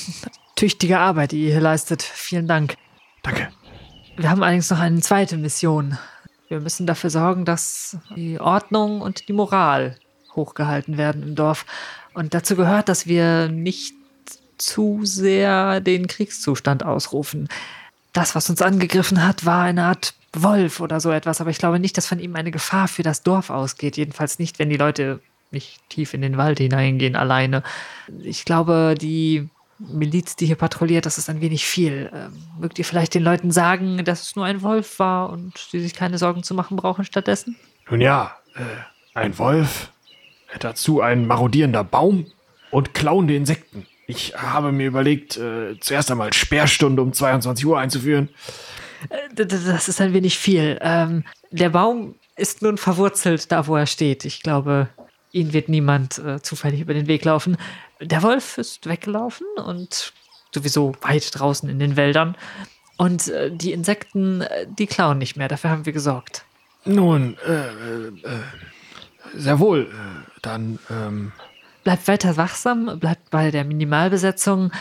tüchtige 0.54 0.98
Arbeit, 0.98 1.32
die 1.32 1.44
ihr 1.44 1.50
hier 1.50 1.61
leistet. 1.61 2.02
Vielen 2.02 2.48
Dank. 2.48 2.76
Danke. 3.22 3.50
Wir 4.16 4.30
haben 4.30 4.42
allerdings 4.42 4.70
noch 4.70 4.78
eine 4.78 5.00
zweite 5.00 5.36
Mission. 5.36 5.98
Wir 6.48 6.61
müssen 6.61 6.86
dafür 6.86 7.11
sorgen, 7.11 7.44
dass 7.44 7.98
die 8.14 8.40
Ordnung 8.40 9.02
und 9.02 9.28
die 9.28 9.32
Moral 9.32 9.98
hochgehalten 10.34 10.96
werden 10.96 11.22
im 11.22 11.34
Dorf. 11.34 11.66
Und 12.14 12.32
dazu 12.32 12.57
gehört, 12.57 12.88
dass 12.88 13.07
wir 13.07 13.48
nicht 13.48 13.95
zu 14.59 15.00
sehr 15.02 15.80
den 15.80 16.07
Kriegszustand 16.07 16.84
ausrufen. 16.84 17.48
Das, 18.12 18.34
was 18.34 18.48
uns 18.48 18.62
angegriffen 18.62 19.26
hat, 19.26 19.44
war 19.44 19.62
eine 19.62 19.84
Art 19.84 20.14
Wolf 20.32 20.80
oder 20.80 21.00
so 21.00 21.11
etwas, 21.11 21.40
aber 21.40 21.50
ich 21.50 21.59
glaube 21.59 21.78
nicht, 21.78 21.96
dass 21.96 22.07
von 22.07 22.18
ihm 22.18 22.36
eine 22.36 22.50
Gefahr 22.50 22.88
für 22.88 23.02
das 23.02 23.22
Dorf 23.22 23.50
ausgeht. 23.50 23.96
Jedenfalls 23.96 24.38
nicht, 24.38 24.59
wenn 24.59 24.70
die 24.70 24.76
Leute 24.76 25.20
nicht 25.50 25.80
tief 25.88 26.14
in 26.14 26.22
den 26.22 26.36
Wald 26.36 26.59
hineingehen 26.59 27.16
alleine. 27.16 27.62
Ich 28.22 28.44
glaube, 28.44 28.94
die 28.98 29.48
Miliz, 29.78 30.36
die 30.36 30.46
hier 30.46 30.57
patrouilliert, 30.57 31.07
das 31.07 31.18
ist 31.18 31.28
ein 31.28 31.40
wenig 31.40 31.66
viel. 31.66 32.11
Ähm, 32.14 32.32
mögt 32.59 32.78
ihr 32.78 32.84
vielleicht 32.84 33.14
den 33.14 33.22
Leuten 33.22 33.50
sagen, 33.50 34.04
dass 34.04 34.22
es 34.22 34.36
nur 34.36 34.44
ein 34.44 34.62
Wolf 34.62 34.98
war 34.98 35.30
und 35.30 35.57
sie 35.70 35.80
sich 35.80 35.94
keine 35.94 36.18
Sorgen 36.18 36.42
zu 36.42 36.54
machen 36.54 36.76
brauchen 36.76 37.04
stattdessen? 37.04 37.57
Nun 37.90 38.00
ja, 38.00 38.36
äh, 38.54 38.61
ein 39.14 39.38
Wolf, 39.38 39.90
dazu 40.59 41.00
ein 41.00 41.26
marodierender 41.26 41.84
Baum 41.84 42.26
und 42.70 42.94
klauende 42.94 43.36
Insekten. 43.36 43.86
Ich 44.07 44.34
habe 44.36 44.72
mir 44.72 44.86
überlegt, 44.86 45.36
äh, 45.36 45.78
zuerst 45.80 46.11
einmal 46.11 46.32
Sperrstunde 46.32 47.02
um 47.02 47.12
22 47.12 47.66
Uhr 47.66 47.78
einzuführen. 47.78 48.28
D- 49.32 49.44
Das 49.44 49.88
ist 49.88 50.00
ein 50.00 50.12
wenig 50.12 50.38
viel. 50.38 50.78
Ähm, 50.80 51.24
der 51.50 51.70
Baum 51.70 52.14
ist 52.36 52.62
nun 52.62 52.78
verwurzelt 52.78 53.50
da, 53.50 53.66
wo 53.66 53.76
er 53.76 53.86
steht. 53.86 54.24
Ich 54.24 54.42
glaube, 54.42 54.88
ihn 55.32 55.52
wird 55.52 55.68
niemand 55.68 56.18
äh, 56.18 56.40
zufällig 56.40 56.80
über 56.80 56.94
den 56.94 57.07
Weg 57.09 57.24
laufen. 57.24 57.57
Der 58.00 58.22
Wolf 58.22 58.59
ist 58.59 58.86
weggelaufen 58.88 59.46
und 59.64 60.12
sowieso 60.54 60.94
weit 61.02 61.28
draußen 61.38 61.68
in 61.68 61.78
den 61.78 61.96
Wäldern. 61.96 62.36
Und 62.98 63.28
äh, 63.28 63.50
die 63.50 63.72
Insekten, 63.72 64.42
äh, 64.42 64.66
die 64.78 64.86
klauen 64.86 65.18
nicht 65.18 65.36
mehr. 65.36 65.48
Dafür 65.48 65.70
haben 65.70 65.84
wir 65.84 65.92
gesorgt. 65.92 66.44
Nun, 66.84 67.36
äh, 67.46 67.52
äh, 67.52 68.09
äh, 68.09 68.40
sehr 69.34 69.59
wohl. 69.59 69.82
Äh, 69.82 70.30
dann, 70.42 70.78
ähm, 70.90 71.32
Bleibt 71.87 72.09
weiter 72.09 72.37
wachsam, 72.37 72.99
bleibt 72.99 73.30
bei 73.30 73.53
der 73.53 73.62
Minimalbesetzung, 73.64 74.72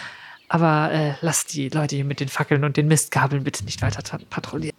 aber 0.49 0.91
äh, 0.91 1.13
lasst 1.21 1.53
die 1.53 1.69
Leute 1.69 1.95
hier 1.95 2.03
mit 2.03 2.19
den 2.19 2.29
Fackeln 2.29 2.63
und 2.63 2.77
den 2.77 2.87
Mistgabeln 2.87 3.43
bitte 3.43 3.63
nicht 3.63 3.83
weiter 3.83 4.01
patrouillieren. 4.31 4.75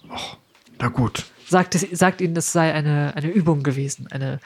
na 0.80 0.88
gut. 0.88 1.24
Sagt, 1.48 1.76
es, 1.76 1.86
sagt 1.92 2.20
ihnen, 2.20 2.36
es 2.36 2.50
sei 2.50 2.74
eine, 2.74 3.12
eine 3.14 3.28
Übung 3.28 3.62
gewesen, 3.62 4.08
eine 4.10 4.40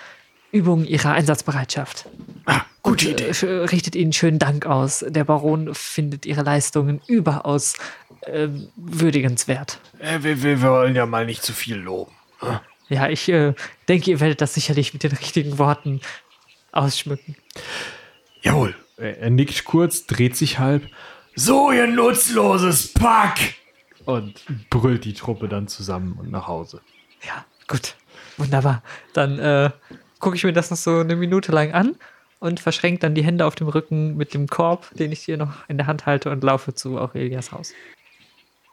Übung 0.53 0.85
ihrer 0.85 1.12
Einsatzbereitschaft. 1.12 2.05
Ah, 2.45 2.61
gute 2.83 3.07
Und, 3.09 3.12
Idee. 3.20 3.28
äh, 3.28 3.33
sch- 3.33 3.72
richtet 3.72 3.97
ihnen 3.97 4.12
schönen 4.12 4.39
Dank 4.39 4.66
aus. 4.66 5.03
Der 5.09 5.24
Baron 5.24 5.74
findet 5.74 6.26
ihre 6.26 6.43
Leistungen 6.43 7.01
überaus 7.07 7.76
ähm, 8.26 8.68
würdigenswert. 8.76 9.81
Äh, 10.01 10.18
wir, 10.22 10.43
wir 10.43 10.61
wollen 10.61 10.95
ja 10.95 11.07
mal 11.07 11.24
nicht 11.24 11.43
zu 11.43 11.55
viel 11.55 11.76
loben. 11.76 12.12
Ja, 12.91 13.09
ich 13.09 13.26
äh, 13.31 13.55
denke, 13.89 14.11
ihr 14.11 14.20
werdet 14.20 14.43
das 14.43 14.53
sicherlich 14.53 14.93
mit 14.93 15.03
den 15.03 15.12
richtigen 15.12 15.57
Worten 15.57 16.03
ausschmücken. 16.73 17.37
Jawohl. 18.43 18.75
Er, 18.97 19.18
er 19.18 19.31
nickt 19.31 19.64
kurz, 19.64 20.07
dreht 20.07 20.37
sich 20.37 20.59
halb. 20.59 20.87
So, 21.35 21.71
ihr 21.73 21.87
nutzloses 21.87 22.93
Pack! 22.93 23.55
Und 24.05 24.45
brüllt 24.71 25.05
die 25.05 25.14
Truppe 25.14 25.49
dann 25.49 25.68
zusammen 25.68 26.16
und 26.18 26.31
nach 26.31 26.49
Hause. 26.49 26.81
Ja, 27.27 27.45
gut. 27.68 27.95
Wunderbar. 28.37 28.83
Dann 29.12 29.39
äh, 29.39 29.71
gucke 30.18 30.37
ich 30.37 30.45
mir 30.45 30.53
das 30.53 30.71
noch 30.71 30.77
so 30.77 30.99
eine 30.99 31.16
Minute 31.16 31.53
lang 31.53 31.73
an 31.73 31.97
und 32.39 32.59
verschränke 32.61 33.01
dann 33.01 33.14
die 33.14 33.23
Hände 33.23 33.47
auf 33.47 33.55
dem 33.55 33.68
Rücken 33.68 34.16
mit 34.16 34.35
dem 34.35 34.49
Korb, 34.49 34.91
den 34.95 35.12
ich 35.12 35.21
hier 35.21 35.37
noch 35.37 35.68
in 35.68 35.77
der 35.77 35.87
Hand 35.87 36.07
halte 36.07 36.31
und 36.31 36.43
laufe 36.43 36.75
zu 36.75 36.99
Aurelias 36.99 37.53
Haus. 37.53 37.73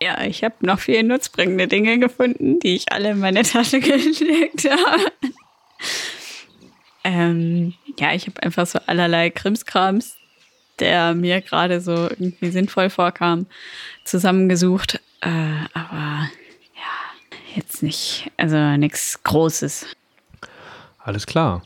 Ja, 0.02 0.24
ich 0.24 0.44
habe 0.44 0.56
noch 0.62 0.80
viel 0.80 1.04
nutzbringende 1.04 1.68
Dinge 1.68 2.00
gefunden, 2.00 2.60
die 2.60 2.76
ich 2.76 2.92
alle 2.92 3.12
in 3.12 3.20
meine 3.20 3.44
Tasche 3.44 3.80
gesteckt 3.82 4.70
habe. 4.70 5.12
Ähm, 7.08 7.74
ja, 7.98 8.14
ich 8.14 8.28
habe 8.28 8.44
einfach 8.44 8.68
so 8.68 8.80
allerlei 8.86 9.30
Krimskrams 9.30 10.18
der 10.80 11.14
mir 11.14 11.42
gerade 11.42 11.82
so 11.82 11.94
irgendwie 12.10 12.52
sinnvoll 12.52 12.90
vorkam, 12.90 13.48
zusammengesucht. 14.04 15.00
Äh, 15.22 15.30
aber 15.74 16.30
ja, 16.76 17.20
jetzt 17.56 17.84
nicht, 17.84 18.32
also 18.38 18.58
nichts 18.78 19.22
Großes. 19.24 19.88
Alles 21.00 21.26
klar. 21.26 21.64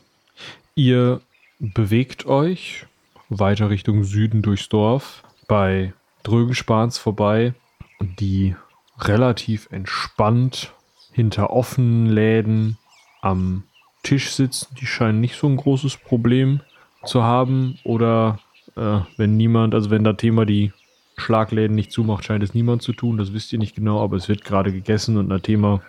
Ihr 0.74 1.20
bewegt 1.58 2.26
euch 2.26 2.86
weiter 3.28 3.70
Richtung 3.70 4.04
Süden 4.04 4.42
durchs 4.42 4.68
Dorf 4.68 5.22
bei 5.48 5.92
Drögenspans 6.22 6.98
vorbei, 6.98 7.54
die 8.00 8.56
relativ 8.98 9.68
entspannt 9.70 10.72
hinter 11.12 11.50
offenen 11.50 12.06
Läden 12.06 12.78
am 13.20 13.64
Tisch 14.02 14.30
sitzen. 14.30 14.74
Die 14.80 14.86
scheinen 14.86 15.20
nicht 15.20 15.36
so 15.36 15.46
ein 15.46 15.56
großes 15.56 15.96
Problem 15.96 16.60
zu 17.04 17.22
haben. 17.22 17.78
Oder 17.84 18.38
äh, 18.76 19.00
wenn 19.16 19.36
niemand, 19.36 19.74
also 19.74 19.90
wenn 19.90 20.04
das 20.04 20.16
Thema 20.16 20.44
die 20.44 20.72
Schlagläden 21.16 21.76
nicht 21.76 21.92
zumacht, 21.92 22.24
scheint 22.24 22.42
es 22.42 22.54
niemand 22.54 22.82
zu 22.82 22.92
tun. 22.92 23.18
Das 23.18 23.32
wisst 23.32 23.52
ihr 23.52 23.58
nicht 23.58 23.74
genau, 23.74 24.02
aber 24.02 24.16
es 24.16 24.28
wird 24.28 24.44
gerade 24.44 24.72
gegessen 24.72 25.16
und 25.16 25.28
Nathema 25.28 25.82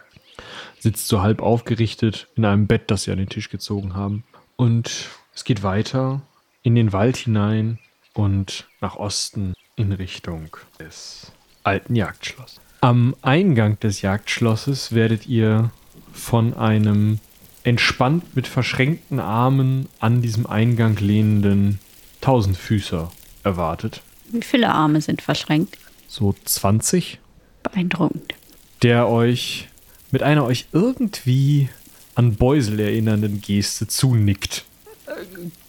sitzt 0.79 1.07
so 1.07 1.21
halb 1.21 1.41
aufgerichtet 1.41 2.27
in 2.35 2.45
einem 2.45 2.67
Bett, 2.67 2.91
das 2.91 3.03
sie 3.03 3.11
an 3.11 3.17
den 3.17 3.29
Tisch 3.29 3.49
gezogen 3.49 3.95
haben. 3.95 4.23
Und 4.55 5.09
es 5.33 5.43
geht 5.43 5.63
weiter 5.63 6.21
in 6.61 6.75
den 6.75 6.93
Wald 6.93 7.17
hinein 7.17 7.79
und 8.13 8.67
nach 8.81 8.95
Osten 8.95 9.53
in 9.75 9.91
Richtung 9.91 10.55
des 10.79 11.31
alten 11.63 11.95
Jagdschlosses. 11.95 12.59
Am 12.81 13.15
Eingang 13.21 13.79
des 13.79 14.01
Jagdschlosses 14.01 14.93
werdet 14.93 15.25
ihr 15.25 15.71
von 16.11 16.53
einem 16.53 17.19
entspannt 17.63 18.35
mit 18.35 18.47
verschränkten 18.47 19.19
Armen 19.19 19.87
an 19.99 20.21
diesem 20.21 20.45
Eingang 20.45 20.97
lehnenden 20.97 21.79
Tausendfüßer 22.21 23.11
erwartet. 23.43 24.01
Wie 24.31 24.41
viele 24.41 24.69
Arme 24.69 25.01
sind 25.01 25.21
verschränkt? 25.21 25.77
So 26.07 26.35
20, 26.45 27.19
Beeindruckend. 27.63 28.33
der 28.81 29.07
euch 29.07 29.69
mit 30.11 30.23
einer 30.23 30.45
euch 30.45 30.67
irgendwie 30.71 31.69
an 32.15 32.35
Beusel 32.35 32.79
erinnernden 32.79 33.41
Geste 33.41 33.87
zunickt. 33.87 34.65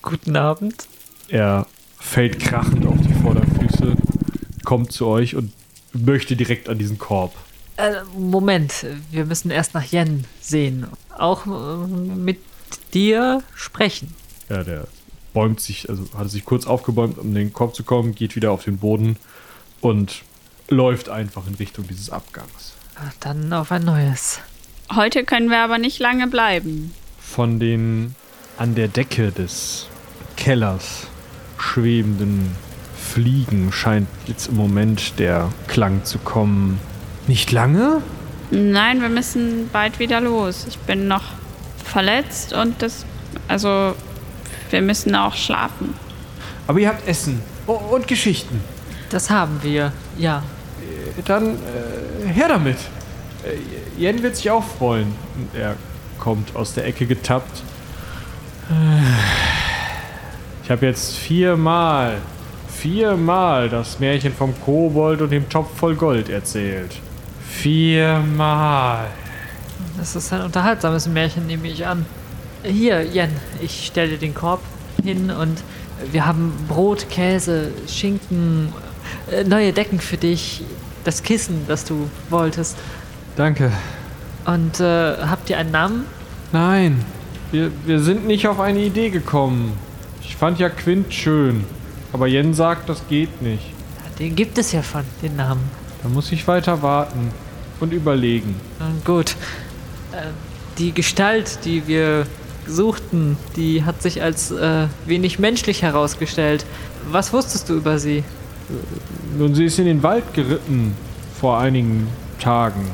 Guten 0.02 0.36
Abend. 0.36 0.86
Er 1.28 1.66
fällt 1.98 2.38
krachend 2.40 2.84
auf 2.86 2.98
die 3.00 3.14
Vorderfüße, 3.14 3.96
kommt 4.64 4.92
zu 4.92 5.06
euch 5.06 5.34
und 5.34 5.52
möchte 5.92 6.36
direkt 6.36 6.68
an 6.68 6.78
diesen 6.78 6.98
Korb. 6.98 7.34
Äh, 7.76 8.02
Moment, 8.16 8.86
wir 9.10 9.24
müssen 9.24 9.50
erst 9.50 9.74
nach 9.74 9.90
Yen 9.90 10.24
sehen. 10.40 10.86
Auch 11.18 11.46
äh, 11.46 11.86
mit 11.86 12.40
dir 12.92 13.42
sprechen. 13.54 14.14
Ja, 14.48 14.62
der 14.62 14.86
bäumt 15.32 15.60
sich, 15.60 15.88
also 15.88 16.04
hat 16.16 16.30
sich 16.30 16.44
kurz 16.44 16.66
aufgebäumt, 16.66 17.18
um 17.18 17.28
in 17.28 17.34
den 17.34 17.52
Korb 17.52 17.74
zu 17.74 17.82
kommen, 17.82 18.14
geht 18.14 18.36
wieder 18.36 18.52
auf 18.52 18.64
den 18.64 18.78
Boden 18.78 19.16
und 19.80 20.22
läuft 20.68 21.08
einfach 21.08 21.46
in 21.46 21.54
Richtung 21.54 21.86
dieses 21.88 22.10
Abgangs. 22.10 22.74
Dann 23.20 23.52
auf 23.52 23.72
ein 23.72 23.84
neues. 23.84 24.40
Heute 24.94 25.24
können 25.24 25.50
wir 25.50 25.58
aber 25.58 25.78
nicht 25.78 25.98
lange 25.98 26.28
bleiben. 26.28 26.94
Von 27.18 27.58
den 27.58 28.14
an 28.56 28.74
der 28.74 28.88
Decke 28.88 29.32
des 29.32 29.88
Kellers 30.36 31.08
schwebenden 31.58 32.54
Fliegen 32.96 33.72
scheint 33.72 34.08
jetzt 34.26 34.48
im 34.48 34.56
Moment 34.56 35.18
der 35.18 35.50
Klang 35.66 36.04
zu 36.04 36.18
kommen. 36.18 36.78
Nicht 37.26 37.52
lange? 37.52 38.02
Nein, 38.50 39.00
wir 39.00 39.08
müssen 39.08 39.68
bald 39.72 39.98
wieder 39.98 40.20
los. 40.20 40.66
Ich 40.68 40.78
bin 40.78 41.08
noch 41.08 41.24
verletzt 41.84 42.52
und 42.52 42.80
das, 42.82 43.04
also 43.48 43.94
wir 44.70 44.82
müssen 44.82 45.14
auch 45.14 45.34
schlafen. 45.34 45.94
Aber 46.66 46.78
ihr 46.78 46.88
habt 46.88 47.06
Essen 47.06 47.40
und 47.66 48.06
Geschichten. 48.08 48.60
Das 49.10 49.30
haben 49.30 49.60
wir, 49.62 49.92
ja. 50.18 50.42
Dann 51.26 51.56
äh, 51.56 52.28
her 52.32 52.48
damit. 52.48 52.76
Äh, 53.44 54.00
Jen 54.00 54.22
wird 54.22 54.36
sich 54.36 54.50
auch 54.50 54.64
freuen. 54.64 55.14
Und 55.36 55.54
er 55.58 55.76
kommt 56.18 56.56
aus 56.56 56.74
der 56.74 56.86
Ecke 56.86 57.06
getappt. 57.06 57.62
Ich 60.62 60.70
habe 60.70 60.86
jetzt 60.86 61.16
viermal, 61.16 62.16
viermal 62.68 63.68
das 63.68 64.00
Märchen 64.00 64.32
vom 64.32 64.54
Kobold 64.64 65.20
und 65.20 65.30
dem 65.30 65.48
Topf 65.48 65.76
voll 65.76 65.94
Gold 65.94 66.30
erzählt. 66.30 66.96
Viermal. 67.54 69.06
Das 69.96 70.16
ist 70.16 70.32
ein 70.32 70.42
unterhaltsames 70.42 71.08
Märchen, 71.08 71.46
nehme 71.46 71.68
ich 71.68 71.86
an. 71.86 72.04
Hier, 72.62 73.02
Jen, 73.02 73.30
ich 73.62 73.86
stelle 73.86 74.10
dir 74.10 74.18
den 74.18 74.34
Korb 74.34 74.60
hin 75.02 75.30
und 75.30 75.62
wir 76.12 76.26
haben 76.26 76.52
Brot, 76.68 77.08
Käse, 77.08 77.70
Schinken, 77.86 78.72
äh, 79.30 79.44
neue 79.44 79.72
Decken 79.72 80.00
für 80.00 80.16
dich, 80.16 80.62
das 81.04 81.22
Kissen, 81.22 81.64
das 81.68 81.84
du 81.84 82.10
wolltest. 82.28 82.76
Danke. 83.36 83.72
Und 84.44 84.80
äh, 84.80 85.16
habt 85.18 85.48
ihr 85.48 85.56
einen 85.56 85.70
Namen? 85.70 86.04
Nein, 86.52 87.02
wir, 87.50 87.70
wir 87.86 88.00
sind 88.00 88.26
nicht 88.26 88.46
auf 88.46 88.60
eine 88.60 88.80
Idee 88.80 89.10
gekommen. 89.10 89.72
Ich 90.20 90.36
fand 90.36 90.58
ja 90.58 90.68
Quint 90.68 91.14
schön. 91.14 91.64
Aber 92.12 92.26
Jen 92.26 92.52
sagt, 92.52 92.88
das 92.88 93.08
geht 93.08 93.40
nicht. 93.40 93.70
Den 94.18 94.36
gibt 94.36 94.58
es 94.58 94.72
ja 94.72 94.82
von, 94.82 95.04
den 95.22 95.36
Namen. 95.36 95.62
Da 96.02 96.08
muss 96.08 96.30
ich 96.30 96.46
weiter 96.46 96.82
warten 96.82 97.30
und 97.80 97.92
überlegen. 97.92 98.54
Gut. 99.04 99.36
Äh, 100.12 100.28
die 100.78 100.92
Gestalt, 100.92 101.60
die 101.64 101.86
wir 101.86 102.26
suchten, 102.66 103.36
die 103.56 103.84
hat 103.84 104.02
sich 104.02 104.22
als 104.22 104.50
äh, 104.50 104.86
wenig 105.06 105.38
menschlich 105.38 105.82
herausgestellt. 105.82 106.64
Was 107.10 107.32
wusstest 107.32 107.68
du 107.68 107.74
über 107.74 107.98
sie? 107.98 108.24
Nun, 109.38 109.54
sie 109.54 109.66
ist 109.66 109.78
in 109.78 109.84
den 109.84 110.02
Wald 110.02 110.32
geritten 110.32 110.96
vor 111.38 111.58
einigen 111.58 112.08
Tagen. 112.40 112.90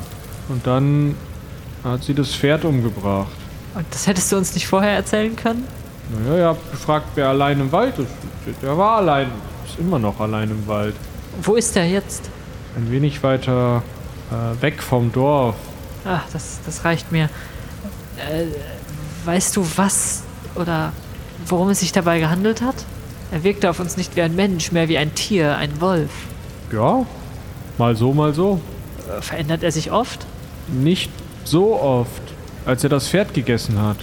Und 0.49 0.67
dann 0.67 1.15
hat 1.83 2.03
sie 2.03 2.13
das 2.13 2.35
Pferd 2.35 2.65
umgebracht. 2.65 3.31
Und 3.73 3.85
das 3.89 4.05
hättest 4.05 4.31
du 4.31 4.37
uns 4.37 4.53
nicht 4.53 4.67
vorher 4.67 4.91
erzählen 4.91 5.35
können? 5.35 5.65
Naja, 6.25 6.37
ihr 6.37 6.45
habt 6.47 6.71
gefragt, 6.71 7.07
wer 7.15 7.29
allein 7.29 7.59
im 7.59 7.71
Wald 7.71 7.97
ist. 7.97 8.11
Der 8.61 8.77
war 8.77 8.97
allein. 8.97 9.27
Ist 9.65 9.79
immer 9.79 9.97
noch 9.97 10.19
allein 10.19 10.51
im 10.51 10.67
Wald. 10.67 10.95
Wo 11.41 11.55
ist 11.55 11.75
er 11.77 11.85
jetzt? 11.85 12.29
Ein 12.75 12.91
wenig 12.91 13.23
weiter 13.23 13.81
äh, 14.31 14.61
weg 14.61 14.81
vom 14.81 15.11
Dorf. 15.11 15.55
Ach, 16.05 16.23
das, 16.33 16.59
das 16.65 16.83
reicht 16.85 17.11
mir. 17.11 17.25
Äh, 18.17 18.45
weißt 19.25 19.55
du, 19.55 19.65
was 19.75 20.23
oder 20.55 20.91
worum 21.47 21.69
es 21.69 21.79
sich 21.79 21.91
dabei 21.91 22.19
gehandelt 22.19 22.61
hat? 22.61 22.75
Er 23.31 23.43
wirkte 23.43 23.69
auf 23.69 23.79
uns 23.79 23.97
nicht 23.97 24.15
wie 24.15 24.21
ein 24.21 24.35
Mensch, 24.35 24.71
mehr 24.71 24.89
wie 24.89 24.97
ein 24.97 25.13
Tier, 25.15 25.55
ein 25.57 25.79
Wolf. 25.79 26.11
Ja, 26.71 27.05
mal 27.77 27.95
so, 27.95 28.13
mal 28.13 28.33
so. 28.33 28.59
Äh, 29.17 29.21
verändert 29.21 29.63
er 29.63 29.71
sich 29.71 29.91
oft? 29.91 30.25
Nicht 30.67 31.11
so 31.43 31.79
oft, 31.79 32.21
als 32.65 32.83
er 32.83 32.89
das 32.89 33.07
Pferd 33.07 33.33
gegessen 33.33 33.81
hat. 33.81 33.97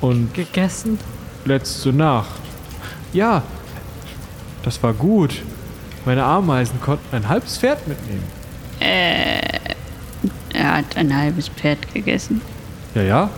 Und 0.00 0.34
Gegessen? 0.34 0.98
letzte 1.44 1.92
Nacht. 1.92 2.40
Ja, 3.12 3.42
das 4.62 4.82
war 4.82 4.92
gut. 4.92 5.42
Meine 6.04 6.24
Ameisen 6.24 6.80
konnten 6.80 7.14
ein 7.14 7.28
halbes 7.28 7.58
Pferd 7.58 7.86
mitnehmen. 7.86 8.24
Er 10.64 10.78
hat 10.78 10.96
ein 10.96 11.14
halbes 11.14 11.48
Pferd 11.48 11.92
gegessen. 11.92 12.40
Ja, 12.94 13.02
ja. 13.02 13.30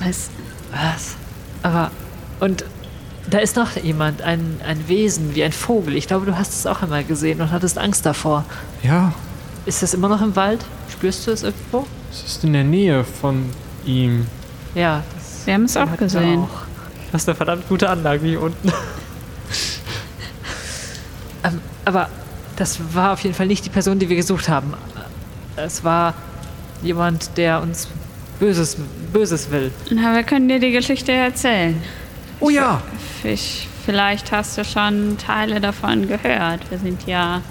Was? 0.00 0.28
Was? 0.72 1.14
Aber. 1.62 1.92
Und 2.40 2.64
da 3.30 3.38
ist 3.38 3.54
noch 3.54 3.76
jemand, 3.76 4.22
ein, 4.22 4.60
ein 4.66 4.88
Wesen, 4.88 5.36
wie 5.36 5.44
ein 5.44 5.52
Vogel. 5.52 5.94
Ich 5.94 6.08
glaube, 6.08 6.26
du 6.26 6.36
hast 6.36 6.52
es 6.52 6.66
auch 6.66 6.82
einmal 6.82 7.04
gesehen 7.04 7.40
und 7.40 7.52
hattest 7.52 7.78
Angst 7.78 8.04
davor. 8.06 8.44
Ja, 8.82 9.12
Ist 9.66 9.84
das 9.84 9.94
immer 9.94 10.08
noch 10.08 10.20
im 10.20 10.34
Wald? 10.34 10.64
Spürst 10.90 11.28
du 11.28 11.30
es 11.30 11.44
irgendwo? 11.44 11.86
es 12.10 12.24
ist 12.24 12.42
in 12.42 12.52
der 12.54 12.64
Nähe 12.64 13.04
von 13.04 13.48
ihm. 13.86 14.26
Ja, 14.74 15.04
das 15.14 15.46
Wir 15.46 15.54
haben 15.54 15.64
es 15.64 15.76
auch 15.76 15.96
gesehen. 15.96 16.40
auch. 16.40 16.48
Das 17.12 17.22
ist 17.22 17.28
eine 17.28 17.36
verdammt 17.36 17.68
gute 17.68 17.88
Anlage 17.88 18.26
hier 18.26 18.42
unten. 18.42 18.72
ähm, 21.44 21.60
aber 21.84 22.08
das 22.58 22.78
war 22.94 23.12
auf 23.12 23.20
jeden 23.20 23.34
Fall 23.34 23.46
nicht 23.46 23.64
die 23.64 23.70
Person, 23.70 23.98
die 23.98 24.08
wir 24.08 24.16
gesucht 24.16 24.48
haben. 24.48 24.74
Es 25.56 25.82
war 25.84 26.14
jemand, 26.82 27.36
der 27.36 27.60
uns 27.62 27.88
Böses, 28.38 28.76
Böses 29.12 29.50
will. 29.50 29.72
Na, 29.90 30.14
wir 30.14 30.22
können 30.22 30.48
dir 30.48 30.60
die 30.60 30.70
Geschichte 30.70 31.10
erzählen. 31.12 31.80
Oh 32.40 32.50
ja! 32.50 32.80
Ich, 33.24 33.66
vielleicht 33.84 34.30
hast 34.30 34.56
du 34.58 34.64
schon 34.64 35.16
Teile 35.18 35.60
davon 35.60 36.06
gehört. 36.06 36.60
Wir 36.70 36.78
sind 36.78 37.06
ja 37.06 37.42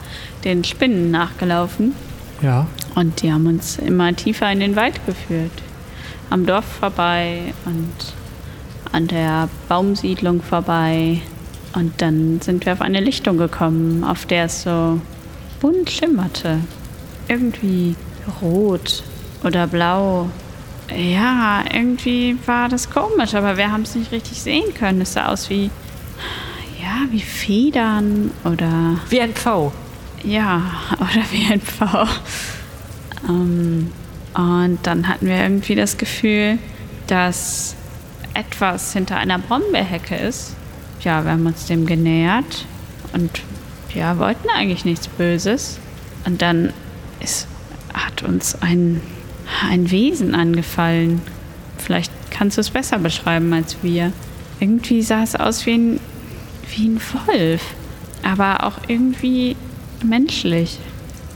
den 0.46 0.64
Spinnen 0.64 1.12
nachgelaufen 1.12 1.94
Ja. 2.42 2.68
und 2.96 3.22
die 3.22 3.34
haben 3.34 3.48
uns 3.48 3.80
immer 3.80 4.16
tiefer 4.16 4.50
in 4.52 4.62
den 4.62 4.76
Wald 4.78 5.06
geführt. 5.06 5.52
Am 6.30 6.46
Dorf 6.46 6.66
vorbei 6.80 7.54
und 7.66 7.92
an 8.94 9.08
der 9.08 9.50
Baumsiedlung 9.68 10.42
vorbei. 10.42 11.22
Und 11.78 12.02
dann 12.02 12.42
sind 12.42 12.66
wir 12.66 12.74
auf 12.74 12.82
eine 12.82 13.00
Lichtung 13.00 13.38
gekommen, 13.38 14.04
auf 14.04 14.26
der 14.26 14.46
es 14.46 14.64
so 14.64 15.00
bunt 15.60 15.92
schimmerte. 15.92 16.60
Irgendwie 17.28 17.96
rot 18.42 19.04
oder 19.44 19.68
blau. 19.68 20.28
Ja, 20.90 21.64
irgendwie 21.72 22.36
war 22.48 22.68
das 22.68 22.90
komisch, 22.90 23.36
aber 23.36 23.58
wir 23.58 23.72
haben 23.72 23.84
es 23.84 23.94
nicht 23.94 24.12
richtig 24.12 24.42
sehen 24.42 24.74
können. 24.74 25.02
Es 25.02 25.14
sah 25.14 25.28
aus 25.28 25.52
wie, 25.52 25.70
ja, 26.82 27.06
wie 27.12 27.22
Federn 27.22 28.32
oder 28.44 29.00
Wie 29.12 29.22
ein 29.22 29.34
Pfau. 29.34 29.72
ja, 30.24 30.64
oder 30.96 31.24
wie 31.30 31.54
ein 31.54 31.62
V. 31.62 32.08
Ähm, 33.30 33.92
und 34.34 34.80
dann 34.82 35.08
hatten 35.08 35.28
wir 35.28 35.44
irgendwie 35.44 35.76
das 35.76 36.00
Gefühl, 36.00 36.58
dass 37.06 37.76
etwas 38.34 38.94
hinter 38.94 39.18
einer 39.18 39.38
Brombeerhecke 39.38 40.16
ist. 40.16 40.57
Ja, 41.02 41.24
wir 41.24 41.32
haben 41.32 41.46
uns 41.46 41.66
dem 41.66 41.86
genähert 41.86 42.66
und 43.14 43.42
ja, 43.94 44.18
wollten 44.20 44.50
eigentlich 44.50 44.86
nichts 44.86 45.08
Böses. 45.08 45.80
Und 46.26 46.42
dann 46.42 46.74
ist, 47.20 47.48
hat 47.94 48.24
uns 48.24 48.62
ein, 48.62 49.02
ein 49.70 49.90
Wesen 49.92 50.36
angefallen. 50.36 51.22
Vielleicht 51.78 52.12
kannst 52.30 52.58
du 52.58 52.62
es 52.62 52.70
besser 52.70 53.00
beschreiben 53.00 53.54
als 53.54 53.78
wir. 53.82 54.12
Irgendwie 54.60 55.02
sah 55.02 55.24
es 55.24 55.36
aus 55.36 55.66
wie 55.66 55.74
ein, 55.74 56.00
wie 56.76 56.88
ein 56.88 57.02
Wolf, 57.28 57.62
aber 58.24 58.64
auch 58.64 58.80
irgendwie 58.88 59.56
menschlich. 60.04 60.80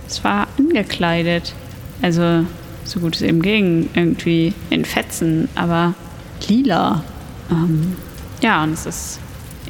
Es 0.07 0.23
war 0.23 0.47
angekleidet. 0.57 1.53
Also, 2.01 2.45
so 2.83 2.99
gut 2.99 3.15
es 3.15 3.21
eben 3.21 3.41
ging, 3.41 3.89
irgendwie 3.93 4.53
in 4.69 4.85
Fetzen, 4.85 5.49
aber 5.55 5.93
lila. 6.47 7.03
Ähm, 7.49 7.95
ja, 8.41 8.63
und 8.63 8.73
es 8.73 8.85
ist 8.85 9.19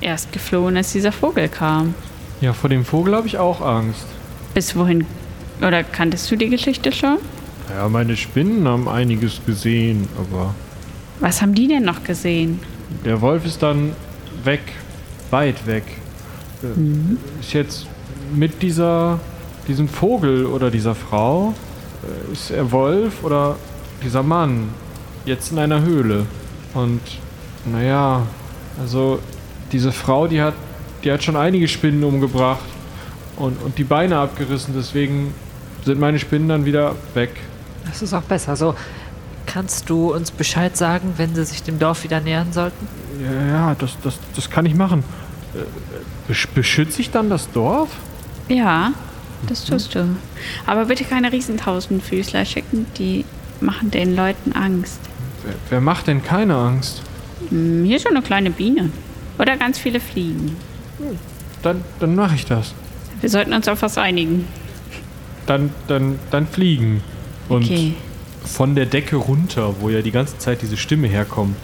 erst 0.01 0.31
geflohen, 0.31 0.77
als 0.77 0.91
dieser 0.91 1.11
Vogel 1.11 1.47
kam. 1.47 1.93
Ja, 2.41 2.53
vor 2.53 2.69
dem 2.69 2.83
Vogel 2.85 3.15
habe 3.15 3.27
ich 3.27 3.37
auch 3.37 3.61
Angst. 3.61 4.05
Bis 4.53 4.75
wohin? 4.75 5.05
Oder 5.65 5.83
kanntest 5.83 6.29
du 6.31 6.35
die 6.35 6.49
Geschichte 6.49 6.91
schon? 6.91 7.17
Ja, 7.69 7.87
meine 7.87 8.17
Spinnen 8.17 8.67
haben 8.67 8.87
einiges 8.89 9.39
gesehen, 9.45 10.07
aber 10.17 10.53
Was 11.19 11.41
haben 11.41 11.53
die 11.53 11.67
denn 11.67 11.83
noch 11.83 12.03
gesehen? 12.03 12.59
der 13.05 13.21
Wolf 13.21 13.45
ist 13.45 13.61
dann 13.63 13.93
weg, 14.43 14.61
weit 15.29 15.65
weg. 15.65 15.83
Äh, 16.61 17.39
Ist 17.39 17.53
jetzt 17.53 17.85
mit 18.33 18.61
dieser, 18.61 19.19
diesem 19.67 19.87
Vogel 19.87 20.45
oder 20.45 20.69
dieser 20.69 20.93
Frau, 20.95 21.53
äh, 22.03 22.33
ist 22.33 22.51
er 22.51 22.69
Wolf 22.71 23.23
oder 23.23 23.55
dieser 24.03 24.23
Mann 24.23 24.69
jetzt 25.25 25.51
in 25.53 25.59
einer 25.59 25.81
Höhle. 25.81 26.25
Und 26.73 26.99
naja, 27.71 28.23
also 28.81 29.19
diese 29.71 29.91
Frau, 29.91 30.27
die 30.27 30.41
hat, 30.41 30.53
die 31.03 31.11
hat 31.11 31.23
schon 31.23 31.35
einige 31.35 31.67
Spinnen 31.67 32.03
umgebracht 32.03 32.63
und, 33.37 33.61
und 33.63 33.77
die 33.77 33.83
Beine 33.83 34.17
abgerissen, 34.17 34.73
deswegen 34.77 35.33
sind 35.85 35.99
meine 35.99 36.19
Spinnen 36.19 36.47
dann 36.49 36.65
wieder 36.65 36.95
weg. 37.13 37.31
Das 37.85 38.01
ist 38.01 38.13
auch 38.13 38.21
besser. 38.23 38.55
So, 38.55 38.75
kannst 39.47 39.89
du 39.89 40.13
uns 40.13 40.29
Bescheid 40.31 40.77
sagen, 40.77 41.13
wenn 41.17 41.33
sie 41.33 41.43
sich 41.45 41.63
dem 41.63 41.79
Dorf 41.79 42.03
wieder 42.03 42.19
nähern 42.19 42.53
sollten? 42.53 42.87
Ja, 43.23 43.47
ja 43.47 43.75
das, 43.79 43.97
das, 44.03 44.19
das 44.35 44.49
kann 44.49 44.65
ich 44.65 44.75
machen. 44.75 45.03
Äh, 45.55 46.31
besch- 46.31 46.47
Beschütze 46.53 47.01
ich 47.01 47.09
dann 47.11 47.29
das 47.29 47.49
Dorf? 47.51 47.89
Ja, 48.47 48.91
das 49.47 49.63
tust 49.65 49.95
du. 49.95 50.05
Aber 50.67 50.85
bitte 50.85 51.03
keine 51.03 51.31
Riesentausendfüßler 51.31 52.45
schicken, 52.45 52.85
die 52.97 53.25
machen 53.59 53.89
den 53.89 54.15
Leuten 54.15 54.51
Angst. 54.53 54.99
Wer, 55.43 55.55
wer 55.69 55.81
macht 55.81 56.07
denn 56.07 56.23
keine 56.23 56.55
Angst? 56.55 57.01
Hm, 57.49 57.83
Hier 57.85 57.95
ist 57.97 58.03
schon 58.03 58.15
eine 58.15 58.23
kleine 58.23 58.51
Biene. 58.51 58.91
Oder 59.39 59.57
ganz 59.57 59.79
viele 59.79 59.99
Fliegen. 59.99 60.55
Dann, 61.63 61.83
dann 61.99 62.15
mache 62.15 62.35
ich 62.35 62.45
das. 62.45 62.73
Wir 63.21 63.29
sollten 63.29 63.53
uns 63.53 63.67
auf 63.67 63.81
was 63.81 63.97
einigen. 63.97 64.47
Dann, 65.45 65.71
dann, 65.87 66.19
dann 66.31 66.47
fliegen. 66.47 67.01
Und 67.49 67.63
Okay. 67.65 67.93
von 68.45 68.75
der 68.75 68.85
Decke 68.85 69.15
runter, 69.17 69.75
wo 69.79 69.89
ja 69.89 70.01
die 70.01 70.11
ganze 70.11 70.37
Zeit 70.37 70.61
diese 70.61 70.77
Stimme 70.77 71.07
herkommt. 71.07 71.55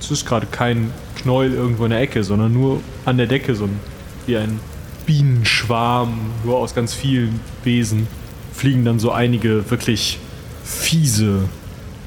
Es 0.00 0.10
ist 0.10 0.26
gerade 0.26 0.46
kein 0.50 0.90
Knäuel 1.16 1.52
irgendwo 1.54 1.84
in 1.84 1.90
der 1.90 2.00
Ecke, 2.00 2.24
sondern 2.24 2.52
nur 2.52 2.80
an 3.04 3.16
der 3.18 3.26
Decke, 3.26 3.54
so 3.54 3.64
ein, 3.64 3.78
wie 4.26 4.36
ein 4.36 4.58
Bienenschwarm, 5.06 6.18
nur 6.44 6.58
aus 6.58 6.74
ganz 6.74 6.92
vielen 6.94 7.40
Wesen, 7.64 8.06
fliegen 8.52 8.84
dann 8.84 8.98
so 8.98 9.12
einige 9.12 9.70
wirklich 9.70 10.18
fiese, 10.64 11.44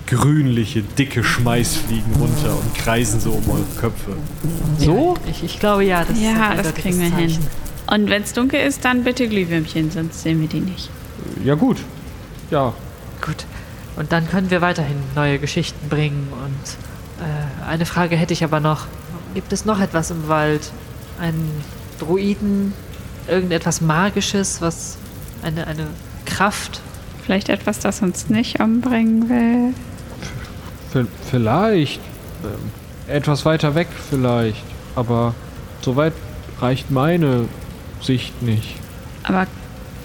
grünliche, 0.08 0.82
dicke 0.82 1.24
Schmeißfliegen 1.24 2.14
runter 2.16 2.56
und 2.58 2.76
kreisen 2.76 3.20
so 3.20 3.32
um 3.32 3.50
eure 3.50 3.66
Köpfe. 3.80 4.16
So? 4.80 5.16
Ja, 5.26 5.32
ich, 5.32 5.44
ich 5.44 5.60
glaube 5.60 5.84
ja, 5.86 6.02
das 6.06 6.18
ist 6.18 6.24
Ja, 6.24 6.50
ein 6.50 6.58
das 6.58 6.74
kriegen 6.76 7.00
wir 7.00 7.16
hin. 7.16 7.30
Zeichen. 7.30 7.48
Und 7.88 8.10
wenn 8.10 8.24
es 8.24 8.34
dunkel 8.34 8.60
ist, 8.62 8.84
dann 8.86 9.04
bitte 9.04 9.28
Glühwürmchen, 9.28 9.92
sonst 9.92 10.22
sehen 10.24 10.42
wir 10.42 10.48
die 10.48 10.60
nicht. 10.60 10.90
Ja, 11.44 11.56
gut. 11.56 11.78
Ja, 12.52 12.74
Gut. 13.22 13.46
Und 13.96 14.12
dann 14.12 14.28
können 14.28 14.52
wir 14.52 14.62
weiterhin 14.62 14.98
neue 15.16 15.40
Geschichten 15.40 15.88
bringen. 15.90 16.28
Und 16.32 17.24
äh, 17.26 17.66
eine 17.68 17.86
Frage 17.86 18.16
hätte 18.18 18.34
ich 18.34 18.44
aber 18.44 18.60
noch. 18.60 18.86
Gibt 19.34 19.54
es 19.54 19.66
noch 19.66 19.80
etwas 19.80 20.12
im 20.12 20.28
Wald? 20.28 20.72
Einen 21.20 21.50
Druiden? 22.00 22.74
Irgendetwas 23.28 23.82
Magisches? 23.82 24.62
Was? 24.62 24.98
Eine, 25.42 25.66
eine 25.68 25.88
Kraft? 26.26 26.82
Vielleicht 27.24 27.50
etwas, 27.50 27.80
das 27.80 28.02
uns 28.02 28.30
nicht 28.30 28.60
umbringen 28.60 29.30
will. 29.30 29.74
Vielleicht. 31.30 32.02
Ähm, 32.44 32.72
etwas 33.08 33.46
weiter 33.46 33.76
weg 33.76 33.88
vielleicht. 34.10 34.64
Aber 34.96 35.36
so 35.82 35.96
weit 35.96 36.14
reicht 36.60 36.92
meine 36.92 37.48
Sicht 38.02 38.42
nicht. 38.42 38.76
Aber 39.24 39.48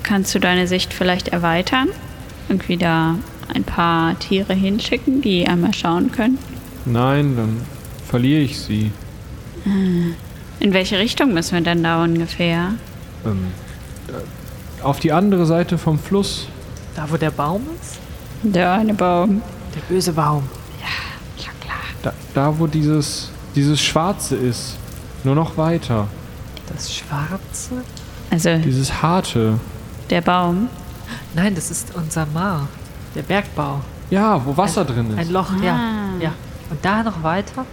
kannst 0.03 0.35
du 0.35 0.39
deine 0.39 0.67
Sicht 0.67 0.93
vielleicht 0.93 1.29
erweitern? 1.29 1.89
Irgendwie 2.49 2.77
da 2.77 3.17
ein 3.55 3.65
paar 3.65 4.19
Tiere 4.19 4.55
hinschicken, 4.55 5.23
die 5.23 5.47
einmal 5.47 5.75
schauen 5.75 6.11
können? 6.13 6.39
Nein, 6.85 7.37
dann 7.37 7.61
verliere 8.09 8.41
ich 8.41 8.59
sie. 8.59 8.91
In 9.65 10.73
welche 10.73 10.99
Richtung 10.99 11.33
müssen 11.33 11.55
wir 11.55 11.61
denn 11.61 11.83
da 11.83 12.03
ungefähr? 12.03 12.75
Ähm, 13.25 13.47
äh, 14.09 14.83
auf 14.83 15.01
die 15.01 15.13
andere 15.13 15.47
Seite 15.47 15.79
vom 15.79 15.99
Fluss. 15.99 16.49
Da, 16.97 17.11
wo 17.11 17.17
der 17.17 17.31
Baum 17.31 17.63
ist? 17.81 17.99
Der 18.43 18.73
eine 18.73 18.95
Baum. 18.95 19.43
Der 19.75 19.95
böse 19.95 20.13
Baum. 20.13 20.43
Da, 22.35 22.59
wo 22.59 22.67
dieses, 22.67 23.31
dieses 23.55 23.81
Schwarze 23.81 24.37
ist. 24.37 24.77
Nur 25.25 25.35
noch 25.35 25.57
weiter. 25.57 26.07
Das 26.73 26.95
Schwarze? 26.95 27.83
Also 28.31 28.57
Dieses 28.59 29.03
Harte. 29.03 29.59
der 30.09 30.21
Baum. 30.21 30.69
Nein, 31.35 31.55
das 31.55 31.71
ist 31.71 31.95
unser 31.95 32.27
Mar. 32.27 32.69
Der 33.15 33.23
Bergbau. 33.23 33.81
Ja, 34.09 34.41
wo 34.45 34.57
Wasser 34.57 34.83
ein, 34.83 34.87
drin 34.87 35.13
Ein 35.17 35.19
ist. 35.27 35.31
Loch, 35.31 35.51
ja. 35.63 35.75
Ah. 35.75 36.23
ja. 36.23 36.33
Und 36.71 36.85
da 36.85 37.03
noch 37.03 37.23
weiter? 37.23 37.67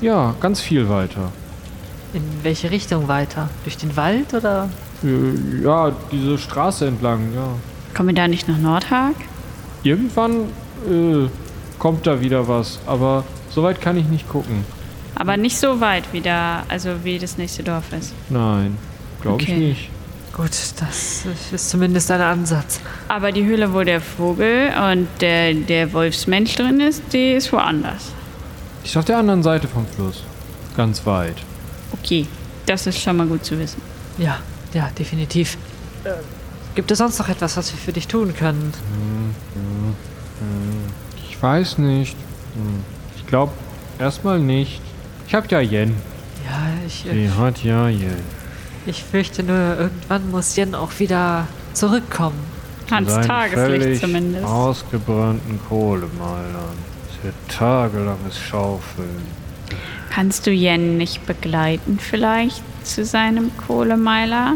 Ja, 0.00 0.34
ganz 0.40 0.60
viel 0.60 0.88
weiter. 0.88 1.32
In 2.12 2.22
welche 2.42 2.70
Richtung 2.70 3.08
weiter? 3.08 3.48
Durch 3.64 3.76
den 3.76 3.96
Wald 3.96 4.32
oder? 4.34 4.68
Äh, 5.02 5.62
Ja, 5.64 5.90
diese 6.12 6.38
Straße 6.38 6.86
entlang, 6.86 7.32
ja. 7.34 7.48
Kommen 7.94 8.10
wir 8.10 8.14
da 8.14 8.28
nicht 8.28 8.48
nach 8.48 8.58
Nordhag? 8.58 9.14
Irgendwann 9.82 10.42
äh, 10.88 11.28
kommt 11.78 12.06
da 12.06 12.20
wieder 12.20 12.46
was, 12.46 12.78
aber 12.86 13.24
so 13.54 13.62
weit 13.62 13.80
kann 13.80 13.96
ich 13.96 14.06
nicht 14.06 14.28
gucken. 14.28 14.64
Aber 15.14 15.36
nicht 15.36 15.56
so 15.58 15.80
weit 15.80 16.04
wie 16.12 16.20
da, 16.20 16.64
also 16.68 17.04
wie 17.04 17.18
das 17.18 17.38
nächste 17.38 17.62
Dorf 17.62 17.92
ist. 17.92 18.12
Nein, 18.28 18.76
glaube 19.22 19.42
ich 19.42 19.48
Okay. 19.48 19.58
nicht. 19.58 19.90
Gut, 20.36 20.50
das 20.80 21.24
ist 21.52 21.70
zumindest 21.70 22.10
ein 22.10 22.20
Ansatz. 22.20 22.80
Aber 23.06 23.30
die 23.30 23.44
Höhle, 23.44 23.72
wo 23.72 23.84
der 23.84 24.00
Vogel 24.00 24.72
und 24.90 25.06
der, 25.20 25.54
der 25.54 25.92
Wolfsmensch 25.92 26.56
drin 26.56 26.80
ist, 26.80 27.02
die 27.12 27.34
ist 27.34 27.52
woanders. 27.52 28.10
Die 28.82 28.88
ist 28.88 28.96
auf 28.96 29.04
der 29.04 29.18
anderen 29.18 29.44
Seite 29.44 29.68
vom 29.68 29.86
Fluss. 29.86 30.24
Ganz 30.76 31.06
weit. 31.06 31.36
Okay, 31.92 32.26
das 32.66 32.88
ist 32.88 33.00
schon 33.00 33.16
mal 33.16 33.28
gut 33.28 33.44
zu 33.44 33.56
wissen. 33.56 33.80
Ja, 34.18 34.38
ja, 34.72 34.90
definitiv. 34.98 35.56
Äh, 36.02 36.10
gibt 36.74 36.90
es 36.90 36.98
sonst 36.98 37.20
noch 37.20 37.28
etwas, 37.28 37.56
was 37.56 37.72
wir 37.72 37.78
für 37.78 37.92
dich 37.92 38.08
tun 38.08 38.34
können? 38.36 38.72
Ich 41.28 41.40
weiß 41.40 41.78
nicht. 41.78 42.16
Hm. 42.56 42.93
Ich 43.24 43.28
glaube 43.28 43.52
erstmal 43.98 44.38
nicht. 44.38 44.80
Ich 45.26 45.34
hab 45.34 45.50
ja 45.50 45.60
Yen. 45.60 45.96
Ja, 46.46 46.60
ich, 46.86 47.06
äh, 47.06 47.12
Die 47.14 47.30
hat 47.30 47.64
ja 47.64 47.88
Yen. 47.88 48.16
ich 48.86 49.02
fürchte 49.02 49.42
nur, 49.42 49.78
irgendwann 49.78 50.30
muss 50.30 50.54
Jen 50.56 50.74
auch 50.74 50.98
wieder 50.98 51.46
zurückkommen. 51.72 52.38
Ans 52.90 53.10
Seinen 53.10 53.26
Tageslicht 53.26 53.82
völlig 53.82 54.00
zumindest. 54.00 54.44
ausgebrannten 54.44 55.58
Kohlemeilern. 55.68 56.76
Es 57.10 57.24
wird 57.24 57.34
tagelanges 57.48 58.38
Schaufeln. 58.38 59.22
Kannst 60.10 60.46
du 60.46 60.50
Jen 60.50 60.98
nicht 60.98 61.26
begleiten 61.26 61.98
vielleicht 61.98 62.62
zu 62.86 63.04
seinem 63.04 63.50
Kohlemeiler? 63.56 64.52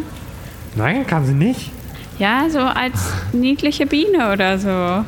Nein, 0.76 1.06
kann 1.06 1.24
sie 1.24 1.32
nicht. 1.32 1.72
Ja, 2.18 2.48
so 2.50 2.58
als 2.60 3.12
niedliche 3.32 3.86
Biene 3.86 4.30
oder 4.32 4.58
so. 4.58 5.04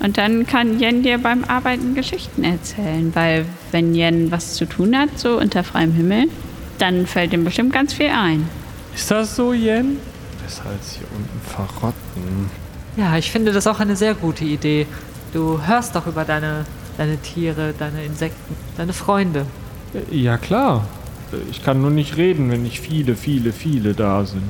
Und 0.00 0.18
dann 0.18 0.46
kann 0.46 0.78
Jen 0.80 1.02
dir 1.02 1.18
beim 1.18 1.44
Arbeiten 1.44 1.94
Geschichten 1.94 2.44
erzählen, 2.44 3.14
weil 3.14 3.46
wenn 3.70 3.94
Jen 3.94 4.30
was 4.30 4.54
zu 4.54 4.66
tun 4.66 4.96
hat, 4.96 5.18
so 5.18 5.38
unter 5.38 5.64
freiem 5.64 5.92
Himmel, 5.92 6.28
dann 6.78 7.06
fällt 7.06 7.32
ihm 7.32 7.44
bestimmt 7.44 7.72
ganz 7.72 7.94
viel 7.94 8.08
ein. 8.08 8.48
Ist 8.94 9.10
das 9.10 9.36
so, 9.36 9.52
Yen? 9.52 9.98
Weshalb 10.44 10.82
sie 10.82 10.98
hier 10.98 11.06
unten 11.16 11.40
verrotten. 11.48 12.50
Ja, 12.96 13.16
ich 13.16 13.30
finde 13.30 13.52
das 13.52 13.66
auch 13.66 13.80
eine 13.80 13.96
sehr 13.96 14.14
gute 14.14 14.44
Idee. 14.44 14.86
Du 15.32 15.60
hörst 15.66 15.96
doch 15.96 16.06
über 16.06 16.24
deine, 16.24 16.64
deine 16.96 17.16
Tiere, 17.18 17.74
deine 17.76 18.04
Insekten, 18.04 18.54
deine 18.76 18.92
Freunde. 18.92 19.46
Ja, 20.10 20.36
klar. 20.36 20.86
Ich 21.50 21.64
kann 21.64 21.80
nur 21.80 21.90
nicht 21.90 22.16
reden, 22.16 22.50
wenn 22.50 22.62
nicht 22.62 22.80
viele, 22.80 23.16
viele, 23.16 23.52
viele 23.52 23.94
da 23.94 24.24
sind. 24.24 24.42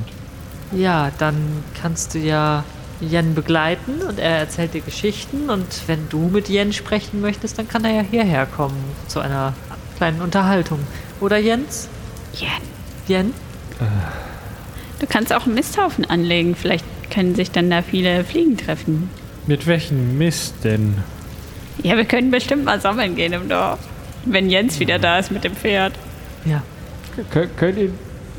Ja, 0.71 1.11
dann 1.17 1.35
kannst 1.79 2.13
du 2.13 2.19
ja 2.19 2.63
Jen 3.01 3.35
begleiten 3.35 4.01
und 4.07 4.19
er 4.19 4.37
erzählt 4.37 4.73
dir 4.73 4.81
Geschichten 4.81 5.49
und 5.49 5.65
wenn 5.87 6.07
du 6.09 6.29
mit 6.29 6.47
Jen 6.49 6.71
sprechen 6.73 7.21
möchtest, 7.21 7.57
dann 7.59 7.67
kann 7.67 7.83
er 7.85 7.91
ja 7.93 8.01
hierher 8.09 8.45
kommen 8.45 8.77
zu 9.07 9.19
einer 9.19 9.53
kleinen 9.97 10.21
Unterhaltung. 10.21 10.79
Oder 11.19 11.37
Jens? 11.37 11.89
Jen. 12.33 12.49
Jen? 13.07 13.33
Du 14.99 15.07
kannst 15.07 15.33
auch 15.33 15.45
einen 15.45 15.55
Misthaufen 15.55 16.05
anlegen. 16.05 16.55
Vielleicht 16.55 16.85
können 17.11 17.35
sich 17.35 17.51
dann 17.51 17.69
da 17.69 17.81
viele 17.81 18.23
Fliegen 18.23 18.57
treffen. 18.57 19.09
Mit 19.47 19.67
welchem 19.67 20.17
Mist 20.17 20.55
denn? 20.63 20.97
Ja, 21.83 21.97
wir 21.97 22.05
können 22.05 22.31
bestimmt 22.31 22.63
mal 22.65 22.79
sammeln 22.81 23.15
gehen 23.15 23.33
im 23.33 23.49
Dorf. 23.49 23.79
Wenn 24.25 24.49
Jens 24.49 24.79
wieder 24.79 24.97
da 24.99 25.19
ist 25.19 25.31
mit 25.31 25.43
dem 25.43 25.55
Pferd. 25.55 25.93
Ja. 26.45 26.63
Kö- 27.33 27.47
könnt 27.57 27.77
ihr 27.77 27.91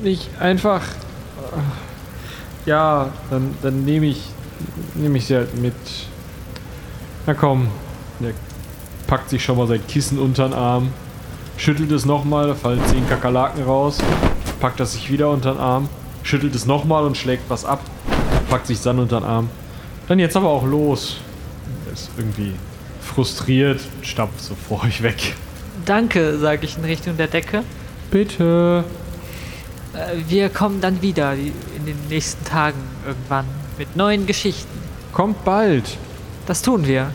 nicht 0.03 0.29
einfach. 0.41 0.83
Ja, 2.65 3.13
dann, 3.31 3.55
dann 3.63 3.85
nehme 3.85 4.07
ich, 4.07 4.23
nehme 4.99 5.19
ich 5.19 5.27
sie 5.27 5.37
halt 5.37 5.57
mit. 5.61 5.75
Na 7.27 7.35
komm. 7.35 7.69
Der 8.21 8.33
packt 9.07 9.31
sich 9.31 9.45
schon 9.45 9.57
mal 9.59 9.67
sein 9.67 9.87
Kissen 9.87 10.19
unter 10.19 10.49
den 10.49 10.55
Arm, 10.55 10.93
schüttelt 11.57 11.93
es 11.93 12.05
nochmal, 12.07 12.49
da 12.49 12.55
fallen 12.55 12.81
zehn 12.87 13.07
Kakerlaken 13.09 13.63
raus, 13.63 13.99
packt 14.61 14.81
das 14.81 14.95
sich 14.95 15.11
wieder 15.13 15.31
unter 15.31 15.53
den 15.53 15.61
Arm, 15.61 15.89
schüttelt 16.23 16.55
es 16.55 16.67
nochmal 16.67 17.05
und 17.05 17.17
schlägt 17.17 17.49
was 17.49 17.65
ab, 17.65 17.81
packt 18.49 18.67
sich 18.67 18.81
dann 18.81 18.99
unter 18.99 19.21
den 19.21 19.27
Arm. 19.27 19.51
Dann 20.09 20.19
jetzt 20.19 20.37
aber 20.37 20.49
auch 20.49 20.65
los. 20.65 21.19
Er 21.87 21.93
ist 21.93 22.11
irgendwie 22.17 22.53
frustriert, 23.01 23.81
stampft 24.03 24.41
so 24.41 24.55
vor 24.55 24.83
euch 24.85 25.03
weg. 25.03 25.35
Danke, 25.85 26.39
sage 26.39 26.65
ich 26.65 26.77
in 26.79 26.85
Richtung 26.85 27.17
der 27.17 27.29
Decke. 27.29 27.63
Bitte. 28.11 28.85
Äh, 29.95 30.23
Wir 30.29 30.49
kommen 30.49 30.81
dann 30.81 31.03
wieder 31.03 31.35
in 31.35 31.87
den 31.87 31.97
nächsten 32.09 32.45
Tagen 32.45 32.79
irgendwann 33.07 33.45
mit 33.79 33.95
neuen 33.97 34.27
Geschichten. 34.27 34.86
Kommt 35.17 35.47
bald. 35.47 35.97
Das 36.45 36.61
tun 36.61 36.87
wir. 36.87 37.11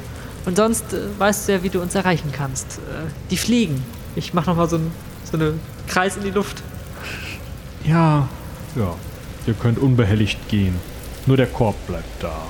Und 0.48 0.58
sonst 0.58 0.92
äh, 0.92 1.02
weißt 1.20 1.48
du 1.48 1.52
ja, 1.52 1.62
wie 1.62 1.70
du 1.70 1.80
uns 1.80 1.94
erreichen 1.94 2.32
kannst. 2.36 2.80
Äh, 2.80 3.12
die 3.30 3.38
Fliegen. 3.38 3.84
Ich 4.16 4.34
mache 4.34 4.50
nochmal 4.50 4.68
so 4.68 4.78
einen 4.78 4.92
so 5.24 5.38
eine 5.38 5.54
Kreis 5.88 6.18
in 6.18 6.24
die 6.24 6.32
Luft. 6.32 6.64
Ja. 7.84 8.28
Ja. 8.76 8.96
Ihr 9.46 9.54
könnt 9.54 9.78
unbehelligt 9.78 10.50
gehen. 10.50 10.80
Nur 11.28 11.38
der 11.38 11.46
Korb 11.46 11.76
bleibt 11.86 12.24
da. 12.24 12.42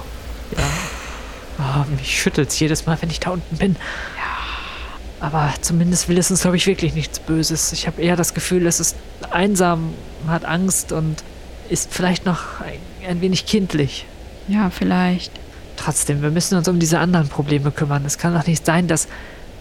Oh, 1.59 1.85
mich 1.97 2.21
schüttelt's 2.21 2.57
jedes 2.57 2.85
Mal, 2.85 2.97
wenn 3.01 3.09
ich 3.09 3.19
da 3.19 3.31
unten 3.31 3.57
bin. 3.57 3.75
Ja. 4.15 5.27
Aber 5.27 5.53
zumindest 5.59 6.07
will 6.07 6.17
es 6.17 6.31
uns, 6.31 6.43
glaube 6.43 6.55
ich, 6.55 6.65
wirklich 6.65 6.93
nichts 6.95 7.19
Böses. 7.19 7.73
Ich 7.73 7.87
habe 7.87 8.01
eher 8.01 8.15
das 8.15 8.33
Gefühl, 8.33 8.65
es 8.67 8.79
ist 8.79 8.95
einsam, 9.31 9.95
hat 10.27 10.45
Angst 10.45 10.93
und 10.93 11.25
ist 11.67 11.93
vielleicht 11.93 12.25
noch 12.25 12.61
ein, 12.61 12.79
ein 13.05 13.19
wenig 13.19 13.45
kindlich. 13.45 14.05
Ja, 14.51 14.69
vielleicht. 14.69 15.31
Trotzdem, 15.77 16.21
wir 16.21 16.29
müssen 16.29 16.57
uns 16.57 16.67
um 16.67 16.77
diese 16.77 16.99
anderen 16.99 17.29
Probleme 17.29 17.71
kümmern. 17.71 18.03
Es 18.05 18.17
kann 18.17 18.33
doch 18.33 18.45
nicht 18.45 18.65
sein, 18.65 18.87
dass 18.87 19.07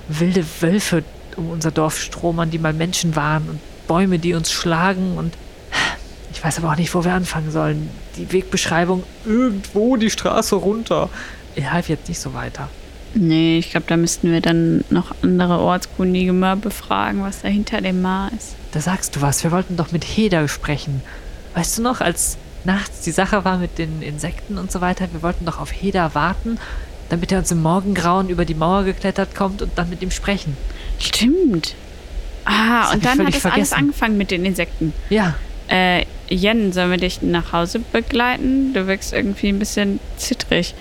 wilde 0.08 0.44
Wölfe 0.60 1.04
um 1.36 1.50
unser 1.50 1.70
Dorf 1.70 2.00
stromern, 2.00 2.50
die 2.50 2.58
mal 2.58 2.72
Menschen 2.72 3.14
waren 3.14 3.48
und 3.48 3.60
Bäume, 3.86 4.18
die 4.18 4.34
uns 4.34 4.50
schlagen 4.50 5.16
und 5.16 5.34
ich 6.32 6.42
weiß 6.42 6.58
aber 6.58 6.72
auch 6.72 6.76
nicht, 6.76 6.92
wo 6.92 7.04
wir 7.04 7.12
anfangen 7.12 7.52
sollen. 7.52 7.88
Die 8.16 8.32
Wegbeschreibung 8.32 9.04
irgendwo 9.24 9.96
die 9.96 10.10
Straße 10.10 10.56
runter. 10.56 11.08
Ich 11.54 11.70
half 11.70 11.88
jetzt 11.88 12.08
nicht 12.08 12.20
so 12.20 12.34
weiter. 12.34 12.68
Nee, 13.14 13.58
ich 13.58 13.70
glaube, 13.70 13.86
da 13.88 13.96
müssten 13.96 14.32
wir 14.32 14.40
dann 14.40 14.84
noch 14.90 15.14
andere 15.22 15.60
Ortskundige 15.60 16.32
mal 16.32 16.56
befragen, 16.56 17.22
was 17.22 17.42
da 17.42 17.48
hinter 17.48 17.80
dem 17.80 18.02
Maar 18.02 18.30
ist. 18.36 18.56
Da 18.72 18.80
sagst 18.80 19.14
du 19.14 19.20
was. 19.20 19.44
Wir 19.44 19.52
wollten 19.52 19.76
doch 19.76 19.92
mit 19.92 20.02
Heder 20.02 20.48
sprechen. 20.48 21.02
Weißt 21.54 21.78
du 21.78 21.82
noch, 21.82 22.00
als 22.00 22.38
nachts 22.64 23.02
die 23.02 23.10
Sache 23.12 23.44
war 23.44 23.58
mit 23.58 23.78
den 23.78 24.02
Insekten 24.02 24.58
und 24.58 24.70
so 24.72 24.80
weiter, 24.80 25.08
wir 25.12 25.22
wollten 25.22 25.44
doch 25.46 25.58
auf 25.60 25.70
Heder 25.72 26.14
warten, 26.14 26.58
damit 27.08 27.32
er 27.32 27.38
uns 27.38 27.50
im 27.50 27.62
Morgengrauen 27.62 28.28
über 28.28 28.44
die 28.44 28.54
Mauer 28.54 28.84
geklettert 28.84 29.34
kommt 29.34 29.62
und 29.62 29.72
dann 29.76 29.88
mit 29.90 30.02
ihm 30.02 30.10
sprechen. 30.10 30.56
Stimmt. 30.98 31.74
Ah, 32.44 32.82
Das 32.82 32.92
und 32.92 32.98
ich 32.98 33.02
dann 33.04 33.10
hat 33.12 33.18
es 33.20 33.24
alles 33.26 33.40
vergessen. 33.42 33.74
angefangen 33.74 34.16
mit 34.18 34.30
den 34.30 34.44
Insekten. 34.44 34.92
Ja, 35.08 35.34
Äh, 35.68 36.04
Jen, 36.28 36.72
sollen 36.72 36.90
wir 36.90 36.96
dich 36.98 37.22
nach 37.22 37.52
Hause 37.52 37.78
begleiten? 37.78 38.72
Du 38.74 38.86
wirkst 38.88 39.12
irgendwie 39.12 39.48
ein 39.50 39.58
bisschen 39.60 40.00
zittrig. 40.16 40.74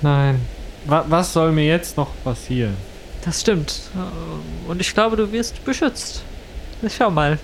Nein. 0.00 0.40
Wa 0.86 1.04
was 1.08 1.32
soll 1.32 1.52
mir 1.52 1.66
jetzt 1.66 1.96
noch 1.96 2.08
passieren? 2.24 2.76
Das 3.24 3.40
stimmt. 3.40 3.80
Und 4.66 4.80
ich 4.80 4.92
glaube, 4.94 5.16
du 5.16 5.30
wirst 5.30 5.64
beschützt. 5.64 6.22
Schau 6.88 7.10
mal. 7.10 7.38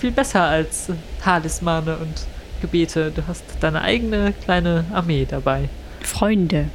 Viel 0.00 0.10
besser 0.12 0.42
als 0.42 0.88
Talismane 1.22 1.96
und 1.98 2.14
Gebete. 2.62 3.10
Du 3.14 3.22
hast 3.28 3.44
deine 3.60 3.82
eigene 3.82 4.32
kleine 4.44 4.84
Armee 4.92 5.26
dabei. 5.28 5.68
Freunde. 6.02 6.66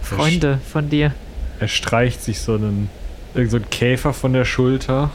Freunde 0.00 0.58
von 0.72 0.88
dir. 0.88 1.12
Er 1.60 1.68
streicht 1.68 2.22
sich 2.22 2.40
so 2.40 2.54
einen, 2.54 2.88
irgend 3.34 3.50
so 3.50 3.56
einen 3.56 3.68
Käfer 3.70 4.12
von 4.14 4.32
der 4.32 4.44
Schulter, 4.44 5.10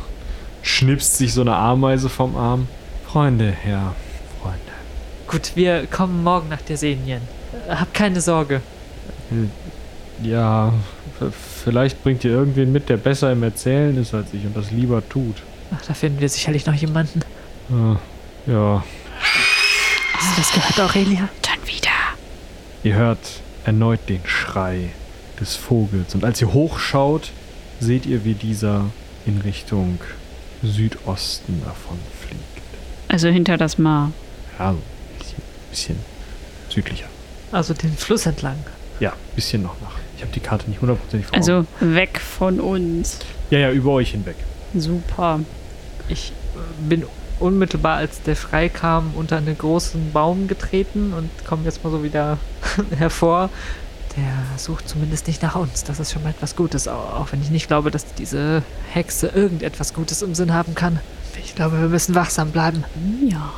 schnipst 0.62 1.18
sich 1.18 1.34
so 1.34 1.42
eine 1.42 1.56
Ameise 1.56 2.10
vom 2.10 2.36
Arm. 2.36 2.68
Freunde, 3.08 3.54
ja. 3.68 3.94
Freunde. 4.42 4.60
Gut, 5.28 5.54
wir 5.56 5.86
kommen 5.88 6.22
morgen 6.24 6.50
nach 6.50 6.62
dir 6.62 6.76
sehen, 6.78 7.08
Jen. 7.08 7.22
Äh, 7.70 7.76
Hab 7.76 7.94
keine 7.94 8.20
Sorge. 8.20 8.62
Ja, 10.22 10.74
v- 11.20 11.32
vielleicht 11.64 12.04
bringt 12.04 12.24
ihr 12.26 12.32
irgendwen 12.32 12.72
mit, 12.72 12.90
der 12.90 12.98
besser 12.98 13.32
im 13.32 13.42
Erzählen 13.44 13.96
ist 13.98 14.14
als 14.14 14.34
ich 14.34 14.46
und 14.46 14.56
das 14.56 14.72
lieber 14.72 15.02
tut. 15.08 15.36
Ach, 15.76 15.82
da 15.88 15.94
finden 15.94 16.20
wir 16.20 16.30
sicherlich 16.30 16.66
noch 16.66 16.74
jemanden. 16.74 17.22
Äh, 17.70 18.52
ja, 18.52 18.84
Hast 20.14 20.38
du 20.38 20.42
das 20.42 20.52
gehört, 20.54 20.80
Aurelia? 20.80 21.30
Dann 21.42 21.68
wieder. 21.68 21.90
ihr 22.84 22.96
hört 22.96 23.20
erneut 23.66 24.10
den 24.10 24.22
Schrei 24.26 24.90
des 25.40 25.56
Vogels 25.56 26.14
und 26.16 26.24
als 26.26 26.42
ihr 26.42 26.54
hochschaut, 26.54 27.32
seht 27.80 28.06
ihr, 28.06 28.26
wie 28.26 28.34
dieser 28.34 28.86
in 29.26 29.40
Richtung 29.42 30.00
Südosten 30.62 31.62
davon 31.66 31.98
fliegt. 32.22 32.42
Also 33.08 33.28
hinter 33.30 33.58
das 33.58 33.78
Maar. 33.78 34.12
Ja, 34.60 34.72
ein 34.72 34.78
bisschen, 35.18 35.42
bisschen 35.70 35.96
südlicher. 36.70 37.08
Also 37.52 37.74
den 37.74 37.96
Fluss 37.96 38.26
entlang. 38.26 38.58
Ja, 39.00 39.12
ein 39.12 39.36
bisschen 39.36 39.64
noch 39.64 39.80
nach. 39.82 39.98
Ich 40.18 40.22
habe 40.24 40.32
die 40.34 40.40
Karte 40.40 40.70
nicht 40.70 40.82
hundertprozentig 40.82 41.28
vor. 41.28 41.38
Also 41.38 41.66
weg 41.80 42.20
von 42.20 42.60
uns. 42.60 43.20
Ja, 43.50 43.60
ja, 43.60 43.72
über 43.72 43.92
euch 43.92 44.12
hinweg. 44.12 44.36
Super. 44.74 45.40
Ich 46.10 46.32
äh, 46.56 46.90
bin 46.90 47.04
unmittelbar, 47.40 47.98
als 47.98 48.22
der 48.22 48.36
Schrei 48.36 48.70
kam, 48.70 49.12
unter 49.16 49.38
einen 49.38 49.58
großen 49.58 50.12
Baum 50.12 50.48
getreten 50.48 51.14
und 51.14 51.30
komme 51.46 51.64
jetzt 51.66 51.84
mal 51.84 51.90
so 51.92 52.04
wieder 52.04 52.38
hervor. 52.98 53.50
Der 54.16 54.58
sucht 54.60 54.88
zumindest 54.88 55.26
nicht 55.28 55.42
nach 55.42 55.56
uns. 55.56 55.84
Das 55.84 56.00
ist 56.00 56.12
schon 56.12 56.22
mal 56.24 56.30
etwas 56.30 56.56
Gutes, 56.56 56.88
au- 56.88 56.92
auch 56.94 57.32
wenn 57.32 57.42
ich 57.42 57.50
nicht 57.50 57.68
glaube, 57.68 57.90
dass 57.90 58.14
diese 58.14 58.62
Hexe 58.92 59.28
irgendetwas 59.28 59.94
Gutes 59.94 60.22
im 60.22 60.36
Sinn 60.36 60.54
haben 60.54 60.76
kann. 60.76 61.00
Ich 61.44 61.56
glaube, 61.56 61.82
wir 61.82 61.88
müssen 61.88 62.14
wachsam 62.14 62.52
bleiben. 62.52 62.84
Ja. 63.28 63.52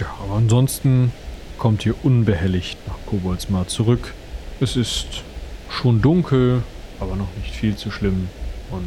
Ja, 0.00 0.06
aber 0.22 0.36
ansonsten 0.36 1.12
kommt 1.58 1.86
ihr 1.86 1.94
unbehelligt 2.04 2.76
nach 2.86 2.96
Koboldsmar 3.06 3.68
zurück. 3.68 4.12
Es 4.60 4.76
ist 4.76 5.06
schon 5.70 6.02
dunkel, 6.02 6.62
aber 7.00 7.16
noch 7.16 7.28
nicht 7.40 7.54
viel 7.54 7.76
zu 7.76 7.90
schlimm. 7.90 8.28
Und 8.70 8.86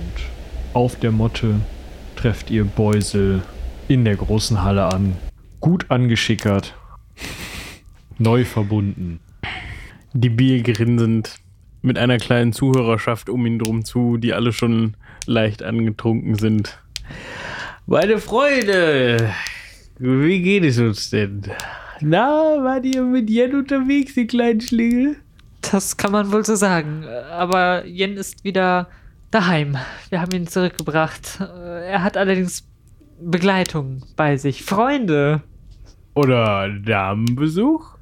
auf 0.73 0.95
der 0.95 1.11
Motte 1.11 1.55
trefft 2.15 2.51
ihr 2.51 2.65
Beusel 2.65 3.41
in 3.87 4.05
der 4.05 4.15
großen 4.15 4.63
Halle 4.63 4.85
an. 4.85 5.15
Gut 5.59 5.89
angeschickert. 5.89 6.75
Neu 8.17 8.45
verbunden. 8.45 9.19
Die 10.13 10.29
Bier 10.29 10.63
grinsend 10.63 11.35
mit 11.81 11.97
einer 11.97 12.17
kleinen 12.17 12.53
Zuhörerschaft 12.53 13.29
um 13.29 13.45
ihn 13.45 13.59
drum 13.59 13.85
zu, 13.85 14.17
die 14.17 14.33
alle 14.33 14.53
schon 14.53 14.95
leicht 15.25 15.61
angetrunken 15.61 16.35
sind. 16.35 16.79
Meine 17.85 18.17
Freunde, 18.17 19.31
wie 19.99 20.41
geht 20.41 20.63
es 20.63 20.79
uns 20.79 21.11
denn? 21.11 21.43
Na, 22.01 22.63
wart 22.63 22.85
ihr 22.85 23.03
mit 23.03 23.29
Jen 23.29 23.55
unterwegs, 23.55 24.15
die 24.15 24.25
kleinen 24.25 24.61
Schlingel? 24.61 25.17
Das 25.61 25.95
kann 25.97 26.11
man 26.11 26.31
wohl 26.31 26.43
so 26.43 26.55
sagen. 26.55 27.05
Aber 27.31 27.85
Jen 27.85 28.17
ist 28.17 28.43
wieder 28.43 28.87
daheim. 29.29 29.77
Wir 30.09 30.21
haben 30.21 30.31
ihn 30.35 30.47
zurückgebracht. 30.47 31.39
Er 31.39 32.03
hat 32.03 32.17
allerdings 32.17 32.63
Begleitung 33.19 34.01
bei 34.15 34.37
sich. 34.37 34.63
Freunde. 34.63 35.41
Oder 36.13 36.69
Damenbesuch? 36.69 37.95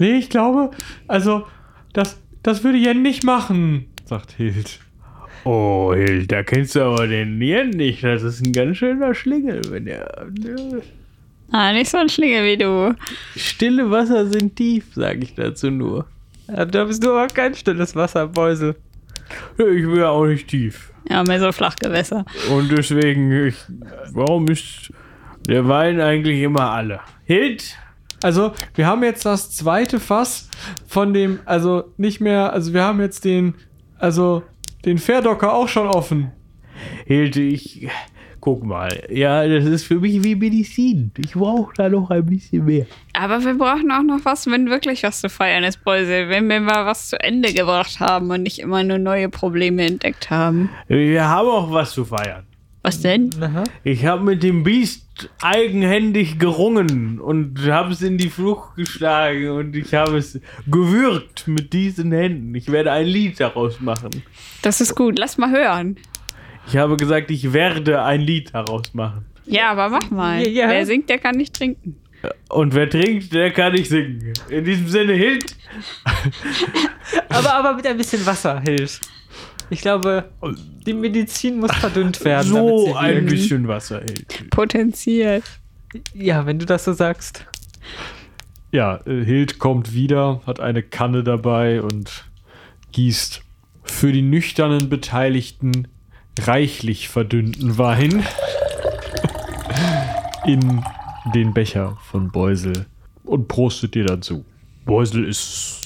Nee, 0.00 0.18
ich 0.18 0.28
glaube, 0.30 0.70
also, 1.08 1.46
das, 1.92 2.20
das 2.42 2.62
würde 2.64 2.78
Jen 2.78 3.02
nicht 3.02 3.24
machen, 3.24 3.86
sagt 4.04 4.32
Hild. 4.32 4.80
Oh, 5.44 5.92
Hild, 5.94 6.30
da 6.30 6.42
kennst 6.42 6.74
du 6.76 6.82
aber 6.82 7.06
den 7.06 7.40
Jen 7.40 7.70
nicht. 7.70 8.04
Das 8.04 8.22
ist 8.22 8.44
ein 8.44 8.52
ganz 8.52 8.76
schöner 8.76 9.14
Schlingel, 9.14 9.62
wenn 9.70 9.86
er. 9.86 10.26
ne? 10.38 10.82
Ah, 11.52 11.72
nicht 11.72 11.90
so 11.90 11.96
ein 11.98 12.08
Schlingel 12.08 12.44
wie 12.44 12.58
du. 12.58 12.94
Stille 13.36 13.90
Wasser 13.90 14.26
sind 14.26 14.56
tief, 14.56 14.84
sag 14.94 15.22
ich 15.22 15.34
dazu 15.34 15.70
nur. 15.70 16.06
Ja, 16.48 16.64
da 16.64 16.84
bist 16.84 17.02
du 17.02 17.10
aber 17.10 17.26
kein 17.28 17.54
stilles 17.54 17.96
Wasser, 17.96 18.26
Beusel. 18.28 18.76
Ich 19.56 19.86
will 19.86 20.04
auch 20.04 20.26
nicht 20.26 20.48
tief. 20.48 20.92
Ja, 21.10 21.24
mehr 21.24 21.40
so 21.40 21.50
Flachgewässer. 21.50 22.24
Und 22.50 22.70
deswegen, 22.70 23.46
ich, 23.46 23.56
warum 24.12 24.46
ist 24.46 24.92
der 25.48 25.66
Wein 25.66 26.00
eigentlich 26.00 26.40
immer 26.40 26.70
alle? 26.70 27.00
Hild? 27.24 27.76
Also, 28.22 28.52
wir 28.74 28.86
haben 28.86 29.02
jetzt 29.02 29.26
das 29.26 29.50
zweite 29.50 29.98
Fass 29.98 30.48
von 30.86 31.12
dem, 31.12 31.40
also 31.46 31.92
nicht 31.96 32.20
mehr, 32.20 32.52
also 32.52 32.72
wir 32.74 32.84
haben 32.84 33.00
jetzt 33.00 33.24
den, 33.24 33.54
also 33.98 34.44
den 34.84 34.98
Fairdocker 34.98 35.52
auch 35.52 35.68
schon 35.68 35.88
offen. 35.88 36.30
Hild, 37.06 37.36
ich. 37.36 37.88
Guck 38.40 38.64
mal. 38.64 39.02
Ja, 39.10 39.46
das 39.46 39.66
ist 39.66 39.84
für 39.84 40.00
mich 40.00 40.22
wie 40.24 40.34
Medizin. 40.34 41.12
Ich 41.18 41.32
brauche 41.32 41.74
da 41.74 41.88
noch 41.88 42.10
ein 42.10 42.24
bisschen 42.24 42.64
mehr. 42.64 42.86
Aber 43.12 43.44
wir 43.44 43.54
brauchen 43.54 43.90
auch 43.90 44.02
noch 44.02 44.24
was, 44.24 44.46
wenn 44.46 44.70
wirklich 44.70 45.02
was 45.02 45.20
zu 45.20 45.28
feiern 45.28 45.64
ist, 45.64 45.84
Beusel. 45.84 46.28
Wenn 46.30 46.48
wir 46.48 46.60
mal 46.60 46.86
was 46.86 47.08
zu 47.08 47.20
Ende 47.20 47.52
gebracht 47.52 48.00
haben 48.00 48.30
und 48.30 48.42
nicht 48.42 48.58
immer 48.58 48.82
nur 48.82 48.98
neue 48.98 49.28
Probleme 49.28 49.84
entdeckt 49.86 50.30
haben. 50.30 50.70
Wir 50.88 51.28
haben 51.28 51.48
auch 51.48 51.70
was 51.70 51.92
zu 51.92 52.04
feiern. 52.04 52.46
Was 52.82 53.02
denn? 53.02 53.28
Ich 53.84 54.06
habe 54.06 54.24
mit 54.24 54.42
dem 54.42 54.62
Biest 54.62 55.28
eigenhändig 55.42 56.38
gerungen 56.38 57.20
und 57.20 57.60
habe 57.66 57.92
es 57.92 58.00
in 58.00 58.16
die 58.16 58.30
Flucht 58.30 58.74
geschlagen 58.74 59.50
und 59.50 59.76
ich 59.76 59.92
habe 59.92 60.16
es 60.16 60.40
gewürgt 60.66 61.46
mit 61.46 61.74
diesen 61.74 62.10
Händen. 62.10 62.54
Ich 62.54 62.72
werde 62.72 62.90
ein 62.92 63.06
Lied 63.06 63.38
daraus 63.38 63.80
machen. 63.80 64.22
Das 64.62 64.80
ist 64.80 64.94
gut. 64.94 65.18
Lass 65.18 65.36
mal 65.36 65.50
hören. 65.50 65.98
Ich 66.70 66.76
habe 66.76 66.96
gesagt, 66.96 67.30
ich 67.30 67.52
werde 67.52 68.02
ein 68.02 68.20
Lied 68.20 68.54
daraus 68.54 68.94
machen. 68.94 69.24
Ja, 69.44 69.72
aber 69.72 69.88
mach 69.88 70.10
mal. 70.10 70.46
Ja. 70.46 70.68
Wer 70.68 70.86
singt, 70.86 71.08
der 71.08 71.18
kann 71.18 71.36
nicht 71.36 71.54
trinken. 71.54 71.96
Und 72.48 72.74
wer 72.74 72.88
trinkt, 72.88 73.32
der 73.32 73.50
kann 73.50 73.72
nicht 73.72 73.88
singen. 73.88 74.32
In 74.48 74.64
diesem 74.64 74.86
Sinne, 74.88 75.14
Hild. 75.14 75.56
Aber, 77.28 77.54
aber 77.54 77.74
mit 77.74 77.86
ein 77.86 77.96
bisschen 77.96 78.24
Wasser 78.26 78.60
hilft. 78.60 79.08
Ich 79.70 79.80
glaube, 79.80 80.30
die 80.86 80.92
Medizin 80.92 81.58
muss 81.58 81.72
verdünnt 81.72 82.24
werden. 82.24 82.52
damit 82.52 82.68
So 82.68 82.86
sie 82.86 82.94
ein 82.94 83.26
bisschen 83.26 83.66
Wasser, 83.66 84.00
Hild. 84.00 84.50
Potenziert. 84.50 85.42
Ja, 86.14 86.44
wenn 86.46 86.58
du 86.58 86.66
das 86.66 86.84
so 86.84 86.92
sagst. 86.92 87.46
Ja, 88.70 89.00
äh, 89.06 89.24
Hild 89.24 89.58
kommt 89.58 89.92
wieder, 89.94 90.40
hat 90.46 90.60
eine 90.60 90.82
Kanne 90.82 91.24
dabei 91.24 91.82
und 91.82 92.24
gießt 92.92 93.42
für 93.82 94.12
die 94.12 94.22
nüchternen 94.22 94.88
Beteiligten 94.88 95.88
reichlich 96.38 97.08
verdünnten 97.08 97.78
Wein 97.78 98.24
in 100.46 100.82
den 101.34 101.52
Becher 101.52 101.98
von 102.02 102.30
Beusel 102.30 102.86
und 103.24 103.48
prostet 103.48 103.94
dir 103.94 104.04
dazu. 104.04 104.44
Beusel 104.84 105.24
ist 105.24 105.80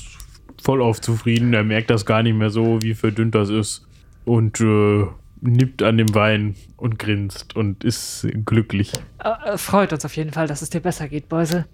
vollauf 0.63 1.01
zufrieden. 1.01 1.53
Er 1.53 1.65
merkt 1.65 1.91
das 1.91 2.07
gar 2.07 2.23
nicht 2.23 2.37
mehr 2.37 2.51
so, 2.51 2.81
wie 2.83 2.95
verdünnt 2.95 3.35
das 3.35 3.51
ist. 3.51 3.87
Und 4.25 4.61
äh, 4.61 5.05
nippt 5.43 5.83
an 5.83 5.99
dem 5.99 6.15
Wein 6.15 6.55
und 6.77 6.99
grinst 6.99 7.55
und 7.55 7.85
ist 7.85 8.27
glücklich. 8.47 8.93
Äh, 9.19 9.59
freut 9.59 9.93
uns 9.93 10.05
auf 10.05 10.17
jeden 10.17 10.33
Fall, 10.33 10.47
dass 10.47 10.63
es 10.63 10.71
dir 10.71 10.81
besser 10.81 11.09
geht, 11.09 11.29
Beusel. 11.29 11.67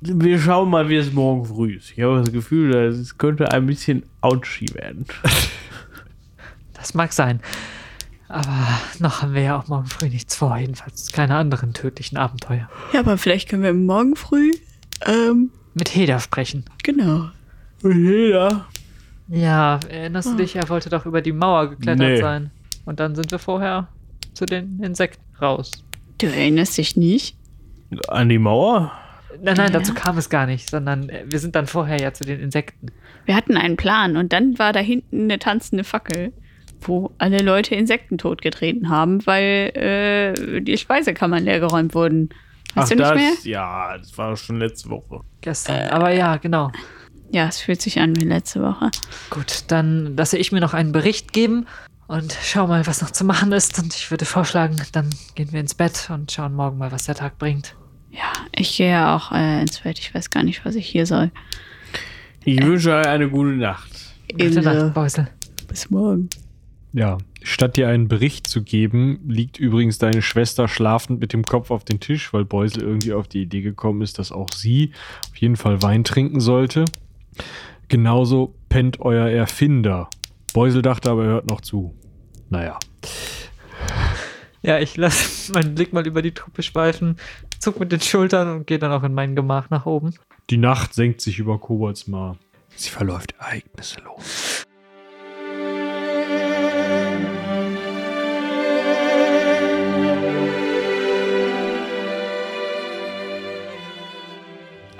Wir 0.00 0.38
schauen 0.38 0.68
mal, 0.68 0.88
wie 0.88 0.96
es 0.96 1.12
morgen 1.12 1.46
früh 1.46 1.76
ist. 1.76 1.92
Ich 1.92 2.00
habe 2.02 2.18
das 2.20 2.32
Gefühl, 2.32 2.74
es 2.74 3.16
könnte 3.16 3.50
ein 3.52 3.66
bisschen 3.66 4.02
ouchy 4.20 4.66
werden. 4.74 5.06
Das 6.76 6.94
mag 6.94 7.12
sein. 7.12 7.40
Aber 8.28 8.56
noch 8.98 9.22
haben 9.22 9.34
wir 9.34 9.42
ja 9.42 9.58
auch 9.58 9.68
morgen 9.68 9.86
früh 9.86 10.08
nichts 10.08 10.34
vor, 10.34 10.56
jedenfalls 10.56 11.12
keine 11.12 11.36
anderen 11.36 11.74
tödlichen 11.74 12.16
Abenteuer. 12.18 12.68
Ja, 12.92 13.00
aber 13.00 13.18
vielleicht 13.18 13.48
können 13.48 13.62
wir 13.62 13.72
morgen 13.72 14.16
früh. 14.16 14.52
Ähm, 15.06 15.50
Mit 15.74 15.94
Heda 15.94 16.18
sprechen. 16.20 16.64
genau. 16.82 17.30
Jeder. 17.82 18.66
Ja, 19.28 19.78
erinnerst 19.88 20.28
du 20.30 20.34
dich, 20.36 20.56
er 20.56 20.68
wollte 20.68 20.88
doch 20.88 21.04
über 21.06 21.20
die 21.20 21.32
Mauer 21.32 21.70
geklettert 21.70 22.08
Nee. 22.08 22.20
sein. 22.20 22.50
Und 22.84 23.00
dann 23.00 23.14
sind 23.14 23.30
wir 23.30 23.38
vorher 23.38 23.88
zu 24.34 24.44
den 24.46 24.80
Insekten 24.82 25.22
raus. 25.40 25.70
Du 26.18 26.26
erinnerst 26.26 26.78
dich 26.78 26.96
nicht? 26.96 27.36
An 28.08 28.28
die 28.28 28.38
Mauer? 28.38 28.92
Nein, 29.42 29.56
nein, 29.56 29.72
Ja. 29.72 29.78
dazu 29.78 29.94
kam 29.94 30.16
es 30.18 30.30
gar 30.30 30.46
nicht, 30.46 30.70
sondern 30.70 31.08
äh, 31.10 31.24
wir 31.26 31.38
sind 31.38 31.54
dann 31.54 31.66
vorher 31.66 32.00
ja 32.00 32.12
zu 32.12 32.24
den 32.24 32.40
Insekten. 32.40 32.86
Wir 33.26 33.36
hatten 33.36 33.56
einen 33.56 33.76
Plan 33.76 34.16
und 34.16 34.32
dann 34.32 34.58
war 34.58 34.72
da 34.72 34.80
hinten 34.80 35.24
eine 35.24 35.38
tanzende 35.38 35.84
Fackel, 35.84 36.32
wo 36.88 37.12
alle 37.18 37.42
Leute 37.42 37.74
Insekten 37.74 38.18
totgetreten 38.18 38.88
haben, 38.88 39.24
weil 39.26 39.72
äh, 39.76 40.60
die 40.60 40.78
Speisekammern 40.78 41.44
leergeräumt 41.44 41.94
wurden. 41.94 42.30
Weißt 42.74 42.90
du 42.90 42.96
nicht 42.96 43.08
das, 43.08 43.14
mehr? 43.16 43.32
ja, 43.44 43.98
das 43.98 44.16
war 44.18 44.36
schon 44.36 44.58
letzte 44.58 44.90
Woche. 44.90 45.20
Gestern. 45.40 45.88
Aber 45.88 46.10
ja, 46.10 46.36
genau. 46.36 46.70
Ja, 47.32 47.48
es 47.48 47.60
fühlt 47.60 47.80
sich 47.82 47.98
an 47.98 48.14
wie 48.16 48.24
letzte 48.24 48.62
Woche. 48.62 48.90
Gut, 49.30 49.64
dann 49.68 50.16
lasse 50.16 50.38
ich 50.38 50.52
mir 50.52 50.60
noch 50.60 50.74
einen 50.74 50.92
Bericht 50.92 51.32
geben 51.32 51.66
und 52.06 52.36
schau 52.42 52.66
mal, 52.66 52.86
was 52.86 53.02
noch 53.02 53.10
zu 53.10 53.24
machen 53.24 53.52
ist. 53.52 53.78
Und 53.78 53.94
ich 53.94 54.10
würde 54.10 54.24
vorschlagen, 54.24 54.76
dann 54.92 55.10
gehen 55.34 55.52
wir 55.52 55.60
ins 55.60 55.74
Bett 55.74 56.08
und 56.12 56.30
schauen 56.30 56.54
morgen 56.54 56.78
mal, 56.78 56.92
was 56.92 57.04
der 57.06 57.14
Tag 57.14 57.38
bringt. 57.38 57.74
Ja, 58.10 58.32
ich 58.54 58.76
gehe 58.76 58.90
ja 58.90 59.16
auch 59.16 59.32
äh, 59.32 59.60
ins 59.60 59.80
Bett. 59.80 59.98
Ich 59.98 60.14
weiß 60.14 60.30
gar 60.30 60.42
nicht, 60.42 60.64
was 60.64 60.74
ich 60.74 60.86
hier 60.86 61.06
soll. 61.06 61.30
Ich 62.44 62.62
wünsche 62.62 62.94
euch 62.94 63.06
eine 63.06 63.28
gute 63.28 63.50
Nacht. 63.50 63.90
Gute 64.30 64.62
Nacht, 64.62 64.94
Beusel. 64.94 65.28
Bis 65.66 65.90
morgen. 65.90 66.28
Ja, 66.96 67.18
statt 67.42 67.76
dir 67.76 67.88
einen 67.88 68.08
Bericht 68.08 68.46
zu 68.46 68.62
geben, 68.62 69.20
liegt 69.28 69.58
übrigens 69.58 69.98
deine 69.98 70.22
Schwester 70.22 70.66
schlafend 70.66 71.20
mit 71.20 71.34
dem 71.34 71.42
Kopf 71.42 71.70
auf 71.70 71.84
den 71.84 72.00
Tisch, 72.00 72.32
weil 72.32 72.46
Beusel 72.46 72.84
irgendwie 72.84 73.12
auf 73.12 73.28
die 73.28 73.42
Idee 73.42 73.60
gekommen 73.60 74.00
ist, 74.00 74.18
dass 74.18 74.32
auch 74.32 74.48
sie 74.54 74.92
auf 75.30 75.36
jeden 75.36 75.56
Fall 75.56 75.82
Wein 75.82 76.04
trinken 76.04 76.40
sollte. 76.40 76.86
Genauso 77.88 78.54
pennt 78.70 78.98
euer 79.00 79.28
Erfinder. 79.28 80.08
Beusel 80.54 80.80
dachte 80.80 81.10
aber, 81.10 81.24
er 81.24 81.30
hört 81.32 81.50
noch 81.50 81.60
zu. 81.60 81.94
Naja. 82.48 82.78
Ja, 84.62 84.78
ich 84.78 84.96
lasse 84.96 85.52
meinen 85.52 85.74
Blick 85.74 85.92
mal 85.92 86.06
über 86.06 86.22
die 86.22 86.32
Truppe 86.32 86.62
schweifen, 86.62 87.18
zuck 87.58 87.78
mit 87.78 87.92
den 87.92 88.00
Schultern 88.00 88.48
und 88.56 88.66
gehe 88.66 88.78
dann 88.78 88.92
auch 88.92 89.02
in 89.02 89.12
mein 89.12 89.36
Gemach 89.36 89.68
nach 89.68 89.84
oben. 89.84 90.14
Die 90.48 90.56
Nacht 90.56 90.94
senkt 90.94 91.20
sich 91.20 91.38
über 91.38 91.58
Koboldsmar. 91.58 92.38
Sie 92.74 92.88
verläuft 92.88 93.34
ereignislos. 93.38 94.65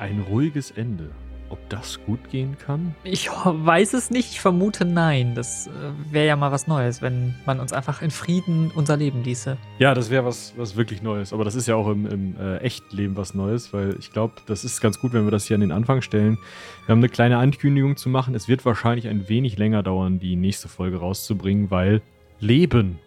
Ein 0.07 0.21
ruhiges 0.21 0.71
Ende. 0.71 1.11
Ob 1.51 1.59
das 1.69 1.99
gut 2.07 2.31
gehen 2.31 2.57
kann? 2.65 2.95
Ich 3.03 3.29
weiß 3.29 3.93
es 3.95 4.09
nicht, 4.09 4.31
ich 4.31 4.41
vermute 4.41 4.85
nein. 4.85 5.35
Das 5.35 5.67
äh, 5.67 5.71
wäre 6.13 6.29
ja 6.29 6.37
mal 6.37 6.53
was 6.53 6.69
Neues, 6.69 7.03
wenn 7.03 7.35
man 7.45 7.59
uns 7.59 7.73
einfach 7.73 8.03
in 8.03 8.13
Frieden 8.13 8.71
unser 8.73 8.97
Leben 8.97 9.25
ließe. 9.25 9.57
Ja, 9.81 9.95
das 9.95 10.09
wäre 10.09 10.25
was, 10.25 10.55
was 10.57 10.77
wirklich 10.77 11.03
Neues. 11.03 11.33
Aber 11.33 11.45
das 11.45 11.57
ist 11.57 11.67
ja 11.67 11.75
auch 11.75 11.89
im, 11.89 12.07
im 12.07 12.37
äh, 12.41 12.59
Echtleben 12.59 13.17
was 13.17 13.35
Neues, 13.35 13.73
weil 13.73 13.97
ich 13.99 14.13
glaube, 14.13 14.35
das 14.47 14.63
ist 14.63 14.81
ganz 14.81 15.01
gut, 15.01 15.13
wenn 15.13 15.25
wir 15.25 15.33
das 15.33 15.47
hier 15.47 15.57
an 15.57 15.61
den 15.61 15.73
Anfang 15.73 16.03
stellen. 16.03 16.39
Wir 16.87 16.93
haben 16.93 17.01
eine 17.01 17.09
kleine 17.09 17.39
Ankündigung 17.39 17.97
zu 17.97 18.09
machen. 18.09 18.37
Es 18.37 18.47
wird 18.47 18.65
wahrscheinlich 18.65 19.09
ein 19.09 19.29
wenig 19.29 19.59
länger 19.59 19.83
dauern, 19.83 20.21
die 20.21 20.37
nächste 20.37 20.69
Folge 20.69 20.99
rauszubringen, 20.99 21.69
weil 21.73 22.01
Leben. 22.39 23.01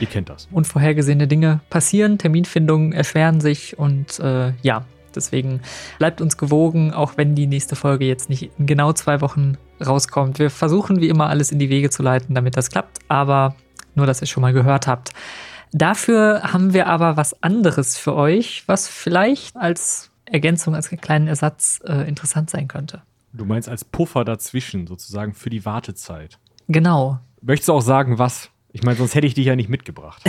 Ihr 0.00 0.06
kennt 0.06 0.30
das. 0.30 0.48
Unvorhergesehene 0.50 1.28
Dinge 1.28 1.60
passieren, 1.68 2.16
Terminfindungen 2.16 2.94
erschweren 2.94 3.42
sich 3.42 3.78
und 3.78 4.18
äh, 4.18 4.54
ja, 4.62 4.86
deswegen 5.16 5.60
bleibt 5.98 6.20
uns 6.20 6.36
gewogen, 6.36 6.92
auch 6.92 7.16
wenn 7.16 7.34
die 7.34 7.46
nächste 7.46 7.76
Folge 7.76 8.04
jetzt 8.04 8.28
nicht 8.28 8.50
in 8.58 8.66
genau 8.66 8.92
zwei 8.92 9.20
Wochen 9.20 9.56
rauskommt. 9.84 10.38
Wir 10.38 10.50
versuchen 10.50 11.00
wie 11.00 11.08
immer 11.08 11.28
alles 11.28 11.52
in 11.52 11.58
die 11.58 11.70
Wege 11.70 11.90
zu 11.90 12.02
leiten, 12.02 12.34
damit 12.34 12.56
das 12.56 12.70
klappt, 12.70 12.98
aber 13.08 13.54
nur, 13.94 14.06
dass 14.06 14.20
ihr 14.20 14.26
schon 14.26 14.42
mal 14.42 14.52
gehört 14.52 14.86
habt. 14.86 15.12
Dafür 15.72 16.42
haben 16.44 16.72
wir 16.72 16.86
aber 16.86 17.16
was 17.16 17.42
anderes 17.42 17.98
für 17.98 18.14
euch, 18.14 18.62
was 18.66 18.88
vielleicht 18.88 19.56
als 19.56 20.10
Ergänzung, 20.24 20.74
als 20.74 20.90
kleinen 20.90 21.28
Ersatz 21.28 21.80
äh, 21.86 22.08
interessant 22.08 22.50
sein 22.50 22.68
könnte. 22.68 23.02
Du 23.32 23.44
meinst 23.44 23.68
als 23.68 23.84
Puffer 23.84 24.24
dazwischen, 24.24 24.86
sozusagen 24.86 25.34
für 25.34 25.50
die 25.50 25.64
Wartezeit. 25.64 26.38
Genau, 26.68 27.20
Möchtest 27.46 27.68
du 27.68 27.74
auch 27.74 27.80
sagen, 27.82 28.18
was? 28.18 28.50
Ich 28.72 28.82
meine, 28.82 28.96
sonst 28.96 29.14
hätte 29.14 29.26
ich 29.26 29.34
dich 29.34 29.46
ja 29.46 29.54
nicht 29.54 29.68
mitgebracht. 29.68 30.20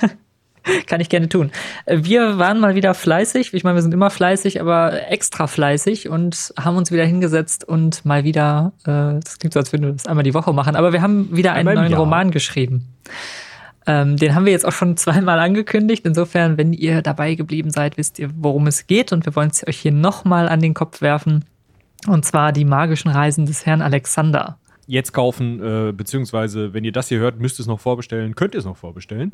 Kann 0.86 1.00
ich 1.00 1.08
gerne 1.08 1.28
tun. 1.28 1.50
Äh, 1.84 1.98
Wir 2.02 2.38
waren 2.38 2.60
mal 2.60 2.74
wieder 2.74 2.94
fleißig. 2.94 3.54
Ich 3.54 3.64
meine, 3.64 3.76
wir 3.76 3.82
sind 3.82 3.94
immer 3.94 4.10
fleißig, 4.10 4.60
aber 4.60 5.10
extra 5.10 5.46
fleißig 5.46 6.08
und 6.08 6.52
haben 6.58 6.76
uns 6.76 6.90
wieder 6.90 7.04
hingesetzt 7.04 7.66
und 7.66 8.04
mal 8.04 8.24
wieder, 8.24 8.72
äh, 8.82 9.20
das 9.22 9.38
klingt 9.38 9.54
so, 9.54 9.60
als 9.60 9.72
würden 9.72 9.84
wir 9.84 9.92
das 9.92 10.06
einmal 10.06 10.24
die 10.24 10.34
Woche 10.34 10.52
machen, 10.52 10.76
aber 10.76 10.92
wir 10.92 11.02
haben 11.02 11.34
wieder 11.36 11.52
einen 11.52 11.74
neuen 11.74 11.90
Jahr. 11.90 12.00
Roman 12.00 12.30
geschrieben. 12.30 12.88
Ähm, 13.86 14.16
den 14.16 14.34
haben 14.34 14.44
wir 14.44 14.52
jetzt 14.52 14.66
auch 14.66 14.72
schon 14.72 14.96
zweimal 14.96 15.38
angekündigt. 15.38 16.04
Insofern, 16.04 16.58
wenn 16.58 16.72
ihr 16.72 17.02
dabei 17.02 17.34
geblieben 17.34 17.70
seid, 17.70 17.96
wisst 17.96 18.18
ihr, 18.18 18.30
worum 18.36 18.66
es 18.66 18.86
geht. 18.86 19.12
Und 19.12 19.24
wir 19.26 19.36
wollen 19.36 19.50
es 19.50 19.66
euch 19.66 19.78
hier 19.78 19.92
nochmal 19.92 20.48
an 20.48 20.60
den 20.60 20.74
Kopf 20.74 21.00
werfen. 21.00 21.44
Und 22.08 22.24
zwar 22.24 22.52
die 22.52 22.64
magischen 22.64 23.10
Reisen 23.10 23.46
des 23.46 23.64
Herrn 23.64 23.82
Alexander. 23.82 24.58
Jetzt 24.86 25.12
kaufen, 25.12 25.60
äh, 25.62 25.92
beziehungsweise 25.92 26.74
wenn 26.74 26.84
ihr 26.84 26.92
das 26.92 27.08
hier 27.08 27.18
hört, 27.18 27.40
müsst 27.40 27.58
ihr 27.58 27.62
es 27.62 27.66
noch 27.66 27.80
vorbestellen, 27.80 28.34
könnt 28.34 28.54
ihr 28.54 28.60
es 28.60 28.64
noch 28.64 28.76
vorbestellen. 28.76 29.32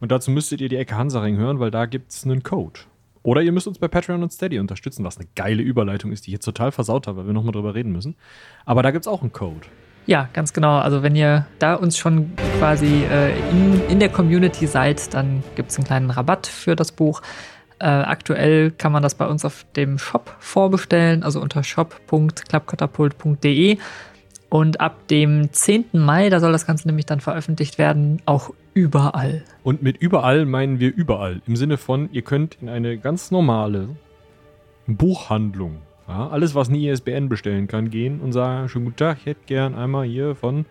Und 0.00 0.12
dazu 0.12 0.30
müsstet 0.30 0.60
ihr 0.60 0.68
die 0.68 0.76
Ecke 0.76 0.96
Hansaring 0.96 1.36
hören, 1.36 1.60
weil 1.60 1.70
da 1.70 1.86
gibt 1.86 2.10
es 2.10 2.24
einen 2.24 2.42
Code. 2.42 2.80
Oder 3.22 3.42
ihr 3.42 3.52
müsst 3.52 3.66
uns 3.66 3.78
bei 3.78 3.88
Patreon 3.88 4.22
und 4.22 4.32
Steady 4.32 4.58
unterstützen, 4.58 5.04
was 5.04 5.16
eine 5.16 5.28
geile 5.34 5.62
Überleitung 5.62 6.12
ist, 6.12 6.26
die 6.26 6.30
ich 6.30 6.34
jetzt 6.34 6.44
total 6.44 6.72
versaut 6.72 7.06
habe, 7.06 7.18
weil 7.18 7.26
wir 7.26 7.32
nochmal 7.32 7.52
drüber 7.52 7.74
reden 7.74 7.92
müssen. 7.92 8.16
Aber 8.66 8.82
da 8.82 8.90
gibt 8.90 9.06
es 9.06 9.08
auch 9.08 9.22
einen 9.22 9.32
Code. 9.32 9.66
Ja, 10.06 10.28
ganz 10.34 10.52
genau. 10.52 10.76
Also 10.78 11.02
wenn 11.02 11.16
ihr 11.16 11.46
da 11.58 11.72
uns 11.74 11.96
schon 11.96 12.32
quasi 12.58 13.04
äh, 13.10 13.30
in, 13.50 13.80
in 13.88 13.98
der 13.98 14.10
Community 14.10 14.66
seid, 14.66 15.14
dann 15.14 15.42
gibt 15.54 15.70
es 15.70 15.78
einen 15.78 15.86
kleinen 15.86 16.10
Rabatt 16.10 16.46
für 16.46 16.76
das 16.76 16.92
Buch. 16.92 17.22
Äh, 17.78 17.86
aktuell 17.86 18.70
kann 18.70 18.92
man 18.92 19.02
das 19.02 19.14
bei 19.14 19.26
uns 19.26 19.46
auf 19.46 19.64
dem 19.74 19.98
Shop 19.98 20.36
vorbestellen, 20.38 21.22
also 21.22 21.40
unter 21.40 21.64
shop.klappkatapult.de. 21.64 23.78
Und 24.54 24.80
ab 24.80 25.08
dem 25.08 25.52
10. 25.52 25.86
Mai, 25.94 26.30
da 26.30 26.38
soll 26.38 26.52
das 26.52 26.64
Ganze 26.64 26.86
nämlich 26.86 27.06
dann 27.06 27.18
veröffentlicht 27.18 27.76
werden, 27.76 28.22
auch 28.24 28.50
überall. 28.72 29.42
Und 29.64 29.82
mit 29.82 29.96
überall 29.96 30.46
meinen 30.46 30.78
wir 30.78 30.94
überall. 30.94 31.42
Im 31.48 31.56
Sinne 31.56 31.76
von, 31.76 32.08
ihr 32.12 32.22
könnt 32.22 32.58
in 32.62 32.68
eine 32.68 32.96
ganz 32.96 33.32
normale 33.32 33.88
Buchhandlung, 34.86 35.78
ja, 36.06 36.28
alles 36.28 36.54
was 36.54 36.68
eine 36.68 36.78
ISBN 36.78 37.28
bestellen 37.28 37.66
kann, 37.66 37.90
gehen 37.90 38.20
und 38.20 38.30
sagen, 38.30 38.68
schönen 38.68 38.84
guten 38.84 38.96
Tag, 38.98 39.16
ich 39.22 39.26
hätte 39.26 39.40
gern 39.46 39.74
einmal 39.74 40.06
hier 40.06 40.36
von 40.36 40.66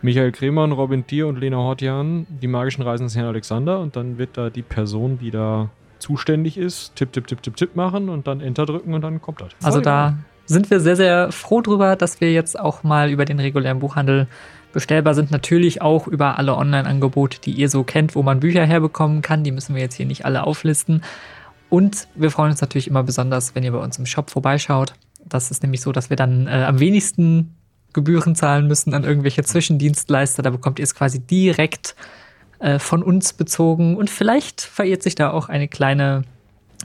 Michael 0.00 0.32
Kremann, 0.32 0.72
Robin 0.72 1.06
Thier 1.06 1.26
und 1.26 1.38
Lena 1.38 1.58
Hortian 1.58 2.26
die 2.40 2.48
magischen 2.48 2.80
Reisen 2.80 3.04
des 3.04 3.16
Herrn 3.16 3.26
Alexander 3.26 3.80
und 3.80 3.96
dann 3.96 4.16
wird 4.16 4.38
da 4.38 4.48
die 4.48 4.62
Person, 4.62 5.18
die 5.18 5.30
da 5.30 5.68
zuständig 5.98 6.56
ist, 6.56 6.96
tipp, 6.96 7.12
tipp, 7.12 7.26
tipp, 7.26 7.42
tipp, 7.42 7.56
tipp 7.56 7.76
machen 7.76 8.08
und 8.08 8.26
dann 8.26 8.40
Enter 8.40 8.64
drücken 8.64 8.94
und 8.94 9.02
dann 9.02 9.20
kommt 9.20 9.42
das. 9.42 9.50
Also 9.62 9.82
da 9.82 10.16
sind 10.50 10.70
wir 10.70 10.80
sehr, 10.80 10.96
sehr 10.96 11.32
froh 11.32 11.60
drüber, 11.60 11.96
dass 11.96 12.20
wir 12.20 12.32
jetzt 12.32 12.58
auch 12.58 12.82
mal 12.82 13.10
über 13.10 13.24
den 13.24 13.38
regulären 13.38 13.78
Buchhandel 13.78 14.26
bestellbar 14.72 15.14
sind. 15.14 15.30
Natürlich 15.30 15.82
auch 15.82 16.06
über 16.06 16.38
alle 16.38 16.56
Online-Angebote, 16.56 17.40
die 17.40 17.52
ihr 17.52 17.68
so 17.68 17.84
kennt, 17.84 18.14
wo 18.14 18.22
man 18.22 18.40
Bücher 18.40 18.64
herbekommen 18.64 19.22
kann. 19.22 19.44
Die 19.44 19.52
müssen 19.52 19.74
wir 19.74 19.82
jetzt 19.82 19.94
hier 19.94 20.06
nicht 20.06 20.24
alle 20.24 20.44
auflisten. 20.44 21.02
Und 21.68 22.08
wir 22.14 22.30
freuen 22.30 22.50
uns 22.50 22.60
natürlich 22.60 22.88
immer 22.88 23.02
besonders, 23.02 23.54
wenn 23.54 23.62
ihr 23.62 23.72
bei 23.72 23.78
uns 23.78 23.98
im 23.98 24.06
Shop 24.06 24.30
vorbeischaut. 24.30 24.94
Das 25.24 25.50
ist 25.50 25.62
nämlich 25.62 25.80
so, 25.80 25.92
dass 25.92 26.10
wir 26.10 26.16
dann 26.16 26.46
äh, 26.46 26.64
am 26.66 26.80
wenigsten 26.80 27.54
Gebühren 27.92 28.34
zahlen 28.34 28.66
müssen 28.66 28.94
an 28.94 29.04
irgendwelche 29.04 29.44
Zwischendienstleister. 29.44 30.42
Da 30.42 30.50
bekommt 30.50 30.78
ihr 30.78 30.84
es 30.84 30.94
quasi 30.94 31.20
direkt 31.20 31.94
äh, 32.58 32.78
von 32.78 33.02
uns 33.02 33.32
bezogen. 33.32 33.96
Und 33.96 34.10
vielleicht 34.10 34.60
verirrt 34.60 35.02
sich 35.02 35.14
da 35.14 35.30
auch 35.30 35.48
eine 35.48 35.68
kleine 35.68 36.22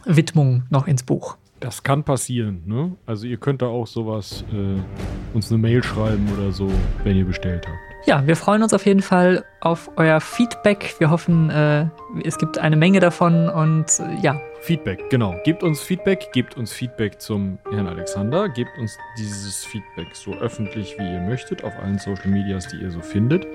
Widmung 0.06 0.64
noch 0.70 0.88
ins 0.88 1.04
Buch. 1.04 1.38
Das 1.60 1.84
kann 1.84 2.04
passieren, 2.04 2.64
ne? 2.66 2.96
Also 3.06 3.28
ihr 3.28 3.38
könnt 3.38 3.62
da 3.62 3.68
auch 3.68 3.88
sowas 3.88 4.44
äh, 4.52 5.36
uns 5.36 5.52
eine 5.52 5.60
Mail 5.60 5.84
schreiben 5.84 6.28
oder 6.38 6.52
so, 6.52 6.70
wenn 7.04 7.16
ihr 7.16 7.26
bestellt 7.26 7.66
habt. 7.68 7.78
Ja, 8.08 8.28
wir 8.28 8.36
freuen 8.36 8.62
uns 8.62 8.72
auf 8.74 8.86
jeden 8.86 9.02
Fall 9.02 9.44
auf 9.62 9.90
euer 9.96 10.22
Feedback. 10.22 10.94
Wir 11.00 11.10
hoffen, 11.10 11.50
äh, 11.50 11.88
es 12.24 12.38
gibt 12.38 12.60
eine 12.60 12.76
Menge 12.76 13.00
davon 13.00 13.50
und 13.50 13.86
äh, 14.00 14.22
ja. 14.22 14.40
Feedback, 14.62 15.10
genau. 15.10 15.36
Gebt 15.44 15.64
uns 15.64 15.82
Feedback, 15.82 16.30
gebt 16.32 16.56
uns 16.56 16.72
Feedback 16.72 17.20
zum 17.20 17.58
Herrn 17.72 17.88
Alexander, 17.88 18.48
gebt 18.50 18.78
uns 18.80 18.98
dieses 19.18 19.64
Feedback 19.66 20.16
so 20.16 20.34
öffentlich, 20.36 20.96
wie 21.00 21.14
ihr 21.14 21.22
möchtet, 21.22 21.64
auf 21.64 21.74
allen 21.80 21.98
Social 21.98 22.28
Medias, 22.28 22.68
die 22.68 22.78
ihr 22.78 22.92
so 22.92 23.00
findet. 23.00 23.48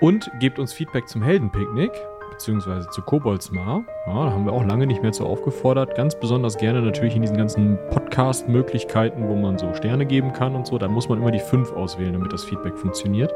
Und 0.00 0.30
gebt 0.40 0.58
uns 0.58 0.72
Feedback 0.72 1.08
zum 1.08 1.22
Heldenpicknick, 1.22 1.92
beziehungsweise 2.34 2.88
zu 2.90 3.02
Koboldsmar. 3.02 3.82
Ja, 4.06 4.24
da 4.26 4.30
haben 4.32 4.44
wir 4.44 4.52
auch 4.52 4.64
lange 4.64 4.86
nicht 4.86 5.02
mehr 5.02 5.12
zu 5.12 5.24
aufgefordert. 5.24 5.94
Ganz 5.94 6.14
besonders 6.18 6.56
gerne 6.56 6.82
natürlich 6.82 7.14
in 7.14 7.22
diesen 7.22 7.36
ganzen 7.36 7.78
Podcast-Möglichkeiten, 7.90 9.28
wo 9.28 9.34
man 9.36 9.58
so 9.58 9.72
Sterne 9.74 10.04
geben 10.04 10.32
kann 10.32 10.54
und 10.54 10.66
so. 10.66 10.78
Da 10.78 10.88
muss 10.88 11.08
man 11.08 11.18
immer 11.18 11.30
die 11.30 11.40
fünf 11.40 11.72
auswählen, 11.72 12.12
damit 12.12 12.32
das 12.32 12.44
Feedback 12.44 12.76
funktioniert. 12.76 13.32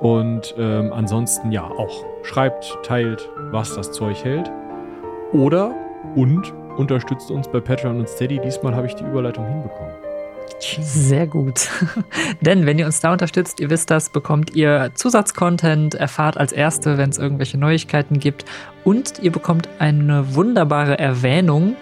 Und 0.00 0.54
ähm, 0.58 0.92
ansonsten 0.92 1.52
ja 1.52 1.64
auch 1.64 2.04
schreibt, 2.22 2.78
teilt, 2.82 3.28
was 3.50 3.74
das 3.74 3.92
Zeug 3.92 4.24
hält. 4.24 4.50
Oder 5.32 5.74
und 6.14 6.52
unterstützt 6.76 7.30
uns 7.30 7.48
bei 7.48 7.60
Patreon 7.60 8.00
und 8.00 8.08
Steady. 8.08 8.38
Diesmal 8.38 8.74
habe 8.74 8.86
ich 8.86 8.94
die 8.94 9.04
Überleitung 9.04 9.46
hinbekommen. 9.46 10.05
Sehr 10.60 11.26
gut. 11.26 11.68
Denn 12.40 12.66
wenn 12.66 12.78
ihr 12.78 12.86
uns 12.86 13.00
da 13.00 13.12
unterstützt, 13.12 13.60
ihr 13.60 13.70
wisst 13.70 13.90
das, 13.90 14.10
bekommt 14.10 14.54
ihr 14.54 14.90
Zusatzcontent, 14.94 15.94
erfahrt 15.94 16.36
als 16.36 16.52
Erste, 16.52 16.98
wenn 16.98 17.10
es 17.10 17.18
irgendwelche 17.18 17.58
Neuigkeiten 17.58 18.18
gibt 18.18 18.44
und 18.84 19.18
ihr 19.20 19.32
bekommt 19.32 19.68
eine 19.78 20.34
wunderbare 20.34 20.98
Erwähnung. 20.98 21.76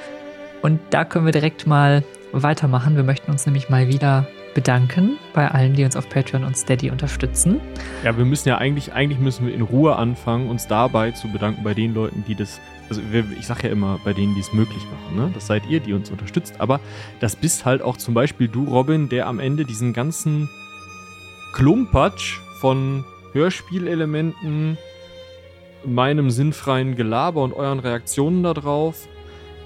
Und 0.63 0.81
da 0.91 1.05
können 1.05 1.27
wir 1.27 1.33
direkt 1.33 1.67
mal 1.67 2.03
weitermachen. 2.33 2.97
Wir 2.97 3.05
möchten 3.05 3.31
uns 3.31 3.47
nämlich 3.47 3.69
mal 3.69 3.89
wieder 3.89 4.27
bedanken 4.55 5.19
bei 5.35 5.51
allen, 5.51 5.75
die 5.75 5.85
uns 5.85 5.97
auf 5.97 6.09
Patreon 6.09 6.45
und 6.45 6.57
Steady 6.57 6.91
unterstützen. 6.91 7.61
Ja, 8.05 8.17
wir 8.17 8.25
müssen 8.25 8.49
ja 8.49 8.59
eigentlich, 8.59 8.93
eigentlich 8.93 9.19
müssen 9.19 9.47
wir 9.47 9.55
in 9.55 9.63
Ruhe 9.63 9.97
anfangen, 9.97 10.49
uns 10.49 10.67
dabei 10.67 11.11
zu 11.11 11.29
bedanken 11.29 11.63
bei 11.65 11.75
den 11.75 11.93
Leuten, 11.93 12.25
die 12.27 12.35
das 12.35 12.61
also 12.89 13.01
ich 13.39 13.47
sage 13.47 13.69
ja 13.69 13.73
immer, 13.73 13.99
bei 14.05 14.13
denen, 14.13 14.35
die 14.35 14.41
es 14.41 14.53
möglich 14.53 14.85
machen, 14.85 15.17
ne? 15.17 15.31
das 15.35 15.47
seid 15.47 15.67
ihr, 15.69 15.81
die 15.81 15.93
uns 15.93 16.11
unterstützt, 16.11 16.55
aber 16.61 16.81
das 17.21 17.37
bist 17.37 17.65
halt 17.65 17.83
auch 17.83 17.97
zum 17.97 18.15
Beispiel 18.15 18.49
du, 18.49 18.65
Robin, 18.65 19.09
der 19.09 19.27
am 19.27 19.41
Ende 19.41 19.65
diesen 19.65 19.93
ganzen 19.93 20.49
Klumpatsch 21.53 22.39
von 22.61 23.05
Hörspielelementen, 23.33 24.79
meinem 25.85 26.31
sinnfreien 26.31 26.97
Gelaber 26.97 27.43
und 27.43 27.53
euren 27.53 27.79
Reaktionen 27.79 28.43
darauf, 28.43 29.07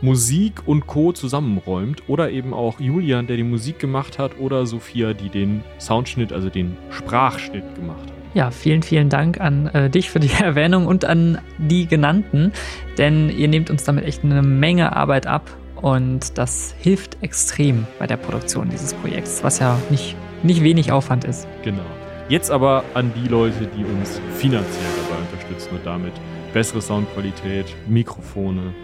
Musik 0.01 0.63
und 0.67 0.87
Co. 0.87 1.13
zusammenräumt. 1.13 2.03
Oder 2.09 2.31
eben 2.31 2.55
auch 2.55 2.79
Julian, 2.79 3.27
der 3.27 3.37
die 3.37 3.43
Musik 3.43 3.79
gemacht 3.79 4.19
hat, 4.19 4.39
oder 4.39 4.67
Sophia, 4.67 5.13
die 5.13 5.29
den 5.29 5.65
Soundschnitt, 5.79 6.33
also 6.33 6.51
den 6.51 6.77
Sprachschnitt 6.91 7.75
gemacht 7.75 8.11
hat. 8.11 8.18
Ja, 8.35 8.51
vielen, 8.51 8.83
vielen 8.83 9.09
Dank 9.09 9.41
an 9.41 9.69
äh, 9.69 9.91
dich 9.91 10.11
für 10.11 10.21
die 10.21 10.31
Erwähnung 10.41 10.87
und 10.87 11.05
an 11.05 11.39
die 11.59 11.87
genannten, 11.87 12.53
denn 12.99 13.31
ihr 13.31 13.49
nehmt 13.49 13.71
uns 13.71 13.85
damit 13.85 14.05
echt 14.05 14.23
eine 14.25 14.43
Menge 14.43 14.95
Arbeit 14.95 15.27
ab 15.27 15.51
und 15.77 16.37
das 16.37 16.75
hilft 16.79 17.23
extrem 17.23 17.87
bei 17.99 18.07
der 18.07 18.17
Produktion 18.17 18.69
dieses 18.69 18.95
Projekts, 18.95 19.43
was 19.43 19.61
ja 19.61 19.79
nicht, 19.91 20.17
nicht 20.43 20.63
wenig 20.63 20.93
Aufwand 20.93 21.25
ist. 21.25 21.49
Genau. 21.63 21.85
Jetzt 22.29 22.51
aber 22.51 22.85
an 22.93 23.13
die 23.15 23.29
Leute, 23.29 23.67
die 23.75 23.85
uns 23.85 24.21
finanziell 24.37 24.91
dabei 25.09 25.23
unterstützen 25.23 25.77
und 25.77 25.87
damit 25.87 26.13
bessere 26.53 26.83
Soundqualität, 26.83 27.67
Mikrofone, 27.87 28.75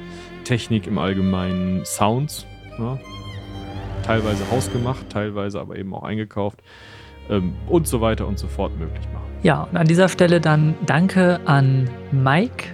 Technik 0.45 0.87
im 0.87 0.97
Allgemeinen, 0.97 1.85
Sounds, 1.85 2.47
ja, 2.79 2.99
teilweise 4.05 4.51
hausgemacht, 4.51 5.11
teilweise 5.11 5.61
aber 5.61 5.77
eben 5.77 5.95
auch 5.95 6.05
eingekauft 6.05 6.63
ähm, 7.31 7.55
und 7.69 7.87
so 7.87 8.01
weiter 8.01 8.27
und 8.27 8.39
so 8.39 8.47
fort 8.47 8.77
möglich 8.79 9.07
machen. 9.13 9.25
Ja, 9.43 9.65
und 9.65 9.77
an 9.77 9.87
dieser 9.87 10.09
Stelle 10.09 10.41
dann 10.41 10.75
danke 10.87 11.41
an 11.45 11.91
Mike, 12.13 12.65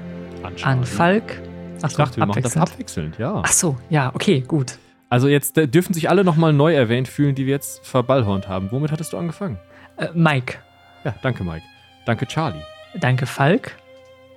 an, 0.63 0.85
Falk. 0.85 1.43
Ach, 1.83 1.91
ich 1.91 1.97
dachte, 1.97 2.19
wir 2.19 2.27
machen 2.27 2.43
das 2.43 2.57
abwechselnd, 2.57 3.19
ja. 3.19 3.43
Ach 3.45 3.53
so, 3.53 3.77
ja, 3.89 4.15
okay, 4.15 4.41
gut. 4.41 4.79
Also 5.09 5.27
jetzt 5.27 5.59
äh, 5.59 5.67
dürfen 5.67 5.93
sich 5.95 6.09
alle 6.09 6.23
nochmal 6.23 6.53
neu 6.53 6.73
erwähnt 6.73 7.09
fühlen, 7.09 7.35
die 7.35 7.47
wir 7.47 7.55
jetzt 7.55 7.85
verballhornt 7.85 8.49
haben. 8.49 8.71
Womit 8.71 8.93
hattest 8.93 9.13
du 9.13 9.19
angefangen? 9.19 9.59
Äh, 9.97 10.09
Mike. 10.15 10.59
Ja, 11.05 11.15
danke 11.23 11.43
Mike. 11.43 11.65
Danke 12.07 12.27
Charlie. 12.27 12.63
Danke 12.95 13.27
Falk. 13.27 13.77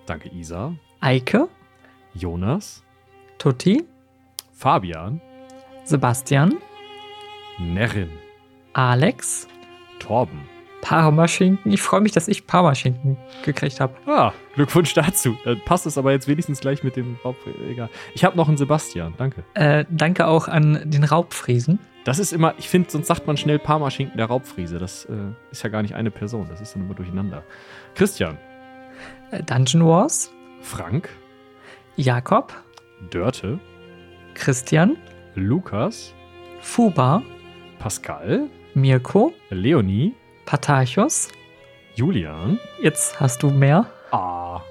Danke 0.05 0.29
Isa. 0.29 0.73
Eike. 0.99 1.47
Jonas. 2.13 2.83
Tutti. 3.37 3.83
Fabian. 4.51 5.21
Sebastian. 5.83 6.55
Nerin. 7.59 8.09
Alex. 8.73 9.47
Torben. 9.99 10.41
Parmaschinken. 10.83 11.71
Ich 11.71 11.81
freue 11.81 12.01
mich, 12.01 12.11
dass 12.11 12.27
ich 12.27 12.45
Parmaschinken 12.45 13.17
gekriegt 13.45 13.79
habe. 13.79 13.93
Ah, 14.05 14.33
Glückwunsch 14.55 14.93
dazu. 14.93 15.37
Dann 15.45 15.61
passt 15.63 15.85
es 15.85 15.97
aber 15.97 16.11
jetzt 16.11 16.27
wenigstens 16.27 16.59
gleich 16.59 16.83
mit 16.83 16.97
dem 16.97 17.17
Raubfriesen. 17.23 17.69
Egal. 17.69 17.89
Ich 18.13 18.25
habe 18.25 18.35
noch 18.35 18.49
einen 18.49 18.57
Sebastian. 18.57 19.13
Danke. 19.17 19.45
Äh, 19.53 19.85
danke 19.89 20.27
auch 20.27 20.49
an 20.49 20.81
den 20.83 21.05
Raubfriesen. 21.05 21.79
Das 22.03 22.19
ist 22.19 22.33
immer, 22.33 22.53
ich 22.57 22.67
finde, 22.67 22.91
sonst 22.91 23.07
sagt 23.07 23.27
man 23.27 23.37
schnell 23.37 23.59
Parmaschinken 23.59 24.17
der 24.17 24.25
Raubfriese. 24.25 24.77
Das 24.77 25.05
äh, 25.05 25.13
ist 25.51 25.63
ja 25.63 25.69
gar 25.69 25.81
nicht 25.83 25.95
eine 25.95 26.11
Person. 26.11 26.47
Das 26.49 26.59
ist 26.59 26.75
dann 26.75 26.83
immer 26.83 26.95
durcheinander. 26.95 27.43
Christian. 27.95 28.37
Äh, 29.31 29.41
Dungeon 29.41 29.85
Wars. 29.85 30.33
Frank. 30.61 31.07
Jakob. 31.95 32.53
Dörte. 33.09 33.57
Christian. 34.33 34.97
Lukas. 35.35 36.13
Fuba. 36.59 37.23
Pascal. 37.79 38.49
Mirko. 38.75 39.33
Leonie. 39.49 40.13
Patarchus. 40.45 41.29
Julian. 41.95 42.59
Jetzt 42.81 43.19
hast 43.19 43.43
du 43.43 43.49
mehr. 43.49 43.85
Ah. 44.11 44.61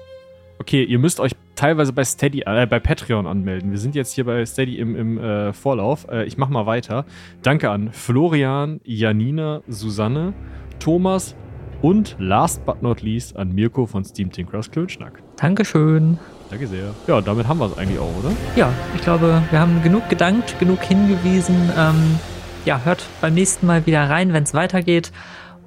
Okay, 0.59 0.83
ihr 0.83 0.99
müsst 0.99 1.19
euch 1.19 1.31
teilweise 1.55 1.93
bei 1.93 2.03
Steady, 2.03 2.41
äh, 2.45 2.65
bei 2.65 2.79
Patreon 2.79 3.27
anmelden. 3.27 3.71
Wir 3.71 3.79
sind 3.79 3.95
jetzt 3.95 4.13
hier 4.13 4.25
bei 4.25 4.45
Steady 4.45 4.77
im, 4.77 4.95
im 4.95 5.17
äh, 5.17 5.53
Vorlauf. 5.53 6.07
Äh, 6.09 6.25
ich 6.25 6.37
mach 6.37 6.49
mal 6.49 6.65
weiter. 6.65 7.05
Danke 7.41 7.69
an 7.69 7.91
Florian, 7.91 8.81
Janina, 8.83 9.61
Susanne, 9.67 10.33
Thomas 10.79 11.35
und 11.81 12.15
last 12.19 12.65
but 12.65 12.81
not 12.81 13.01
least 13.01 13.37
an 13.37 13.53
Mirko 13.53 13.85
von 13.85 14.03
Steam 14.03 14.31
Tinkers 14.31 14.69
Klönschnack. 14.69 15.21
Dankeschön. 15.37 16.19
Danke 16.49 16.67
sehr. 16.67 16.93
Ja, 17.07 17.21
damit 17.21 17.47
haben 17.47 17.59
wir 17.59 17.67
es 17.67 17.77
eigentlich 17.77 17.99
auch, 17.99 18.15
oder? 18.19 18.31
Ja, 18.55 18.71
ich 18.95 19.01
glaube, 19.01 19.41
wir 19.49 19.59
haben 19.59 19.81
genug 19.81 20.07
gedankt, 20.09 20.59
genug 20.59 20.81
hingewiesen. 20.81 21.71
Ähm, 21.77 22.19
ja, 22.65 22.81
hört 22.83 23.05
beim 23.21 23.33
nächsten 23.33 23.65
Mal 23.65 23.85
wieder 23.85 24.09
rein, 24.09 24.33
wenn 24.33 24.43
es 24.43 24.53
weitergeht. 24.53 25.11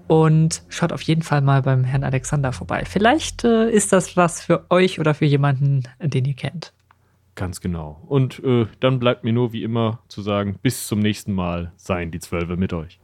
Und 0.08 0.62
schaut 0.68 0.92
auf 0.92 1.02
jeden 1.02 1.22
Fall 1.22 1.40
mal 1.40 1.62
beim 1.62 1.82
Herrn 1.82 2.04
Alexander 2.04 2.52
vorbei. 2.52 2.84
Vielleicht 2.86 3.42
äh, 3.42 3.68
ist 3.68 3.92
das 3.92 4.16
was 4.16 4.40
für 4.40 4.64
euch 4.70 5.00
oder 5.00 5.14
für 5.14 5.24
jemanden, 5.24 5.82
den 6.00 6.24
ihr 6.24 6.34
kennt. 6.34 6.72
Ganz 7.34 7.60
genau. 7.60 8.00
Und 8.06 8.42
äh, 8.44 8.66
dann 8.80 9.00
bleibt 9.00 9.24
mir 9.24 9.32
nur 9.32 9.52
wie 9.52 9.64
immer 9.64 9.98
zu 10.08 10.22
sagen, 10.22 10.58
bis 10.62 10.86
zum 10.86 11.00
nächsten 11.00 11.32
Mal 11.32 11.72
seien 11.76 12.12
die 12.12 12.20
Zwölfe 12.20 12.56
mit 12.56 12.72
euch. 12.72 13.00